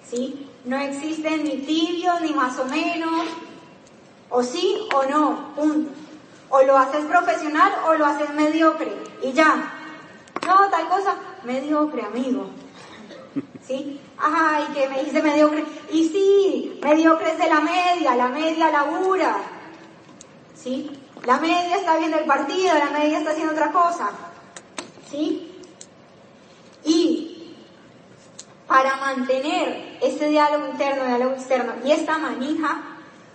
¿Sí? 0.08 0.50
No 0.66 0.78
existen 0.78 1.44
ni 1.44 1.58
tibios, 1.58 2.22
ni 2.22 2.34
más 2.34 2.58
o 2.60 2.66
menos. 2.66 3.28
O 4.30 4.44
sí 4.44 4.88
o 4.94 5.04
no, 5.06 5.54
punto. 5.56 5.92
O 6.50 6.62
lo 6.62 6.78
haces 6.78 7.06
profesional 7.06 7.72
o 7.88 7.94
lo 7.94 8.06
haces 8.06 8.30
mediocre. 8.32 8.94
Y 9.24 9.32
ya, 9.34 9.75
no, 10.46 10.70
tal 10.70 10.88
cosa, 10.88 11.16
mediocre, 11.44 12.04
amigo. 12.04 12.48
¿Sí? 13.68 14.00
Ay, 14.18 14.66
que 14.74 14.88
me 14.88 15.04
dice 15.04 15.22
mediocre. 15.22 15.66
Y 15.92 16.08
sí, 16.08 16.80
mediocre 16.84 17.32
es 17.32 17.38
de 17.38 17.48
la 17.48 17.62
media, 17.62 18.16
la 18.16 18.28
media 18.28 18.72
labura. 18.72 19.38
¿Sí? 20.56 20.92
La 21.24 21.40
media 21.40 21.78
está 21.78 21.98
viendo 21.98 22.18
el 22.18 22.26
partido, 22.26 22.74
la 22.76 22.92
media 22.92 23.20
está 23.20 23.32
haciendo 23.32 23.54
otra 23.54 23.72
cosa. 23.72 24.12
¿Sí? 25.10 25.52
Y 26.84 27.56
para 28.68 28.96
mantener 28.98 29.98
este 30.02 30.30
diálogo 30.30 30.68
interno, 30.68 31.06
diálogo 31.06 31.34
externo 31.34 31.74
y 31.84 31.92
esta 31.92 32.18
manija, 32.18 32.84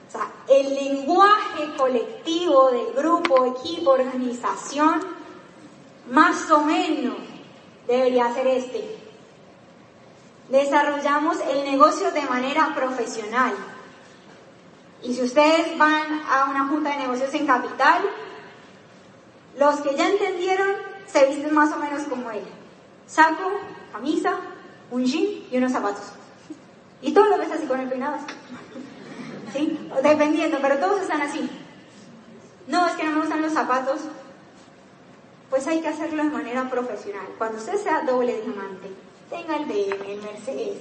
o 0.08 0.12
sea, 0.12 0.28
el 0.48 0.74
lenguaje 0.74 1.74
colectivo 1.76 2.70
del 2.70 2.92
grupo, 2.94 3.44
equipo, 3.46 3.92
organización, 3.92 5.00
más 6.10 6.50
o 6.50 6.62
menos 6.62 7.16
debería 7.86 8.32
ser 8.34 8.46
este. 8.48 8.96
Desarrollamos 10.48 11.38
el 11.48 11.64
negocio 11.64 12.10
de 12.10 12.22
manera 12.22 12.74
profesional. 12.74 13.54
Y 15.02 15.14
si 15.14 15.22
ustedes 15.22 15.78
van 15.78 16.22
a 16.28 16.50
una 16.50 16.66
junta 16.66 16.90
de 16.90 16.96
negocios 16.96 17.32
en 17.34 17.46
capital, 17.46 18.02
los 19.58 19.76
que 19.80 19.96
ya 19.96 20.08
entendieron 20.08 20.70
se 21.06 21.26
visten 21.26 21.54
más 21.54 21.72
o 21.72 21.78
menos 21.78 22.02
como 22.02 22.30
él. 22.30 22.42
Saco, 23.06 23.50
camisa, 23.92 24.36
un 24.90 25.04
jean 25.04 25.44
y 25.50 25.56
unos 25.56 25.72
zapatos. 25.72 26.12
Y 27.02 27.12
todos 27.12 27.28
lo 27.30 27.38
ves 27.38 27.50
así 27.52 27.66
con 27.66 27.80
el 27.80 27.88
peinado. 27.88 28.18
¿Sí? 29.52 29.78
Dependiendo, 30.02 30.58
pero 30.60 30.78
todos 30.78 31.02
están 31.02 31.22
así. 31.22 31.48
No, 32.66 32.86
es 32.86 32.92
que 32.94 33.04
no 33.04 33.12
me 33.12 33.20
gustan 33.20 33.42
los 33.42 33.52
zapatos 33.52 34.00
pues 35.50 35.66
hay 35.66 35.80
que 35.80 35.88
hacerlo 35.88 36.22
de 36.22 36.30
manera 36.30 36.70
profesional. 36.70 37.26
Cuando 37.36 37.58
usted 37.58 37.76
sea 37.76 38.02
doble 38.02 38.40
diamante, 38.40 38.88
tenga 39.28 39.56
el 39.56 39.66
BM, 39.66 40.12
el 40.12 40.22
Mercedes, 40.22 40.78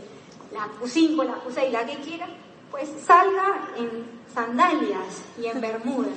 la 0.51 0.67
Q5, 0.79 1.23
la 1.25 1.43
Q6, 1.43 1.69
la 1.71 1.85
que 1.85 1.95
quiera, 1.97 2.27
pues 2.69 2.87
salga 3.05 3.69
en 3.77 4.05
sandalias 4.33 5.23
y 5.41 5.47
en 5.47 5.59
bermuda. 5.59 6.09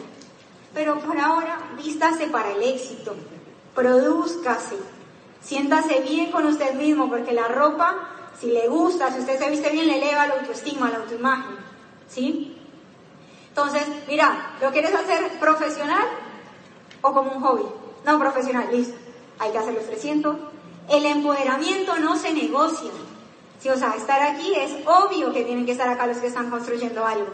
Pero 0.74 1.00
por 1.00 1.18
ahora, 1.18 1.58
vístase 1.76 2.26
para 2.28 2.50
el 2.52 2.62
éxito. 2.62 3.14
Produzcase. 3.74 4.76
Siéntase 5.40 6.00
bien 6.00 6.30
con 6.30 6.46
usted 6.46 6.74
mismo, 6.74 7.08
porque 7.08 7.32
la 7.32 7.48
ropa, 7.48 8.08
si 8.38 8.48
le 8.48 8.68
gusta, 8.68 9.10
si 9.10 9.20
usted 9.20 9.38
se 9.38 9.50
viste 9.50 9.70
bien, 9.70 9.88
le 9.88 9.96
eleva 9.96 10.26
la 10.26 10.34
autoestima, 10.34 10.90
la 10.90 10.98
autoimagen. 10.98 11.56
¿Sí? 12.08 12.58
Entonces, 13.48 13.82
mira, 14.08 14.56
¿lo 14.60 14.70
quieres 14.70 14.94
hacer 14.94 15.38
profesional 15.38 16.04
o 17.00 17.12
como 17.12 17.32
un 17.32 17.42
hobby? 17.42 17.81
No, 18.04 18.18
profesional, 18.18 18.68
listo. 18.72 18.94
Hay 19.38 19.52
que 19.52 19.58
hacer 19.58 19.74
los 19.74 19.86
300. 19.86 20.36
El 20.90 21.06
empoderamiento 21.06 21.96
no 21.98 22.16
se 22.16 22.32
negocia. 22.32 22.90
Sí, 23.60 23.68
o 23.68 23.76
sea, 23.76 23.94
estar 23.96 24.20
aquí 24.22 24.54
es 24.54 24.72
obvio 24.86 25.32
que 25.32 25.44
tienen 25.44 25.64
que 25.64 25.72
estar 25.72 25.88
acá 25.88 26.06
los 26.06 26.18
que 26.18 26.26
están 26.26 26.50
construyendo 26.50 27.06
algo. 27.06 27.28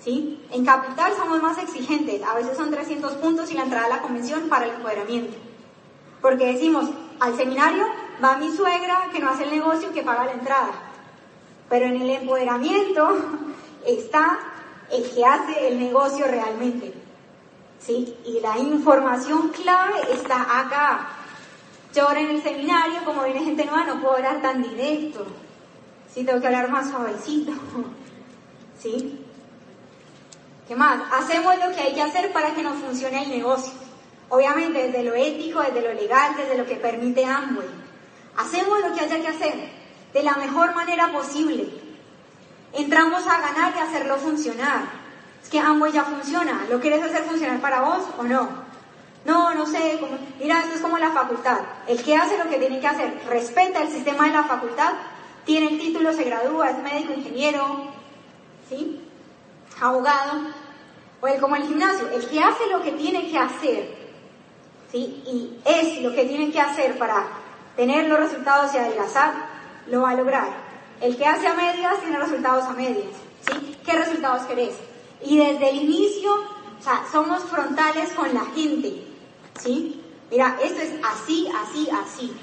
¿Sí? 0.00 0.44
En 0.50 0.64
capital 0.64 1.12
somos 1.16 1.42
más 1.42 1.58
exigentes. 1.58 2.22
A 2.22 2.34
veces 2.34 2.56
son 2.56 2.70
300 2.70 3.14
puntos 3.14 3.50
y 3.50 3.54
la 3.54 3.62
entrada 3.62 3.86
a 3.86 3.88
la 3.88 4.02
convención 4.02 4.48
para 4.48 4.66
el 4.66 4.72
empoderamiento. 4.72 5.36
Porque 6.20 6.52
decimos, 6.52 6.86
al 7.20 7.36
seminario 7.36 7.86
va 8.22 8.36
mi 8.36 8.50
suegra 8.50 9.08
que 9.12 9.20
no 9.20 9.30
hace 9.30 9.44
el 9.44 9.50
negocio 9.50 9.92
que 9.92 10.02
paga 10.02 10.24
la 10.24 10.32
entrada. 10.32 10.70
Pero 11.68 11.86
en 11.86 12.02
el 12.02 12.10
empoderamiento 12.10 13.08
está 13.86 14.38
el 14.90 15.08
que 15.10 15.24
hace 15.24 15.68
el 15.68 15.78
negocio 15.78 16.26
realmente. 16.26 16.94
¿Sí? 17.80 18.16
Y 18.24 18.40
la 18.40 18.58
información 18.58 19.48
clave 19.48 20.00
está 20.12 20.60
acá. 20.60 21.08
Yo 21.94 22.06
ahora 22.06 22.20
en 22.20 22.30
el 22.30 22.42
seminario, 22.42 23.04
como 23.04 23.24
viene 23.24 23.44
gente 23.44 23.64
nueva, 23.64 23.84
no 23.84 24.00
puedo 24.00 24.16
hablar 24.16 24.42
tan 24.42 24.62
directo. 24.62 25.26
Sí, 26.12 26.24
tengo 26.24 26.40
que 26.40 26.46
hablar 26.46 26.70
más 26.70 26.90
suavecito. 26.90 27.52
¿Sí? 28.78 29.24
¿Qué 30.66 30.76
más? 30.76 31.00
Hacemos 31.12 31.54
lo 31.56 31.74
que 31.74 31.80
hay 31.80 31.94
que 31.94 32.02
hacer 32.02 32.32
para 32.32 32.54
que 32.54 32.62
nos 32.62 32.76
funcione 32.76 33.24
el 33.24 33.30
negocio. 33.30 33.72
Obviamente 34.28 34.88
desde 34.88 35.02
lo 35.02 35.14
ético, 35.14 35.60
desde 35.62 35.80
lo 35.80 35.94
legal, 35.94 36.36
desde 36.36 36.58
lo 36.58 36.66
que 36.66 36.76
permite 36.76 37.24
Amway. 37.24 37.68
Hacemos 38.36 38.80
lo 38.80 38.94
que 38.94 39.00
haya 39.00 39.20
que 39.20 39.28
hacer 39.28 39.54
de 40.12 40.22
la 40.22 40.34
mejor 40.34 40.74
manera 40.74 41.10
posible. 41.10 41.68
Entramos 42.74 43.26
a 43.26 43.40
ganar 43.40 43.72
y 43.74 43.78
hacerlo 43.80 44.16
funcionar. 44.18 45.07
Que 45.50 45.58
Amway 45.58 45.92
ya 45.92 46.04
funciona. 46.04 46.66
¿Lo 46.70 46.80
quieres 46.80 47.02
hacer 47.02 47.22
funcionar 47.22 47.60
para 47.60 47.80
vos 47.80 48.04
o 48.18 48.22
no? 48.22 48.48
No, 49.24 49.54
no 49.54 49.66
sé. 49.66 49.98
mira, 50.40 50.60
esto 50.60 50.74
es 50.76 50.80
como 50.80 50.98
la 50.98 51.10
facultad. 51.10 51.58
El 51.86 52.02
que 52.02 52.16
hace 52.16 52.38
lo 52.38 52.48
que 52.48 52.58
tiene 52.58 52.80
que 52.80 52.86
hacer, 52.86 53.20
respeta 53.28 53.82
el 53.82 53.88
sistema 53.88 54.26
de 54.26 54.32
la 54.32 54.44
facultad, 54.44 54.92
tiene 55.44 55.68
el 55.68 55.78
título, 55.78 56.12
se 56.12 56.24
gradúa, 56.24 56.70
es 56.70 56.78
médico, 56.82 57.12
ingeniero, 57.12 57.88
¿sí? 58.68 59.00
Abogado. 59.80 60.42
O 61.20 61.26
el 61.26 61.40
como 61.40 61.56
el 61.56 61.64
gimnasio, 61.64 62.08
el 62.10 62.26
que 62.28 62.40
hace 62.40 62.66
lo 62.70 62.82
que 62.82 62.92
tiene 62.92 63.28
que 63.30 63.38
hacer 63.38 63.98
¿sí? 64.92 65.22
y 65.26 65.60
es 65.64 66.00
lo 66.00 66.12
que 66.14 66.24
tienen 66.24 66.52
que 66.52 66.60
hacer 66.60 66.96
para 66.96 67.26
tener 67.76 68.08
los 68.08 68.20
resultados 68.20 68.72
y 68.74 68.78
adelgazar, 68.78 69.32
lo 69.88 70.02
va 70.02 70.10
a 70.10 70.14
lograr. 70.14 70.48
El 71.00 71.16
que 71.16 71.26
hace 71.26 71.46
a 71.46 71.54
medias 71.54 72.00
tiene 72.00 72.18
resultados 72.18 72.64
a 72.64 72.72
medias. 72.72 73.12
¿sí? 73.48 73.76
¿Qué 73.84 73.92
resultados 73.92 74.42
querés? 74.42 74.74
Y 75.22 75.38
desde 75.38 75.70
el 75.70 75.76
inicio, 75.76 76.32
o 76.32 76.82
sea, 76.82 77.04
somos 77.10 77.42
frontales 77.44 78.12
con 78.12 78.32
la 78.32 78.44
gente. 78.46 79.04
¿sí? 79.58 80.02
Mira, 80.30 80.56
esto 80.62 80.80
es 80.80 80.92
así, 81.04 81.50
así, 81.54 81.90
así. 81.90 82.34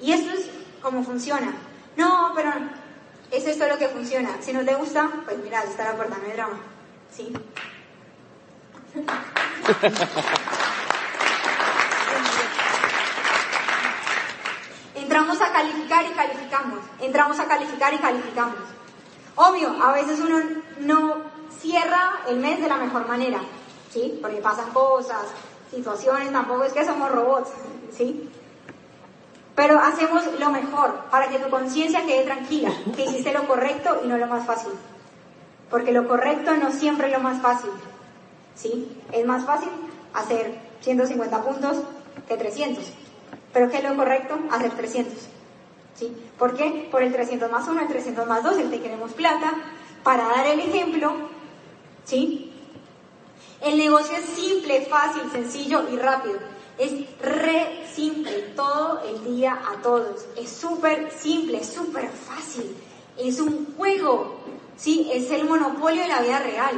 Y 0.00 0.12
esto 0.12 0.32
es 0.32 0.48
como 0.80 1.04
funciona. 1.04 1.52
No, 1.96 2.32
pero 2.34 2.50
es 3.30 3.46
esto 3.46 3.68
lo 3.68 3.78
que 3.78 3.86
funciona. 3.88 4.30
Si 4.40 4.52
no 4.52 4.64
te 4.64 4.74
gusta, 4.74 5.08
pues 5.24 5.38
mira, 5.38 5.62
está 5.62 5.84
la 5.84 5.94
puerta, 5.96 6.18
no 6.18 6.26
hay 6.26 6.32
drama. 6.32 6.58
¿Sí? 7.14 7.32
Entramos 14.94 15.40
a 15.40 15.52
calificar 15.52 16.04
y 16.06 16.10
calificamos. 16.10 16.80
Entramos 17.00 17.40
a 17.40 17.46
calificar 17.46 17.94
y 17.94 17.98
calificamos. 17.98 18.73
Obvio, 19.36 19.70
a 19.82 19.92
veces 19.92 20.20
uno 20.20 20.38
no 20.80 21.16
cierra 21.60 22.20
el 22.28 22.38
mes 22.38 22.60
de 22.60 22.68
la 22.68 22.76
mejor 22.76 23.06
manera, 23.08 23.40
¿sí? 23.90 24.18
Porque 24.22 24.36
pasan 24.36 24.70
cosas, 24.70 25.22
situaciones, 25.70 26.32
tampoco 26.32 26.64
es 26.64 26.72
que 26.72 26.84
somos 26.84 27.10
robots, 27.10 27.50
¿sí? 27.96 28.30
Pero 29.56 29.78
hacemos 29.78 30.22
lo 30.38 30.50
mejor 30.50 31.04
para 31.10 31.28
que 31.28 31.38
tu 31.38 31.48
conciencia 31.48 32.04
quede 32.04 32.24
tranquila, 32.24 32.72
que 32.94 33.04
hiciste 33.04 33.32
lo 33.32 33.46
correcto 33.46 34.00
y 34.04 34.08
no 34.08 34.18
lo 34.18 34.26
más 34.26 34.46
fácil. 34.46 34.72
Porque 35.70 35.92
lo 35.92 36.06
correcto 36.06 36.56
no 36.56 36.70
siempre 36.72 37.08
es 37.08 37.12
lo 37.12 37.20
más 37.20 37.40
fácil, 37.40 37.70
¿sí? 38.54 39.00
Es 39.12 39.26
más 39.26 39.44
fácil 39.44 39.70
hacer 40.12 40.58
150 40.82 41.42
puntos 41.42 41.78
que 42.28 42.36
300. 42.36 42.84
Pero 43.52 43.70
¿qué 43.70 43.78
es 43.78 43.84
lo 43.84 43.96
correcto? 43.96 44.38
Hacer 44.50 44.72
300. 44.72 45.33
¿Sí? 45.94 46.14
¿Por 46.38 46.56
qué? 46.56 46.88
Por 46.90 47.02
el 47.02 47.12
300 47.12 47.50
más 47.50 47.68
1, 47.68 47.80
el 47.80 47.88
300 47.88 48.26
más 48.26 48.42
2, 48.42 48.58
el 48.58 48.70
te 48.70 48.80
queremos 48.80 49.12
plata. 49.12 49.52
Para 50.02 50.26
dar 50.26 50.46
el 50.46 50.60
ejemplo, 50.60 51.14
¿sí? 52.04 52.52
El 53.62 53.78
negocio 53.78 54.16
es 54.16 54.24
simple, 54.24 54.86
fácil, 54.86 55.22
sencillo 55.30 55.88
y 55.90 55.96
rápido. 55.96 56.38
Es 56.76 56.92
re 57.20 57.86
simple, 57.90 58.52
todo 58.56 59.00
el 59.08 59.36
día 59.36 59.52
a 59.54 59.80
todos. 59.80 60.26
Es 60.36 60.50
súper 60.50 61.10
simple, 61.12 61.64
súper 61.64 62.10
fácil. 62.10 62.76
Es 63.16 63.40
un 63.40 63.74
juego, 63.76 64.40
¿sí? 64.76 65.08
Es 65.12 65.30
el 65.30 65.44
monopolio 65.44 66.02
de 66.02 66.08
la 66.08 66.20
vida 66.20 66.40
real. 66.40 66.76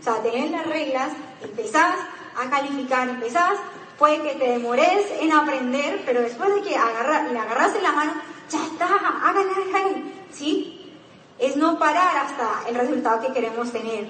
O 0.00 0.02
sea, 0.02 0.22
tenés 0.22 0.50
las 0.50 0.66
reglas, 0.66 1.12
empezás 1.42 1.94
a 2.36 2.50
calificar, 2.50 3.08
empezás 3.08 3.58
Puede 3.98 4.22
que 4.22 4.34
te 4.34 4.50
demores 4.50 5.06
en 5.20 5.32
aprender, 5.32 6.02
pero 6.04 6.20
después 6.20 6.52
de 6.52 6.62
que 6.62 6.70
le 6.70 6.76
agarras 6.76 7.80
la 7.80 7.92
mano, 7.92 8.12
ya 8.50 8.64
está, 8.64 8.86
háganle, 8.86 9.52
háganle, 9.68 10.02
¿sí? 10.32 10.92
Es 11.38 11.56
no 11.56 11.78
parar 11.78 12.16
hasta 12.16 12.68
el 12.68 12.74
resultado 12.74 13.20
que 13.20 13.32
queremos 13.32 13.72
tener. 13.72 14.06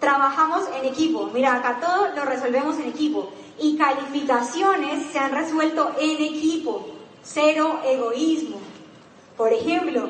Trabajamos 0.00 0.64
en 0.76 0.86
equipo, 0.86 1.30
mira, 1.32 1.54
acá 1.54 1.78
todo 1.80 2.08
lo 2.14 2.24
resolvemos 2.24 2.76
en 2.78 2.88
equipo. 2.88 3.32
Y 3.58 3.76
calificaciones 3.76 5.06
se 5.12 5.18
han 5.18 5.32
resuelto 5.32 5.92
en 5.98 6.22
equipo, 6.22 6.88
cero 7.22 7.80
egoísmo. 7.84 8.60
Por 9.36 9.52
ejemplo, 9.52 10.08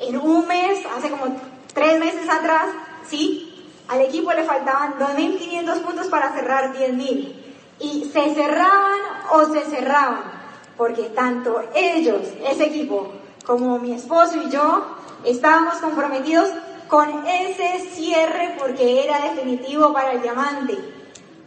en 0.00 0.16
un 0.18 0.46
mes, 0.46 0.84
hace 0.96 1.10
como 1.10 1.36
tres 1.74 1.98
meses 1.98 2.28
atrás, 2.28 2.68
¿sí? 3.08 3.72
Al 3.88 4.00
equipo 4.00 4.32
le 4.32 4.44
faltaban 4.44 4.98
2.500 4.98 5.80
puntos 5.82 6.06
para 6.08 6.32
cerrar 6.32 6.74
10.000 6.74 7.34
y 7.78 8.04
se 8.04 8.34
cerraban 8.34 9.00
o 9.32 9.44
se 9.52 9.60
cerraban, 9.64 10.35
porque 10.76 11.04
tanto 11.14 11.62
ellos, 11.74 12.22
ese 12.48 12.66
equipo, 12.66 13.12
como 13.44 13.78
mi 13.78 13.92
esposo 13.92 14.36
y 14.36 14.50
yo, 14.50 14.96
estábamos 15.24 15.76
comprometidos 15.76 16.50
con 16.88 17.26
ese 17.26 17.80
cierre 17.90 18.56
porque 18.58 19.04
era 19.04 19.20
definitivo 19.20 19.92
para 19.92 20.12
el 20.12 20.22
diamante. 20.22 20.78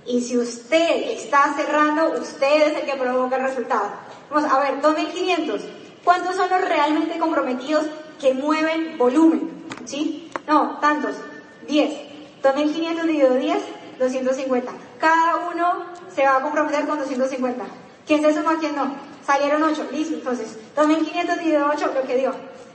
Y 0.06 0.22
si 0.22 0.38
usted 0.38 1.12
está 1.12 1.54
cerrando, 1.54 2.20
usted 2.20 2.72
es 2.72 2.80
el 2.80 2.90
que 2.90 2.98
provoca 2.98 3.36
el 3.36 3.44
resultado. 3.44 3.90
Vamos 4.30 4.52
a 4.52 4.60
ver, 4.60 4.82
2.500. 4.82 5.62
¿Cuántos 6.04 6.36
son 6.36 6.50
los 6.50 6.62
realmente 6.62 7.20
comprometidos 7.20 7.86
que 8.20 8.34
mueven 8.34 8.98
volumen? 8.98 9.66
¿Sí? 9.86 10.32
No, 10.48 10.80
tantos. 10.80 11.16
10. 11.68 11.92
2.500 12.42 13.02
dividido 13.04 13.36
10, 13.36 13.58
250. 14.00 14.72
Cada 15.00 15.36
uno 15.54 15.86
se 16.14 16.24
va 16.24 16.38
a 16.38 16.42
comprometer 16.42 16.88
con 16.88 16.98
250. 16.98 17.64
¿Quién 18.08 18.22
se 18.22 18.34
suma, 18.34 18.58
quién 18.60 18.76
no? 18.76 19.09
Salieron 19.30 19.62
8, 19.62 19.90
listo. 19.92 20.16
Entonces, 20.16 20.58
2.500 20.76 21.38
dividido 21.38 21.70
8, 21.72 21.92
lo 21.94 22.02
que 22.02 22.18
dio. 22.18 22.34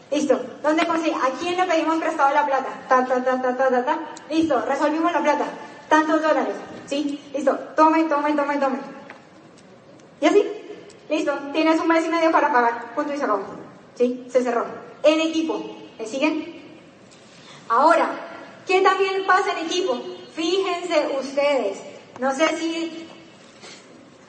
Listo. 0.09 0.41
¿Dónde 0.63 0.87
conseguí? 0.87 1.11
¿A 1.11 1.31
quién 1.41 1.57
le 1.57 1.65
pedimos 1.65 1.99
prestado 1.99 2.33
la 2.33 2.47
plata? 2.47 2.69
Ta, 2.89 3.05
ta, 3.05 3.25
ta, 3.25 3.43
ta, 3.43 3.57
ta, 3.57 3.69
ta, 3.69 3.85
ta. 3.85 3.99
Listo. 4.31 4.61
Resolvimos 4.65 5.11
la 5.11 5.21
plata. 5.21 5.47
Tantos 5.89 6.23
dólares. 6.23 6.55
¿Sí? 6.87 7.21
Listo. 7.35 7.59
Tome, 7.75 8.05
tome, 8.05 8.35
tome, 8.35 8.59
tome. 8.59 8.79
Y 10.21 10.27
así. 10.27 10.45
Listo. 11.09 11.37
Tienes 11.53 11.81
un 11.81 11.89
mes 11.89 12.07
y 12.07 12.09
medio 12.09 12.31
para 12.31 12.53
pagar. 12.53 12.95
Punto 12.95 13.13
y 13.13 13.17
acabó. 13.21 13.43
¿Sí? 13.97 14.25
Se 14.31 14.41
cerró. 14.41 14.65
En 15.03 15.21
equipo. 15.23 15.61
¿Me 15.99 16.07
siguen? 16.07 16.63
Ahora, 17.69 18.11
¿qué 18.65 18.81
también 18.81 19.27
pasa 19.27 19.59
en 19.59 19.67
equipo? 19.67 20.01
Fíjense 20.37 21.19
ustedes. 21.21 21.79
No 22.21 22.33
sé 22.33 22.47
si 22.57 23.04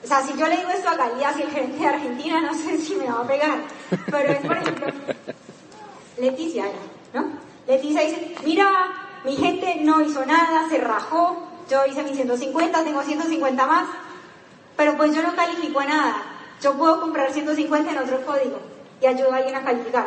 o 0.05 0.07
sea, 0.07 0.21
si 0.21 0.37
yo 0.37 0.47
le 0.47 0.57
digo 0.57 0.69
esto 0.69 0.87
a 0.87 0.95
Galías 0.95 1.35
y 1.35 1.41
el 1.41 1.49
gerente 1.49 1.79
de 1.79 1.87
Argentina, 1.87 2.39
no 2.39 2.53
sé 2.53 2.77
si 2.77 2.93
me 2.95 3.07
va 3.07 3.21
a 3.21 3.27
pegar. 3.27 3.57
Pero 3.89 4.33
es, 4.33 4.39
por 4.45 4.55
ejemplo, 4.55 4.87
Leticia 6.19 6.65
¿no? 7.11 7.25
Leticia 7.65 8.01
dice, 8.01 8.35
mira, 8.45 8.69
mi 9.23 9.35
gente 9.35 9.77
no 9.81 10.01
hizo 10.01 10.23
nada, 10.23 10.69
se 10.69 10.77
rajó, 10.77 11.47
yo 11.71 11.87
hice 11.87 12.03
mis 12.03 12.17
150, 12.17 12.83
tengo 12.83 13.01
150 13.01 13.65
más, 13.65 13.87
pero 14.77 14.95
pues 14.95 15.11
yo 15.15 15.23
no 15.23 15.35
califico 15.35 15.79
a 15.79 15.85
nada. 15.85 16.15
Yo 16.61 16.73
puedo 16.73 17.01
comprar 17.01 17.33
150 17.33 17.91
en 17.91 17.97
otro 17.97 18.23
código 18.27 18.59
y 19.01 19.07
ayudo 19.07 19.33
a 19.33 19.37
alguien 19.37 19.55
a 19.55 19.63
calificar. 19.63 20.05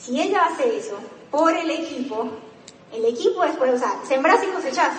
Si 0.00 0.18
ella 0.18 0.46
hace 0.46 0.78
eso 0.78 0.98
por 1.30 1.54
el 1.54 1.70
equipo, 1.70 2.30
el 2.90 3.04
equipo 3.04 3.42
después, 3.42 3.74
o 3.74 3.78
sea, 3.78 4.00
sembras 4.06 4.42
y 4.42 4.46
cosechas. 4.46 4.94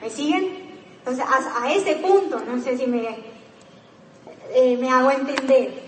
¿Me 0.00 0.08
siguen? 0.08 0.63
Entonces, 1.06 1.24
a, 1.26 1.70
ese 1.70 1.96
punto, 1.96 2.40
no 2.40 2.62
sé 2.62 2.78
si 2.78 2.86
me, 2.86 3.06
eh, 4.54 4.76
me 4.78 4.90
hago 4.90 5.10
entender. 5.10 5.82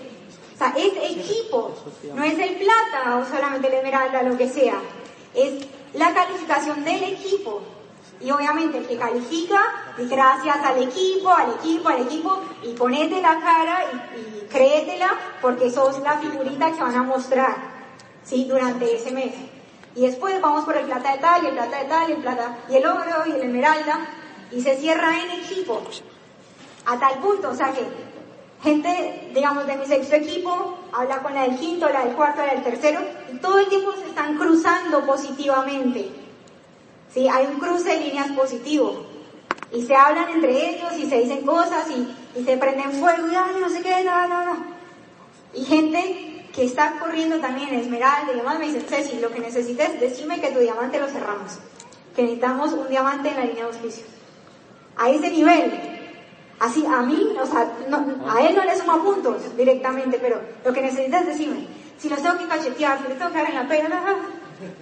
O 0.54 0.58
sea, 0.58 0.74
es 0.76 0.92
equipo, 1.16 1.74
no 2.14 2.22
es 2.22 2.38
el 2.38 2.56
plata 2.56 3.16
o 3.16 3.24
solamente 3.24 3.68
el 3.68 3.74
esmeralda, 3.74 4.22
lo 4.22 4.36
que 4.36 4.48
sea. 4.48 4.78
Es 5.34 5.66
la 5.94 6.12
calificación 6.12 6.84
del 6.84 7.02
equipo. 7.02 7.62
Y 8.20 8.30
obviamente 8.30 8.78
el 8.78 8.86
que 8.86 8.96
califica, 8.98 9.60
gracias 9.98 10.56
al 10.64 10.82
equipo, 10.82 11.30
al 11.30 11.54
equipo, 11.54 11.88
al 11.88 12.02
equipo, 12.02 12.40
y 12.62 12.72
ponete 12.74 13.20
la 13.22 13.40
cara 13.40 13.84
y, 13.92 14.18
y 14.18 14.46
créetela 14.48 15.14
porque 15.40 15.70
sos 15.70 15.98
la 16.00 16.18
figurita 16.18 16.72
que 16.72 16.80
van 16.80 16.94
a 16.94 17.02
mostrar, 17.02 17.56
¿sí? 18.22 18.44
Durante 18.44 18.96
ese 18.96 19.12
mes. 19.12 19.34
Y 19.94 20.02
después 20.02 20.38
vamos 20.42 20.64
por 20.66 20.76
el 20.76 20.84
plata 20.84 21.12
de 21.12 21.18
tal, 21.18 21.42
y 21.42 21.46
el 21.46 21.54
plata 21.54 21.78
de 21.78 21.84
tal, 21.86 22.10
y 22.10 22.12
el 22.12 22.18
plata, 22.18 22.58
y 22.68 22.76
el 22.76 22.86
oro, 22.86 23.26
y 23.26 23.30
el 23.32 23.40
esmeralda, 23.42 24.06
y 24.52 24.60
se 24.60 24.76
cierra 24.76 25.20
en 25.22 25.42
equipo. 25.42 25.82
A 26.86 26.98
tal 26.98 27.18
punto, 27.18 27.50
o 27.50 27.54
sea 27.54 27.72
que 27.72 27.84
gente, 28.62 29.30
digamos, 29.34 29.66
de 29.66 29.76
mi 29.76 29.86
sexto 29.86 30.16
equipo 30.16 30.78
habla 30.92 31.22
con 31.22 31.34
la 31.34 31.42
del 31.42 31.56
quinto, 31.56 31.88
la 31.88 32.04
del 32.04 32.14
cuarto, 32.14 32.44
la 32.44 32.54
del 32.54 32.62
tercero, 32.62 33.00
y 33.32 33.36
todo 33.38 33.58
el 33.58 33.68
tiempo 33.68 33.92
se 33.92 34.06
están 34.06 34.36
cruzando 34.36 35.04
positivamente. 35.04 36.10
¿Sí? 37.12 37.28
Hay 37.28 37.46
un 37.46 37.58
cruce 37.58 37.90
de 37.90 38.00
líneas 38.00 38.30
positivo. 38.32 39.06
Y 39.72 39.84
se 39.84 39.94
hablan 39.94 40.28
entre 40.30 40.70
ellos 40.70 40.92
y 40.96 41.08
se 41.08 41.20
dicen 41.20 41.44
cosas 41.44 41.86
y, 41.90 42.42
se 42.44 42.56
prenden 42.58 42.92
fuego 42.92 43.28
y 43.32 43.34
ay, 43.34 43.56
no 43.58 43.68
sé 43.68 43.80
qué, 43.80 44.04
nada, 44.04 44.26
nada. 44.26 44.56
Y 45.54 45.64
gente 45.64 46.46
que 46.54 46.64
está 46.64 46.98
corriendo 46.98 47.38
también 47.38 47.74
esmeralda 47.74 48.32
y 48.32 48.36
demás 48.36 48.58
me 48.58 48.66
dice, 48.66 48.80
Ceci, 48.80 49.18
lo 49.18 49.30
que 49.30 49.40
necesites, 49.40 49.98
decime 49.98 50.40
que 50.40 50.50
tu 50.50 50.58
diamante 50.58 51.00
lo 51.00 51.08
cerramos. 51.08 51.58
Que 52.14 52.22
necesitamos 52.22 52.72
un 52.72 52.88
diamante 52.88 53.30
en 53.30 53.36
la 53.36 53.44
línea 53.44 53.64
de 53.64 53.70
auspicio. 53.70 54.15
A 54.96 55.10
ese 55.10 55.30
nivel. 55.30 55.96
Así, 56.58 56.84
a 56.86 57.02
mí, 57.02 57.36
o 57.40 57.46
sea, 57.46 57.70
a 58.28 58.40
él 58.46 58.56
no 58.56 58.64
le 58.64 58.76
suma 58.76 59.02
puntos 59.02 59.56
directamente, 59.56 60.18
pero 60.18 60.40
lo 60.64 60.72
que 60.72 60.80
necesitas 60.80 61.22
es 61.22 61.26
decirme, 61.28 61.66
si 61.98 62.08
los 62.08 62.22
tengo 62.22 62.38
que 62.38 62.46
cachetear, 62.46 62.98
si 63.02 63.08
les 63.08 63.18
tengo 63.18 63.30
que 63.30 63.38
dar 63.38 63.50
en 63.50 63.54
la 63.56 63.68
pena, 63.68 64.02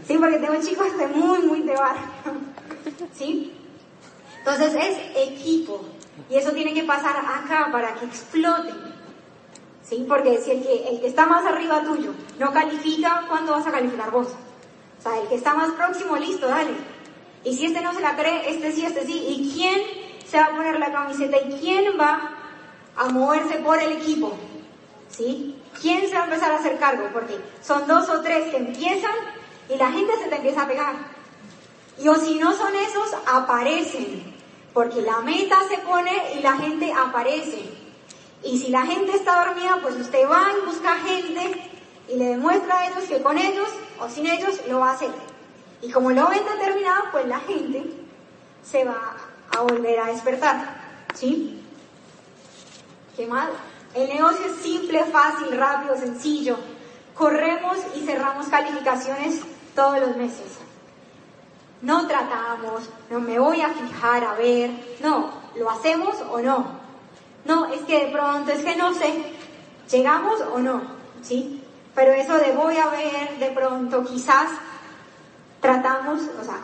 sí, 0.07 0.17
porque 0.17 0.39
tengo 0.39 0.55
chicos 0.61 0.97
de 0.97 1.09
muy, 1.09 1.41
muy 1.41 1.63
de 1.63 1.75
bar, 1.75 1.97
¿sí? 3.13 3.53
Entonces 4.39 4.75
es 4.75 5.29
equipo, 5.31 5.81
y 6.31 6.37
eso 6.37 6.53
tiene 6.53 6.73
que 6.73 6.85
pasar 6.85 7.17
acá 7.17 7.71
para 7.73 7.95
que 7.95 8.07
explote, 8.07 8.73
¿sí? 9.83 10.05
Porque 10.09 10.39
si 10.39 10.53
el 10.53 10.63
que, 10.63 10.89
el 10.89 11.01
que 11.01 11.09
está 11.09 11.27
más 11.27 11.45
arriba 11.45 11.83
tuyo 11.83 12.13
no 12.39 12.53
califica, 12.53 13.25
¿cuándo 13.29 13.53
vas 13.53 13.67
a 13.67 13.73
calificar 13.73 14.13
vos? 14.13 14.29
O 14.99 15.03
sea, 15.03 15.21
el 15.21 15.29
que 15.29 15.35
está 15.35 15.55
más 15.55 15.73
próximo, 15.73 16.17
listo, 16.17 16.47
dale. 16.47 16.71
Y 17.43 17.55
si 17.57 17.67
este 17.67 17.83
no 17.83 17.93
se 17.93 18.01
la 18.01 18.17
cree, 18.17 18.49
este 18.49 18.73
sí, 18.73 18.87
este 18.87 19.05
sí, 19.05 19.25
¿y 19.29 19.53
quién 19.53 20.04
se 20.35 20.41
va 20.41 20.47
a 20.47 20.57
poner 20.57 20.81
la 20.81 20.91
camiseta 20.91 21.37
y 21.47 21.61
quién 21.61 21.97
va 21.97 22.29
a 22.97 23.05
moverse 23.07 23.59
por 23.59 23.81
el 23.81 23.93
equipo. 23.93 24.37
¿Sí? 25.09 25.55
¿Quién 25.81 26.09
se 26.09 26.15
va 26.17 26.23
a 26.23 26.25
empezar 26.25 26.51
a 26.51 26.57
hacer 26.57 26.77
cargo? 26.81 27.09
Porque 27.13 27.39
son 27.63 27.87
dos 27.87 28.09
o 28.09 28.21
tres 28.21 28.51
que 28.51 28.57
empiezan 28.57 29.15
y 29.69 29.77
la 29.77 29.93
gente 29.93 30.13
se 30.17 30.29
te 30.29 30.35
empieza 30.35 30.63
a 30.63 30.67
pegar. 30.67 30.95
Y 32.01 32.09
o 32.09 32.17
si 32.17 32.35
no 32.35 32.53
son 32.53 32.75
esos, 32.75 33.15
aparecen. 33.33 34.35
Porque 34.73 35.03
la 35.03 35.21
meta 35.21 35.57
se 35.69 35.79
pone 35.79 36.35
y 36.37 36.41
la 36.41 36.57
gente 36.57 36.93
aparece. 36.93 37.71
Y 38.43 38.59
si 38.59 38.73
la 38.73 38.85
gente 38.85 39.15
está 39.15 39.45
dormida, 39.45 39.79
pues 39.83 39.95
usted 39.95 40.29
va 40.29 40.49
y 40.51 40.67
busca 40.67 40.97
gente 40.97 41.71
y 42.09 42.17
le 42.17 42.25
demuestra 42.31 42.81
a 42.81 42.87
ellos 42.89 43.05
que 43.05 43.23
con 43.23 43.39
ellos 43.39 43.69
o 44.01 44.09
sin 44.09 44.27
ellos 44.27 44.61
lo 44.69 44.81
va 44.81 44.91
a 44.91 44.95
hacer. 44.95 45.13
Y 45.81 45.93
como 45.93 46.11
lo 46.11 46.29
ven 46.29 46.43
determinado, 46.45 47.05
pues 47.13 47.25
la 47.29 47.39
gente 47.39 47.85
se 48.65 48.85
va 48.85 49.24
a 49.57 49.63
volver 49.63 50.01
a 50.01 50.07
despertar. 50.07 50.75
¿Sí? 51.15 51.63
¿Qué 53.17 53.27
mal? 53.27 53.51
El 53.95 54.09
negocio 54.09 54.47
es 54.47 54.57
simple, 54.57 55.05
fácil, 55.05 55.57
rápido, 55.57 55.97
sencillo. 55.97 56.57
Corremos 57.15 57.79
y 57.95 58.01
cerramos 58.01 58.47
calificaciones 58.49 59.41
todos 59.75 60.01
los 60.01 60.17
meses. 60.17 60.59
No 61.81 62.07
tratamos, 62.09 62.89
no 63.11 63.21
me 63.21 63.39
voy 63.39 63.61
a 63.61 63.69
fijar 63.69 64.25
a 64.25 64.35
ver, 64.35 64.71
no, 65.01 65.31
¿lo 65.55 65.71
hacemos 65.71 66.17
o 66.31 66.41
no? 66.41 66.67
No, 67.45 67.67
es 67.67 67.83
que 67.83 68.07
de 68.07 68.13
pronto, 68.13 68.51
es 68.53 68.65
que 68.65 68.75
no 68.75 68.95
sé, 68.95 69.35
¿llegamos 69.91 70.41
o 70.41 70.59
no? 70.59 70.83
¿Sí? 71.23 71.63
Pero 71.95 72.13
eso 72.13 72.39
de 72.39 72.53
voy 72.53 72.79
a 72.79 72.89
ver, 72.89 73.39
de 73.39 73.51
pronto, 73.51 74.03
quizás 74.05 74.49
tratamos, 75.61 76.23
o 76.41 76.45
sea, 76.45 76.59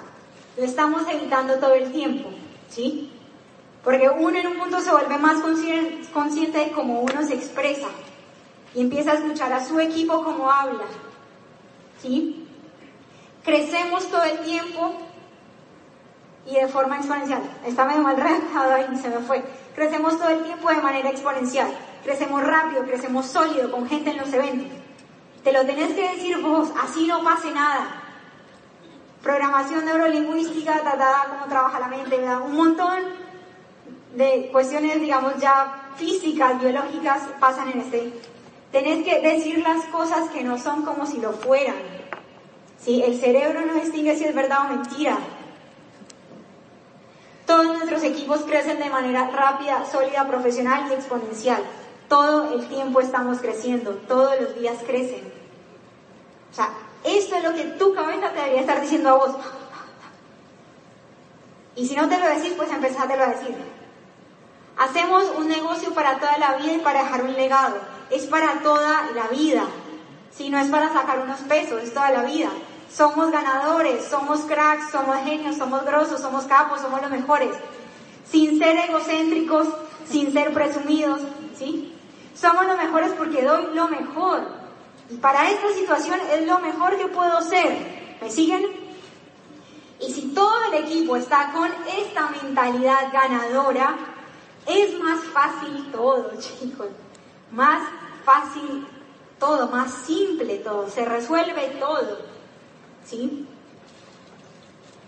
lo 0.57 0.65
estamos 0.65 1.03
evitando 1.09 1.55
todo 1.59 1.75
el 1.75 1.93
tiempo. 1.93 2.31
¿Sí? 2.71 3.11
Porque 3.85 4.09
uno 4.09 4.39
en 4.39 4.47
un 4.47 4.59
punto 4.59 4.81
se 4.81 4.91
vuelve 4.91 5.19
más 5.19 5.41
consciente 6.13 6.59
de 6.59 6.71
cómo 6.71 7.01
uno 7.01 7.23
se 7.27 7.35
expresa 7.35 7.89
y 8.75 8.81
empieza 8.81 9.13
a 9.13 9.15
escuchar 9.15 9.53
a 9.53 9.65
su 9.65 9.79
equipo 9.81 10.23
como 10.23 10.51
habla, 10.51 10.85
¿sí? 12.01 12.47
Crecemos 13.43 14.07
todo 14.09 14.23
el 14.23 14.39
tiempo 14.41 14.93
y 16.47 16.55
de 16.55 16.69
forma 16.69 16.99
exponencial. 16.99 17.43
Está 17.65 17.87
medio 17.87 18.03
mal 18.03 18.17
redactado 18.17 18.75
ahí, 18.75 18.97
se 19.01 19.09
me 19.09 19.19
fue. 19.19 19.43
Crecemos 19.75 20.19
todo 20.19 20.29
el 20.29 20.43
tiempo 20.43 20.69
de 20.69 20.83
manera 20.83 21.11
exponencial. 21.11 21.71
Crecemos 22.05 22.43
rápido, 22.43 22.83
crecemos 22.85 23.27
sólido, 23.27 23.71
con 23.71 23.89
gente 23.89 24.11
en 24.11 24.19
los 24.19 24.33
eventos. 24.33 24.79
Te 25.43 25.53
lo 25.53 25.65
tenés 25.65 25.93
que 25.95 26.11
decir 26.11 26.39
vos, 26.39 26.69
así 26.83 27.07
no 27.07 27.25
pase 27.25 27.51
nada 27.51 28.00
programación 29.23 29.85
neurolingüística, 29.85 30.81
ta, 30.83 31.27
cómo 31.31 31.47
trabaja 31.47 31.81
la 31.81 31.89
mente, 31.89 32.17
un 32.19 32.57
montón 32.57 32.99
de 34.15 34.49
cuestiones, 34.51 35.01
digamos, 35.01 35.37
ya 35.39 35.91
físicas, 35.97 36.61
biológicas 36.61 37.23
pasan 37.39 37.71
en 37.71 37.81
este. 37.81 38.13
Tenés 38.73 39.05
que 39.05 39.21
decir 39.21 39.59
las 39.59 39.85
cosas 39.87 40.29
que 40.31 40.43
no 40.43 40.59
son 40.59 40.85
como 40.85 41.07
si 41.07 41.19
lo 41.19 41.33
fueran. 41.33 41.77
¿Sí? 42.79 43.03
El 43.03 43.19
cerebro 43.21 43.67
no 43.67 43.75
distingue 43.75 44.17
si 44.17 44.25
es 44.25 44.35
verdad 44.35 44.67
o 44.67 44.75
mentira. 44.75 45.19
Todos 47.47 47.67
nuestros 47.67 48.03
equipos 48.05 48.43
crecen 48.43 48.79
de 48.79 48.89
manera 48.89 49.29
rápida, 49.29 49.85
sólida, 49.85 50.27
profesional 50.27 50.87
y 50.89 50.95
exponencial. 50.95 51.63
Todo 52.09 52.55
el 52.55 52.67
tiempo 52.69 53.01
estamos 53.01 53.41
creciendo, 53.41 53.91
todos 54.09 54.41
los 54.41 54.55
días 54.55 54.77
crecen. 54.87 55.33
O 56.51 56.55
sea, 56.55 56.71
esto 57.05 57.37
es 57.37 57.45
lo 57.45 57.55
que 57.55 57.65
tu 57.65 57.95
cabeza 57.95 58.31
te 58.31 58.37
debería 58.37 58.61
estar 58.61 58.81
diciendo 58.81 59.11
a 59.11 59.15
vos. 59.15 59.37
Y 61.77 61.87
si 61.87 61.97
no 61.97 62.09
te 62.09 62.19
lo 62.19 62.27
decís, 62.27 62.53
pues 62.57 62.71
empezátelo 62.71 63.25
a 63.25 63.29
decir. 63.29 63.57
Hacemos 64.77 65.25
un 65.37 65.49
negocio 65.49 65.93
para 65.93 66.19
toda 66.19 66.37
la 66.39 66.57
vida 66.57 66.75
y 66.75 66.79
para 66.79 67.03
dejar 67.03 67.23
un 67.23 67.35
legado. 67.35 67.77
Es 68.11 68.27
para 68.27 68.61
toda 68.63 69.11
la 69.15 69.29
vida. 69.29 69.65
Si 70.31 70.51
no 70.51 70.59
es 70.59 70.69
para 70.69 70.93
sacar 70.93 71.21
unos 71.21 71.41
pesos, 71.41 71.83
es 71.83 71.93
toda 71.93 72.11
la 72.11 72.23
vida. 72.23 72.49
Somos 72.93 73.31
ganadores, 73.31 74.05
somos 74.05 74.41
cracks, 74.41 74.91
somos 74.91 75.17
genios, 75.25 75.57
somos 75.57 75.85
grosos, 75.85 76.21
somos 76.21 76.45
capos, 76.45 76.81
somos 76.81 77.01
los 77.01 77.11
mejores. 77.11 77.55
Sin 78.31 78.59
ser 78.59 78.77
egocéntricos, 78.77 79.69
sin 80.09 80.33
ser 80.33 80.53
presumidos, 80.53 81.21
¿sí? 81.57 81.95
Somos 82.35 82.67
los 82.67 82.77
mejores 82.77 83.13
porque 83.13 83.43
doy 83.43 83.75
lo 83.75 83.89
mejor. 83.89 84.60
Y 85.11 85.17
para 85.17 85.51
esta 85.51 85.73
situación 85.75 86.19
es 86.33 86.47
lo 86.47 86.61
mejor 86.61 86.97
que 86.97 87.09
puedo 87.09 87.41
ser. 87.43 88.17
¿Me 88.21 88.31
siguen? 88.31 88.65
Y 90.01 90.13
si 90.13 90.29
todo 90.29 90.65
el 90.73 90.85
equipo 90.85 91.17
está 91.17 91.53
con 91.53 91.69
esta 91.99 92.29
mentalidad 92.29 93.13
ganadora, 93.13 93.97
es 94.67 94.99
más 94.99 95.23
fácil 95.25 95.91
todo, 95.91 96.31
chicos. 96.39 96.89
Más 97.51 97.83
fácil 98.25 98.87
todo, 99.39 99.69
más 99.69 99.91
simple 100.07 100.59
todo, 100.59 100.89
se 100.89 101.05
resuelve 101.05 101.77
todo. 101.81 102.19
¿Sí? 103.05 103.47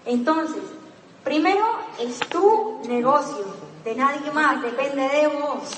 Entonces, 0.04 0.62
primero 1.22 1.64
es 2.00 2.18
tu 2.18 2.80
negocio, 2.88 3.44
de 3.84 3.94
nadie 3.94 4.30
más, 4.32 4.60
depende 4.62 5.08
de 5.08 5.28
vos. 5.28 5.76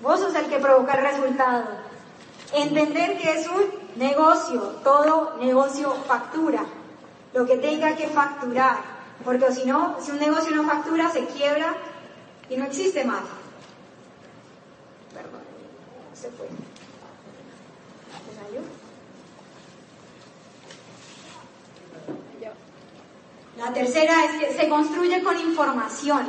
Vos 0.00 0.20
sos 0.20 0.34
el 0.34 0.46
que 0.46 0.58
provoca 0.58 0.92
el 0.94 1.02
resultado. 1.02 1.89
Entender 2.52 3.16
que 3.18 3.32
es 3.32 3.46
un 3.46 3.64
negocio, 3.96 4.60
todo 4.82 5.36
negocio 5.40 5.92
factura, 6.06 6.64
lo 7.32 7.46
que 7.46 7.56
tenga 7.56 7.94
que 7.94 8.08
facturar, 8.08 8.78
porque 9.24 9.52
si 9.52 9.64
no, 9.64 9.96
si 10.00 10.10
un 10.10 10.18
negocio 10.18 10.54
no 10.56 10.64
factura, 10.64 11.10
se 11.10 11.26
quiebra 11.26 11.76
y 12.48 12.56
no 12.56 12.64
existe 12.64 13.04
más. 13.04 13.22
Perdón, 15.14 15.42
se 16.14 16.30
fue. 16.30 16.48
La 23.60 23.74
tercera 23.74 24.24
es 24.24 24.40
que 24.40 24.58
se 24.58 24.68
construye 24.70 25.22
con 25.22 25.38
información. 25.38 26.26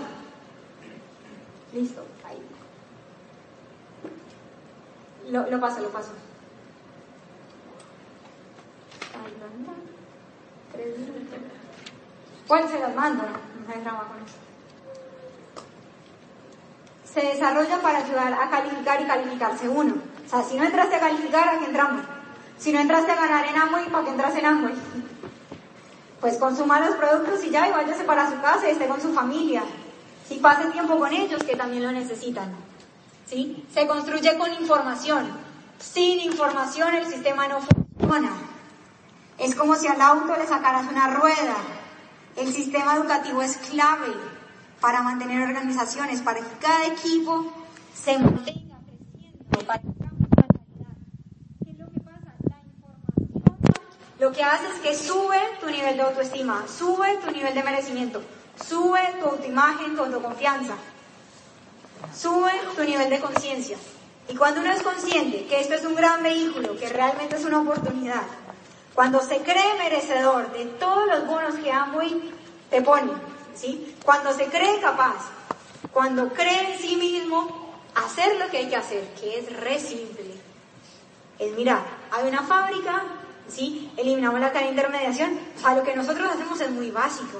Listo. 1.73 2.10
Lo, 5.29 5.49
lo 5.49 5.59
paso, 5.59 5.81
lo 5.81 5.89
paso. 5.89 6.11
¿Cuál 12.47 12.69
se 12.69 12.79
las 12.79 12.95
mando? 12.95 13.23
No 13.23 13.73
hay 13.73 13.81
drama 13.81 14.07
con 14.07 14.17
eso. 14.23 14.41
se 17.13 17.21
desarrolla 17.21 17.81
para 17.81 17.99
ayudar 17.99 18.33
a 18.33 18.49
calificar 18.49 19.01
y 19.01 19.05
calificarse 19.05 19.67
uno. 19.67 19.95
O 20.25 20.29
sea, 20.29 20.43
si 20.43 20.57
no 20.57 20.63
entraste 20.63 20.95
a 20.95 20.99
calificar, 20.99 21.49
¿a 21.49 21.59
qué 21.59 21.65
entramos? 21.65 22.03
Si 22.57 22.71
no 22.71 22.79
entraste 22.79 23.11
a 23.11 23.15
ganar 23.15 23.45
en 23.45 23.57
Amway, 23.57 23.89
¿para 23.89 24.05
qué 24.05 24.11
entras 24.11 24.35
en 24.35 24.45
Amway? 24.45 24.75
Pues 26.21 26.37
consuma 26.37 26.79
los 26.79 26.95
productos 26.95 27.43
y 27.43 27.49
ya, 27.49 27.67
y 27.67 27.71
váyase 27.71 28.03
para 28.05 28.29
su 28.29 28.39
casa 28.39 28.67
y 28.67 28.71
esté 28.71 28.87
con 28.87 29.01
su 29.01 29.13
familia. 29.13 29.63
Y 30.29 30.39
pase 30.39 30.71
tiempo 30.71 30.97
con 30.97 31.11
ellos 31.11 31.43
que 31.43 31.57
también 31.57 31.83
lo 31.83 31.91
necesitan. 31.91 32.55
¿Sí? 33.27 33.65
Se 33.73 33.87
construye 33.87 34.37
con 34.37 34.51
información. 34.53 35.29
Sin 35.79 36.19
información 36.19 36.93
el 36.95 37.05
sistema 37.07 37.47
no 37.47 37.59
funciona. 37.61 38.31
Es 39.37 39.55
como 39.55 39.75
si 39.75 39.87
al 39.87 40.01
auto 40.01 40.35
le 40.37 40.45
sacaras 40.45 40.87
una 40.89 41.07
rueda. 41.07 41.55
El 42.35 42.53
sistema 42.53 42.95
educativo 42.95 43.41
es 43.41 43.57
clave 43.57 44.13
para 44.79 45.01
mantener 45.01 45.41
organizaciones, 45.41 46.21
para 46.21 46.39
que 46.39 46.57
cada 46.59 46.87
equipo 46.87 47.51
se 47.93 48.17
mantenga 48.17 48.77
creciendo, 48.85 49.65
para 49.65 49.81
¿Qué 51.63 51.71
es 51.71 51.77
lo 51.77 51.89
que 51.89 51.99
pasa? 51.99 52.33
La 52.49 52.61
información 53.21 53.81
lo 54.19 54.31
que 54.31 54.43
hace 54.43 54.67
es 54.67 54.79
que 54.81 54.95
sube 54.95 55.39
tu 55.59 55.67
nivel 55.67 55.97
de 55.97 56.03
autoestima, 56.03 56.65
sube 56.67 57.17
tu 57.17 57.31
nivel 57.31 57.53
de 57.53 57.63
merecimiento, 57.63 58.21
sube 58.67 58.99
tu 59.19 59.27
autoimagen, 59.27 59.95
tu 59.95 60.03
autoconfianza, 60.03 60.75
sube 62.15 62.51
tu 62.75 62.83
nivel 62.83 63.09
de 63.09 63.19
conciencia. 63.19 63.77
Y 64.27 64.35
cuando 64.35 64.61
uno 64.61 64.71
es 64.71 64.81
consciente 64.81 65.45
que 65.45 65.59
esto 65.59 65.75
es 65.75 65.83
un 65.83 65.95
gran 65.95 66.23
vehículo, 66.23 66.77
que 66.77 66.89
realmente 66.89 67.35
es 67.35 67.45
una 67.45 67.61
oportunidad, 67.61 68.23
cuando 68.93 69.21
se 69.21 69.39
cree 69.39 69.77
merecedor 69.77 70.51
de 70.53 70.65
todos 70.65 71.07
los 71.07 71.25
bonos 71.27 71.55
que 71.55 71.71
Amway 71.71 72.31
te 72.69 72.81
pone, 72.81 73.11
¿sí? 73.55 73.95
Cuando 74.03 74.33
se 74.33 74.45
cree 74.45 74.79
capaz, 74.79 75.29
cuando 75.91 76.29
cree 76.29 76.73
en 76.73 76.79
sí 76.79 76.95
mismo, 76.95 77.73
hacer 77.95 78.37
lo 78.39 78.49
que 78.49 78.57
hay 78.57 78.69
que 78.69 78.75
hacer, 78.75 79.03
que 79.19 79.39
es 79.39 79.51
re 79.57 79.79
simple. 79.79 80.35
Es 81.39 81.53
mirar, 81.55 81.81
hay 82.11 82.27
una 82.27 82.43
fábrica, 82.43 83.03
¿sí? 83.47 83.91
Eliminamos 83.97 84.39
la 84.39 84.51
cadena 84.51 84.71
de 84.71 84.75
intermediación. 84.77 85.39
A 85.63 85.75
lo 85.75 85.83
que 85.83 85.95
nosotros 85.95 86.29
hacemos 86.29 86.59
es 86.61 86.69
muy 86.69 86.91
básico. 86.91 87.39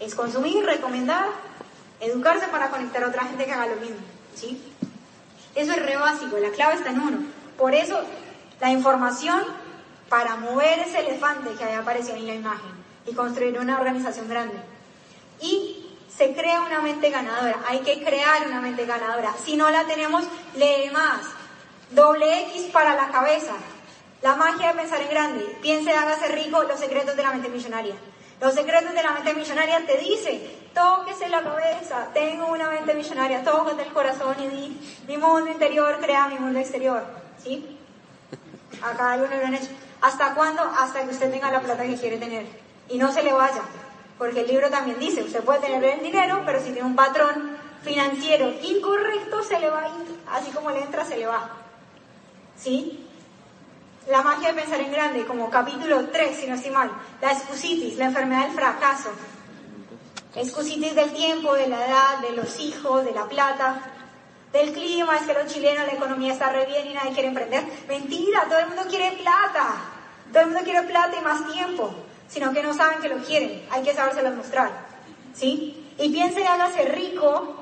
Es 0.00 0.14
consumir, 0.14 0.64
recomendar, 0.64 1.26
educarse 2.02 2.48
para 2.48 2.68
conectar 2.68 3.04
a 3.04 3.08
otra 3.08 3.24
gente 3.24 3.44
que 3.44 3.52
haga 3.52 3.66
lo 3.66 3.76
mismo, 3.76 3.96
¿sí? 4.34 4.60
Eso 5.54 5.72
es 5.72 5.86
re 5.86 5.96
básico, 5.96 6.36
la 6.38 6.50
clave 6.50 6.74
está 6.74 6.90
en 6.90 7.00
uno. 7.00 7.18
Por 7.56 7.74
eso, 7.74 8.00
la 8.60 8.70
información 8.70 9.42
para 10.08 10.36
mover 10.36 10.80
ese 10.80 10.98
elefante 11.00 11.54
que 11.54 11.64
había 11.64 11.78
aparecido 11.78 12.16
en 12.16 12.26
la 12.26 12.34
imagen 12.34 12.72
y 13.06 13.14
construir 13.14 13.58
una 13.58 13.78
organización 13.78 14.28
grande. 14.28 14.56
Y 15.40 15.86
se 16.16 16.34
crea 16.34 16.60
una 16.60 16.80
mente 16.80 17.10
ganadora, 17.10 17.56
hay 17.68 17.80
que 17.80 18.02
crear 18.02 18.46
una 18.46 18.60
mente 18.60 18.84
ganadora. 18.84 19.32
Si 19.44 19.56
no 19.56 19.70
la 19.70 19.84
tenemos, 19.84 20.24
lee 20.54 20.90
más. 20.92 21.20
Doble 21.90 22.42
X 22.48 22.70
para 22.72 22.94
la 22.94 23.08
cabeza. 23.08 23.54
La 24.22 24.36
magia 24.36 24.68
de 24.68 24.78
pensar 24.78 25.00
en 25.00 25.08
grande. 25.08 25.58
Piense, 25.62 25.92
hágase 25.92 26.28
rico, 26.28 26.62
los 26.62 26.78
secretos 26.78 27.16
de 27.16 27.22
la 27.22 27.32
mente 27.32 27.48
millonaria. 27.48 27.94
Los 28.42 28.54
secretos 28.54 28.92
de 28.92 29.00
la 29.04 29.12
mente 29.12 29.34
millonaria 29.34 29.86
te 29.86 29.98
dice, 29.98 30.58
tóquese 30.74 31.28
la 31.28 31.44
cabeza, 31.44 32.08
tengo 32.12 32.48
una 32.48 32.68
mente 32.70 32.92
millonaria, 32.92 33.44
tócate 33.44 33.82
el 33.82 33.92
corazón 33.92 34.34
y 34.40 34.48
di, 34.48 34.96
mi 35.06 35.16
mundo 35.16 35.48
interior 35.48 36.00
crea 36.00 36.26
mi 36.26 36.40
mundo 36.40 36.58
exterior. 36.58 37.04
¿Sí? 37.40 37.78
Acá 38.82 39.12
algunos 39.12 39.38
lo 39.38 39.46
han 39.46 39.54
hecho. 39.54 39.68
¿Hasta 40.00 40.34
cuándo? 40.34 40.60
Hasta 40.60 41.04
que 41.04 41.10
usted 41.10 41.30
tenga 41.30 41.52
la 41.52 41.60
plata 41.60 41.84
que 41.84 41.94
quiere 41.94 42.18
tener. 42.18 42.44
Y 42.88 42.98
no 42.98 43.12
se 43.12 43.22
le 43.22 43.32
vaya. 43.32 43.62
Porque 44.18 44.40
el 44.40 44.48
libro 44.48 44.68
también 44.70 44.98
dice, 44.98 45.22
usted 45.22 45.44
puede 45.44 45.60
tener 45.60 45.84
el 45.84 46.02
dinero, 46.02 46.42
pero 46.44 46.58
si 46.58 46.72
tiene 46.72 46.82
un 46.82 46.96
patrón 46.96 47.56
financiero 47.84 48.52
incorrecto, 48.60 49.44
se 49.44 49.60
le 49.60 49.70
va 49.70 49.84
a 49.84 49.88
ir. 49.88 50.18
Así 50.32 50.50
como 50.50 50.72
le 50.72 50.82
entra, 50.82 51.04
se 51.04 51.16
le 51.16 51.26
va. 51.26 51.48
¿Sí? 52.56 53.01
La 54.08 54.20
magia 54.22 54.48
de 54.48 54.60
pensar 54.60 54.80
en 54.80 54.90
grande, 54.90 55.24
como 55.24 55.48
capítulo 55.48 56.08
3, 56.08 56.36
si 56.36 56.46
no 56.48 56.56
estoy 56.56 56.72
mal. 56.72 56.90
La 57.20 57.32
excusitis, 57.32 57.96
la 57.96 58.06
enfermedad 58.06 58.46
del 58.46 58.56
fracaso. 58.56 59.10
Excusitis 60.34 60.94
del 60.94 61.12
tiempo, 61.12 61.54
de 61.54 61.68
la 61.68 61.86
edad, 61.86 62.18
de 62.20 62.32
los 62.32 62.58
hijos, 62.58 63.04
de 63.04 63.12
la 63.12 63.26
plata, 63.26 63.80
del 64.52 64.72
clima, 64.72 65.16
es 65.16 65.22
que 65.22 65.34
los 65.34 65.46
chilenos, 65.46 65.86
la 65.86 65.92
economía 65.92 66.32
está 66.32 66.50
re 66.50 66.66
bien 66.66 66.86
y 66.88 66.94
nadie 66.94 67.12
quiere 67.12 67.28
emprender. 67.28 67.64
Mentira, 67.86 68.44
todo 68.48 68.58
el 68.58 68.68
mundo 68.68 68.82
quiere 68.88 69.12
plata. 69.12 69.68
Todo 70.32 70.42
el 70.42 70.48
mundo 70.48 70.64
quiere 70.64 70.82
plata 70.82 71.16
y 71.18 71.24
más 71.24 71.52
tiempo, 71.52 71.94
sino 72.28 72.52
que 72.52 72.62
no 72.62 72.74
saben 72.74 73.00
que 73.00 73.08
lo 73.08 73.18
quieren. 73.18 73.66
Hay 73.70 73.82
que 73.82 73.94
sabérselo 73.94 74.30
mostrar. 74.32 74.70
¿Sí? 75.32 75.94
Y 75.98 76.10
piense 76.10 76.40
y 76.40 76.44
hágase 76.44 76.86
rico. 76.86 77.56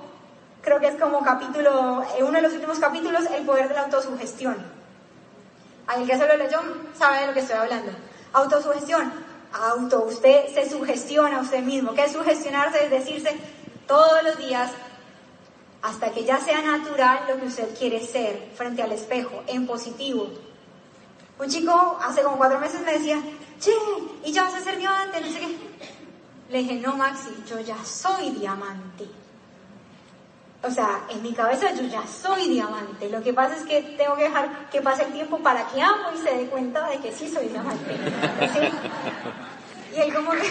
Creo 0.63 0.81
que 0.81 0.89
es 0.89 0.95
como 0.95 1.23
capítulo, 1.23 2.03
en 2.17 2.25
uno 2.25 2.37
de 2.37 2.43
los 2.43 2.53
últimos 2.55 2.79
capítulos, 2.79 3.25
el 3.31 3.45
poder 3.45 3.69
de 3.69 3.75
la 3.75 3.83
autosugestión. 3.83 4.80
Al 5.87 6.07
que 6.07 6.17
se 6.17 6.27
lo 6.27 6.37
leyó 6.37 6.61
sabe 6.97 7.21
de 7.21 7.27
lo 7.29 7.33
que 7.33 7.41
estoy 7.41 7.57
hablando. 7.57 7.93
Autosugestión. 8.33 9.13
Auto, 9.53 10.05
usted 10.05 10.47
se 10.55 10.69
sugestiona 10.71 11.39
a 11.39 11.41
usted 11.41 11.63
mismo. 11.63 11.93
¿Qué 11.93 12.05
es 12.05 12.13
sugestionarse? 12.13 12.85
Es 12.85 12.91
decirse 12.91 13.37
todos 13.87 14.23
los 14.23 14.39
días, 14.39 14.71
hasta 15.83 16.13
que 16.13 16.25
ya 16.25 16.39
sea 16.39 16.63
natural 16.63 17.25
lo 17.29 17.41
que 17.41 17.47
usted 17.47 17.77
quiere 17.77 18.07
ser 18.07 18.51
frente 18.55 18.83
al 18.83 18.93
espejo, 18.93 19.43
en 19.49 19.67
positivo. 19.67 20.31
Un 21.39 21.49
chico 21.49 21.99
hace 22.01 22.23
como 22.23 22.37
cuatro 22.37 22.61
meses 22.61 22.83
me 22.83 22.93
decía, 22.93 23.21
che, 23.59 23.73
¿y 24.25 24.31
ya 24.31 24.45
vas 24.45 24.55
a 24.55 24.61
ser 24.61 24.77
diamante? 24.77 25.21
No 25.21 25.27
sé 25.27 25.41
qué. 25.41 25.57
Le 26.51 26.59
dije, 26.59 26.75
no, 26.75 26.97
Maxi, 26.97 27.31
yo 27.49 27.59
ya 27.61 27.83
soy 27.85 28.31
diamante. 28.31 29.07
O 30.63 30.71
sea, 30.71 31.01
en 31.09 31.23
mi 31.23 31.33
cabeza 31.33 31.73
yo 31.73 31.83
ya 31.85 32.03
soy 32.07 32.49
diamante. 32.49 33.09
Lo 33.09 33.23
que 33.23 33.33
pasa 33.33 33.57
es 33.57 33.63
que 33.63 33.81
tengo 33.97 34.15
que 34.17 34.25
dejar 34.25 34.69
que 34.71 34.83
pase 34.83 35.05
el 35.05 35.13
tiempo 35.13 35.39
para 35.39 35.67
que 35.69 35.81
amo 35.81 36.11
y 36.15 36.19
se 36.19 36.35
dé 36.35 36.47
cuenta 36.47 36.87
de 36.89 36.99
que 36.99 37.13
sí 37.13 37.29
soy 37.29 37.49
diamante. 37.49 37.97
¿Sí? 38.53 39.97
Y 39.97 40.01
él 40.01 40.15
como 40.15 40.33
que... 40.33 40.39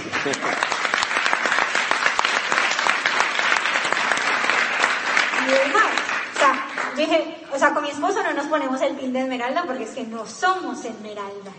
Y. 5.47 5.51
O 5.51 6.39
sea, 6.39 6.65
dije, 6.95 7.37
o 7.53 7.57
sea, 7.57 7.73
con 7.73 7.83
mi 7.83 7.89
esposo 7.89 8.21
no 8.23 8.33
nos 8.33 8.47
ponemos 8.47 8.81
el 8.81 8.95
pin 8.95 9.13
de 9.13 9.21
esmeralda 9.21 9.63
porque 9.65 9.83
es 9.83 9.91
que 9.91 10.03
no 10.03 10.25
somos 10.25 10.83
esmeraldas. 10.85 11.55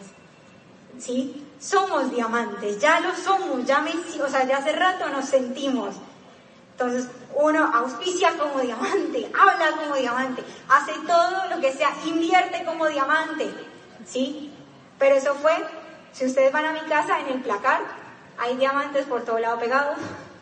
¿Sí? 0.98 1.46
Somos 1.58 2.10
diamantes, 2.10 2.78
ya 2.78 3.00
lo 3.00 3.14
somos, 3.14 3.64
ya 3.64 3.80
me, 3.80 3.90
o 3.90 4.28
sea, 4.28 4.44
ya 4.44 4.58
hace 4.58 4.72
rato 4.72 5.08
nos 5.08 5.26
sentimos. 5.26 5.94
Entonces, 6.80 7.10
uno 7.34 7.70
auspicia 7.74 8.38
como 8.38 8.58
diamante, 8.60 9.30
habla 9.38 9.76
como 9.76 9.96
diamante, 9.96 10.42
hace 10.66 10.94
todo 11.06 11.44
lo 11.54 11.60
que 11.60 11.74
sea, 11.74 11.90
invierte 12.06 12.64
como 12.64 12.86
diamante, 12.86 13.50
¿sí? 14.06 14.50
Pero 14.98 15.16
eso 15.16 15.34
fue, 15.34 15.52
si 16.12 16.24
ustedes 16.24 16.50
van 16.50 16.64
a 16.64 16.72
mi 16.72 16.80
casa, 16.88 17.20
en 17.20 17.26
el 17.28 17.42
placar 17.42 17.82
hay 18.38 18.56
diamantes 18.56 19.04
por 19.04 19.26
todo 19.26 19.38
lado 19.38 19.58
pegados, 19.58 19.98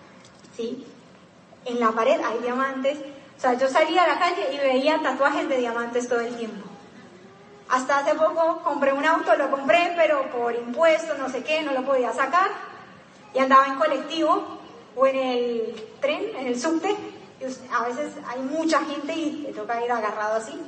¿sí? 0.56 0.86
En 1.64 1.80
la 1.80 1.90
pared 1.90 2.20
hay 2.24 2.38
diamantes. 2.38 2.98
O 3.36 3.40
sea, 3.40 3.54
yo 3.54 3.68
salía 3.68 4.04
a 4.04 4.08
la 4.08 4.20
calle 4.20 4.52
y 4.52 4.58
veía 4.58 5.02
tatuajes 5.02 5.48
de 5.48 5.56
diamantes 5.56 6.08
todo 6.08 6.20
el 6.20 6.36
tiempo. 6.36 6.68
Hasta 7.68 7.98
hace 7.98 8.14
poco 8.14 8.60
compré 8.62 8.92
un 8.92 9.04
auto, 9.04 9.34
lo 9.34 9.50
compré, 9.50 9.92
pero 9.96 10.30
por 10.30 10.54
impuestos, 10.54 11.18
no 11.18 11.28
sé 11.28 11.42
qué, 11.42 11.64
no 11.64 11.72
lo 11.72 11.84
podía 11.84 12.12
sacar. 12.12 12.50
Y 13.34 13.40
andaba 13.40 13.66
en 13.66 13.74
colectivo 13.74 14.57
o 14.96 15.06
en 15.06 15.16
el 15.16 15.86
tren, 16.00 16.34
en 16.36 16.46
el 16.46 16.60
subte, 16.60 16.96
a 17.72 17.88
veces 17.88 18.14
hay 18.26 18.40
mucha 18.40 18.80
gente 18.80 19.12
y 19.14 19.44
te 19.46 19.52
toca 19.52 19.84
ir 19.84 19.90
agarrado 19.90 20.36
así. 20.36 20.58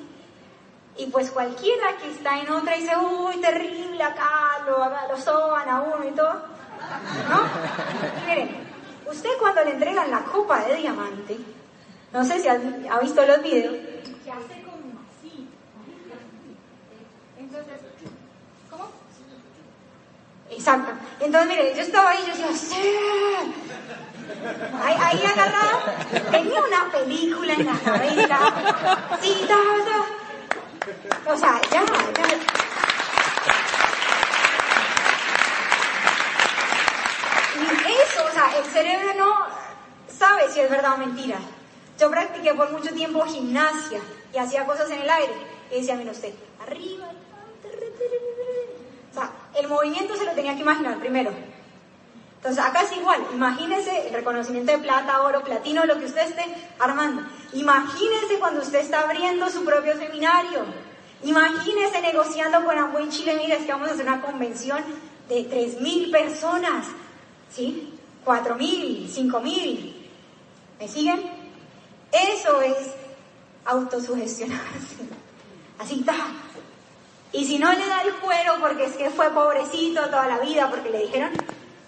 Y 0.96 1.06
pues 1.06 1.30
cualquiera 1.30 1.96
que 1.96 2.10
está 2.10 2.40
en 2.40 2.50
otra 2.50 2.76
dice, 2.76 2.92
uy, 2.96 3.40
terrible 3.40 4.02
acá, 4.02 4.64
lo, 4.66 4.78
lo 4.78 5.20
soban 5.20 5.68
a 5.68 5.80
uno 5.80 6.08
y 6.08 6.12
todo. 6.12 6.34
¿No? 7.28 8.22
Y 8.22 8.26
miren, 8.26 8.50
usted 9.10 9.30
cuando 9.38 9.64
le 9.64 9.72
entregan 9.72 10.10
la 10.10 10.24
copa 10.24 10.64
de 10.64 10.76
diamante, 10.76 11.38
no 12.12 12.24
sé 12.24 12.40
si 12.40 12.48
ha, 12.48 12.56
visto 13.00 13.24
los 13.24 13.42
videos, 13.42 13.74
hace 13.74 14.62
como 14.62 15.00
así. 15.08 15.48
Entonces, 17.38 17.80
¿cómo? 18.68 18.88
Exacto. 20.50 20.92
Entonces, 21.20 21.48
mire, 21.48 21.74
yo 21.74 21.82
estaba 21.82 22.10
ahí 22.10 22.18
yo 22.26 22.32
decía, 22.32 22.52
sí. 22.52 22.76
Ahí, 24.82 24.96
ahí 25.00 25.24
agarrada, 25.24 25.96
tenía 26.30 26.60
una 26.62 26.90
película 26.90 27.52
en 27.54 27.66
la 27.66 27.78
cabeza. 27.78 28.38
Sí. 29.20 29.46
O 31.26 31.36
sea, 31.36 31.60
ya, 31.70 31.84
ya. 31.84 32.24
Eso, 37.90 38.24
o 38.24 38.32
sea, 38.32 38.58
el 38.58 38.64
cerebro 38.64 39.14
no 39.18 39.46
sabe 40.08 40.50
si 40.50 40.60
es 40.60 40.70
verdad 40.70 40.94
o 40.94 40.98
mentira. 40.98 41.38
Yo 41.98 42.10
practiqué 42.10 42.54
por 42.54 42.70
mucho 42.72 42.94
tiempo 42.94 43.24
gimnasia 43.26 44.00
y 44.32 44.38
hacía 44.38 44.64
cosas 44.64 44.90
en 44.90 45.00
el 45.02 45.10
aire. 45.10 45.34
Y 45.70 45.80
decía, 45.80 45.96
mira 45.96 46.12
usted, 46.12 46.32
arriba, 46.60 47.06
o 49.10 49.14
sea, 49.14 49.30
el 49.54 49.68
movimiento 49.68 50.16
se 50.16 50.24
lo 50.24 50.32
tenía 50.32 50.54
que 50.54 50.62
imaginar 50.62 50.98
primero. 50.98 51.32
Entonces 52.40 52.64
acá 52.64 52.80
es 52.80 52.96
igual, 52.96 53.20
imagínese 53.34 54.08
el 54.08 54.14
reconocimiento 54.14 54.72
de 54.72 54.78
plata, 54.78 55.22
oro, 55.22 55.44
platino, 55.44 55.84
lo 55.84 55.98
que 55.98 56.06
usted 56.06 56.26
esté 56.26 56.42
armando. 56.78 57.22
Imagínese 57.52 58.38
cuando 58.38 58.62
usted 58.62 58.78
está 58.78 59.00
abriendo 59.00 59.50
su 59.50 59.62
propio 59.62 59.94
seminario. 59.98 60.64
Imagínese 61.22 62.00
negociando 62.00 62.64
con 62.64 62.78
Amway 62.78 63.10
Chile, 63.10 63.36
mira, 63.36 63.56
es 63.56 63.66
que 63.66 63.72
vamos 63.72 63.90
a 63.90 63.92
hacer 63.92 64.06
una 64.06 64.22
convención 64.22 64.82
de 65.28 65.50
3.000 65.50 66.10
personas, 66.10 66.86
¿sí? 67.54 67.92
4.000, 68.24 69.06
5.000. 69.06 69.94
¿Me 70.78 70.88
siguen? 70.88 71.22
Eso 72.10 72.62
es 72.62 72.94
autosugestionarse. 73.66 74.96
Así 75.78 76.00
está. 76.00 76.14
Y 77.32 77.44
si 77.44 77.58
no 77.58 77.70
le 77.70 77.86
da 77.86 78.00
el 78.00 78.14
cuero 78.14 78.54
porque 78.60 78.86
es 78.86 78.96
que 78.96 79.10
fue 79.10 79.28
pobrecito 79.28 80.06
toda 80.06 80.26
la 80.26 80.38
vida, 80.38 80.70
porque 80.70 80.88
le 80.88 81.00
dijeron, 81.00 81.32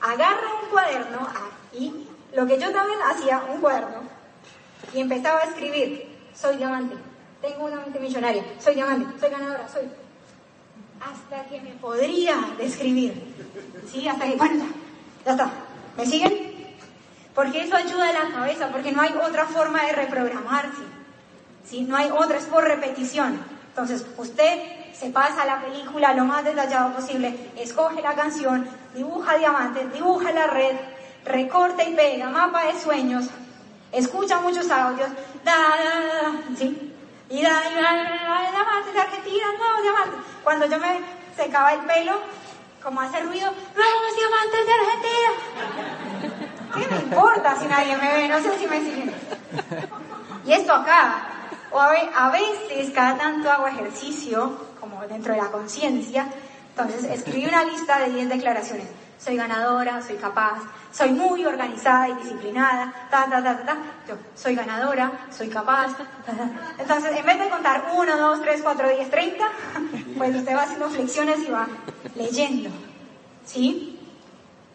agarra 0.03 0.49
un 0.63 0.69
cuaderno 0.69 1.29
y 1.73 2.07
lo 2.35 2.47
que 2.47 2.59
yo 2.59 2.73
también 2.73 2.99
hacía, 3.03 3.43
un 3.49 3.61
cuaderno, 3.61 4.03
y 4.93 5.01
empezaba 5.01 5.41
a 5.41 5.45
escribir, 5.45 6.09
soy 6.35 6.57
diamante, 6.57 6.97
tengo 7.41 7.65
una 7.65 7.77
mente 7.77 7.99
millonaria, 7.99 8.45
soy 8.59 8.75
diamante, 8.75 9.19
soy 9.19 9.31
ganadora, 9.31 9.69
soy... 9.69 9.83
Hasta 11.01 11.49
que 11.49 11.61
me 11.61 11.71
podría 11.73 12.37
describir. 12.57 13.35
¿Sí? 13.91 14.07
Hasta 14.07 14.25
que, 14.25 14.37
bueno, 14.37 14.65
ya, 15.27 15.33
está. 15.33 15.51
¿Me 15.97 16.07
siguen? 16.07 16.77
Porque 17.35 17.63
eso 17.63 17.75
ayuda 17.75 18.11
a 18.11 18.13
la 18.13 18.31
cabeza, 18.31 18.69
porque 18.71 18.93
no 18.93 19.03
hay 19.03 19.13
otra 19.21 19.47
forma 19.47 19.85
de 19.85 19.93
reprogramarse. 19.95 20.83
¿Sí? 21.69 21.81
No 21.81 21.97
hay 21.97 22.09
otra, 22.13 22.39
es 22.39 22.45
por 22.45 22.63
repetición. 22.63 23.41
Entonces, 23.73 24.05
usted 24.19 24.93
se 24.93 25.09
pasa 25.09 25.47
la 25.47 25.63
película 25.63 26.13
lo 26.13 26.27
más 26.27 26.45
detallado 26.45 26.93
posible, 26.93 27.51
escoge 27.57 28.03
la 28.03 28.15
canción, 28.15 28.69
dibuja 28.95 29.39
diamantes, 29.39 29.91
dibuja 29.95 30.31
la 30.31 30.47
red, 30.47 30.77
recorta 31.25 31.83
y 31.83 31.95
pega, 31.95 32.29
mapa 32.29 32.67
de 32.67 32.79
sueños, 32.79 33.25
escucha 33.91 34.41
muchos 34.41 34.71
audios, 34.71 35.09
da, 35.43 35.57
da, 35.57 36.33
da, 36.33 36.57
¿sí? 36.57 36.95
Y 37.31 37.41
da, 37.41 37.49
da, 37.49 37.63
da, 37.63 38.51
diamantes 38.51 38.93
de 38.93 39.01
Argentina, 39.01 39.47
nuevos 39.57 39.83
diamantes. 39.83 40.21
Cuando 40.45 40.67
yo 40.67 40.79
me 40.79 41.01
secaba 41.35 41.73
el 41.73 41.81
pelo, 41.81 42.13
como 42.83 43.01
hace 43.01 43.21
ruido, 43.21 43.51
nuevos 43.75 44.17
diamantes 44.19 44.67
de 44.67 44.73
Argentina. 44.75 46.11
¿Qué 46.75 46.95
me 46.95 47.01
importa 47.01 47.57
si 47.59 47.67
nadie 47.67 47.97
me 47.97 48.13
ve? 48.13 48.29
No 48.29 48.39
sé 48.39 48.59
si 48.59 48.67
me 48.67 48.81
siguen. 48.81 49.15
Y 50.45 50.53
esto 50.53 50.75
acá, 50.75 51.27
o 51.73 51.81
a 51.81 52.31
veces 52.31 52.91
cada 52.95 53.17
tanto 53.17 53.51
hago 53.51 53.67
ejercicio, 53.67 54.57
como 54.81 55.03
dentro 55.07 55.33
de 55.35 55.41
la 55.41 55.51
conciencia. 55.51 56.27
Entonces 56.71 57.05
escribí 57.05 57.47
una 57.47 57.65
lista 57.65 57.99
de 58.01 58.11
10 58.11 58.29
declaraciones. 58.29 58.89
Soy 59.19 59.37
ganadora, 59.37 60.03
soy 60.03 60.17
capaz, 60.17 60.59
soy 60.91 61.13
muy 61.13 61.45
organizada 61.45 62.09
y 62.09 62.15
disciplinada, 62.15 62.93
ta, 63.09 63.27
ta, 63.31 63.43
ta, 63.43 63.65
ta, 63.65 63.77
Yo, 64.09 64.17
soy 64.35 64.57
ganadora, 64.57 65.13
soy 65.31 65.49
capaz, 65.49 65.93
Entonces, 66.77 67.17
en 67.17 67.25
vez 67.25 67.39
de 67.39 67.49
contar 67.49 67.85
1, 67.95 68.17
2, 68.17 68.43
3, 68.43 68.61
4, 68.63 68.89
10, 68.89 69.11
30, 69.11 69.45
pues 70.19 70.35
usted 70.35 70.57
va 70.57 70.63
haciendo 70.63 70.91
flexiones 70.91 71.39
y 71.41 71.51
va 71.53 71.69
leyendo. 72.17 72.71
¿Sí? 73.47 74.01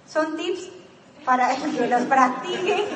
Son 0.07 0.37
tips 0.37 0.76
para 1.27 1.53
que 1.75 1.87
los 1.87 2.03
practique. 2.03 2.87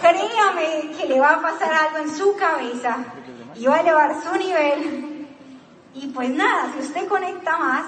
Créame 0.00 0.90
que 0.98 1.06
le 1.06 1.20
va 1.20 1.30
a 1.30 1.40
pasar 1.40 1.72
algo 1.72 1.98
en 1.98 2.14
su 2.14 2.36
cabeza 2.36 2.98
y 3.54 3.66
va 3.66 3.76
a 3.76 3.80
elevar 3.80 4.16
su 4.22 4.36
nivel 4.36 5.06
y 5.98 6.08
pues 6.08 6.28
nada, 6.28 6.72
si 6.74 6.86
usted 6.86 7.08
conecta 7.08 7.56
más, 7.56 7.86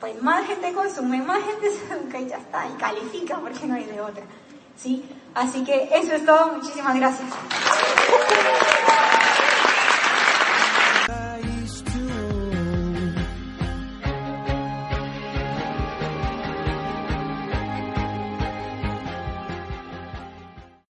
pues 0.00 0.20
más 0.20 0.44
gente 0.46 0.72
consume, 0.72 1.22
más 1.22 1.44
gente 1.44 1.70
se 1.88 1.94
educa 1.94 2.18
y 2.18 2.26
ya 2.26 2.38
está, 2.38 2.66
y 2.66 2.72
califica 2.72 3.36
porque 3.36 3.66
no 3.66 3.76
hay 3.76 3.84
de 3.84 4.00
otra. 4.00 4.24
¿Sí? 4.76 5.04
Así 5.34 5.62
que 5.62 5.90
eso 5.92 6.12
es 6.14 6.26
todo, 6.26 6.54
muchísimas 6.54 6.96
gracias. 6.96 7.28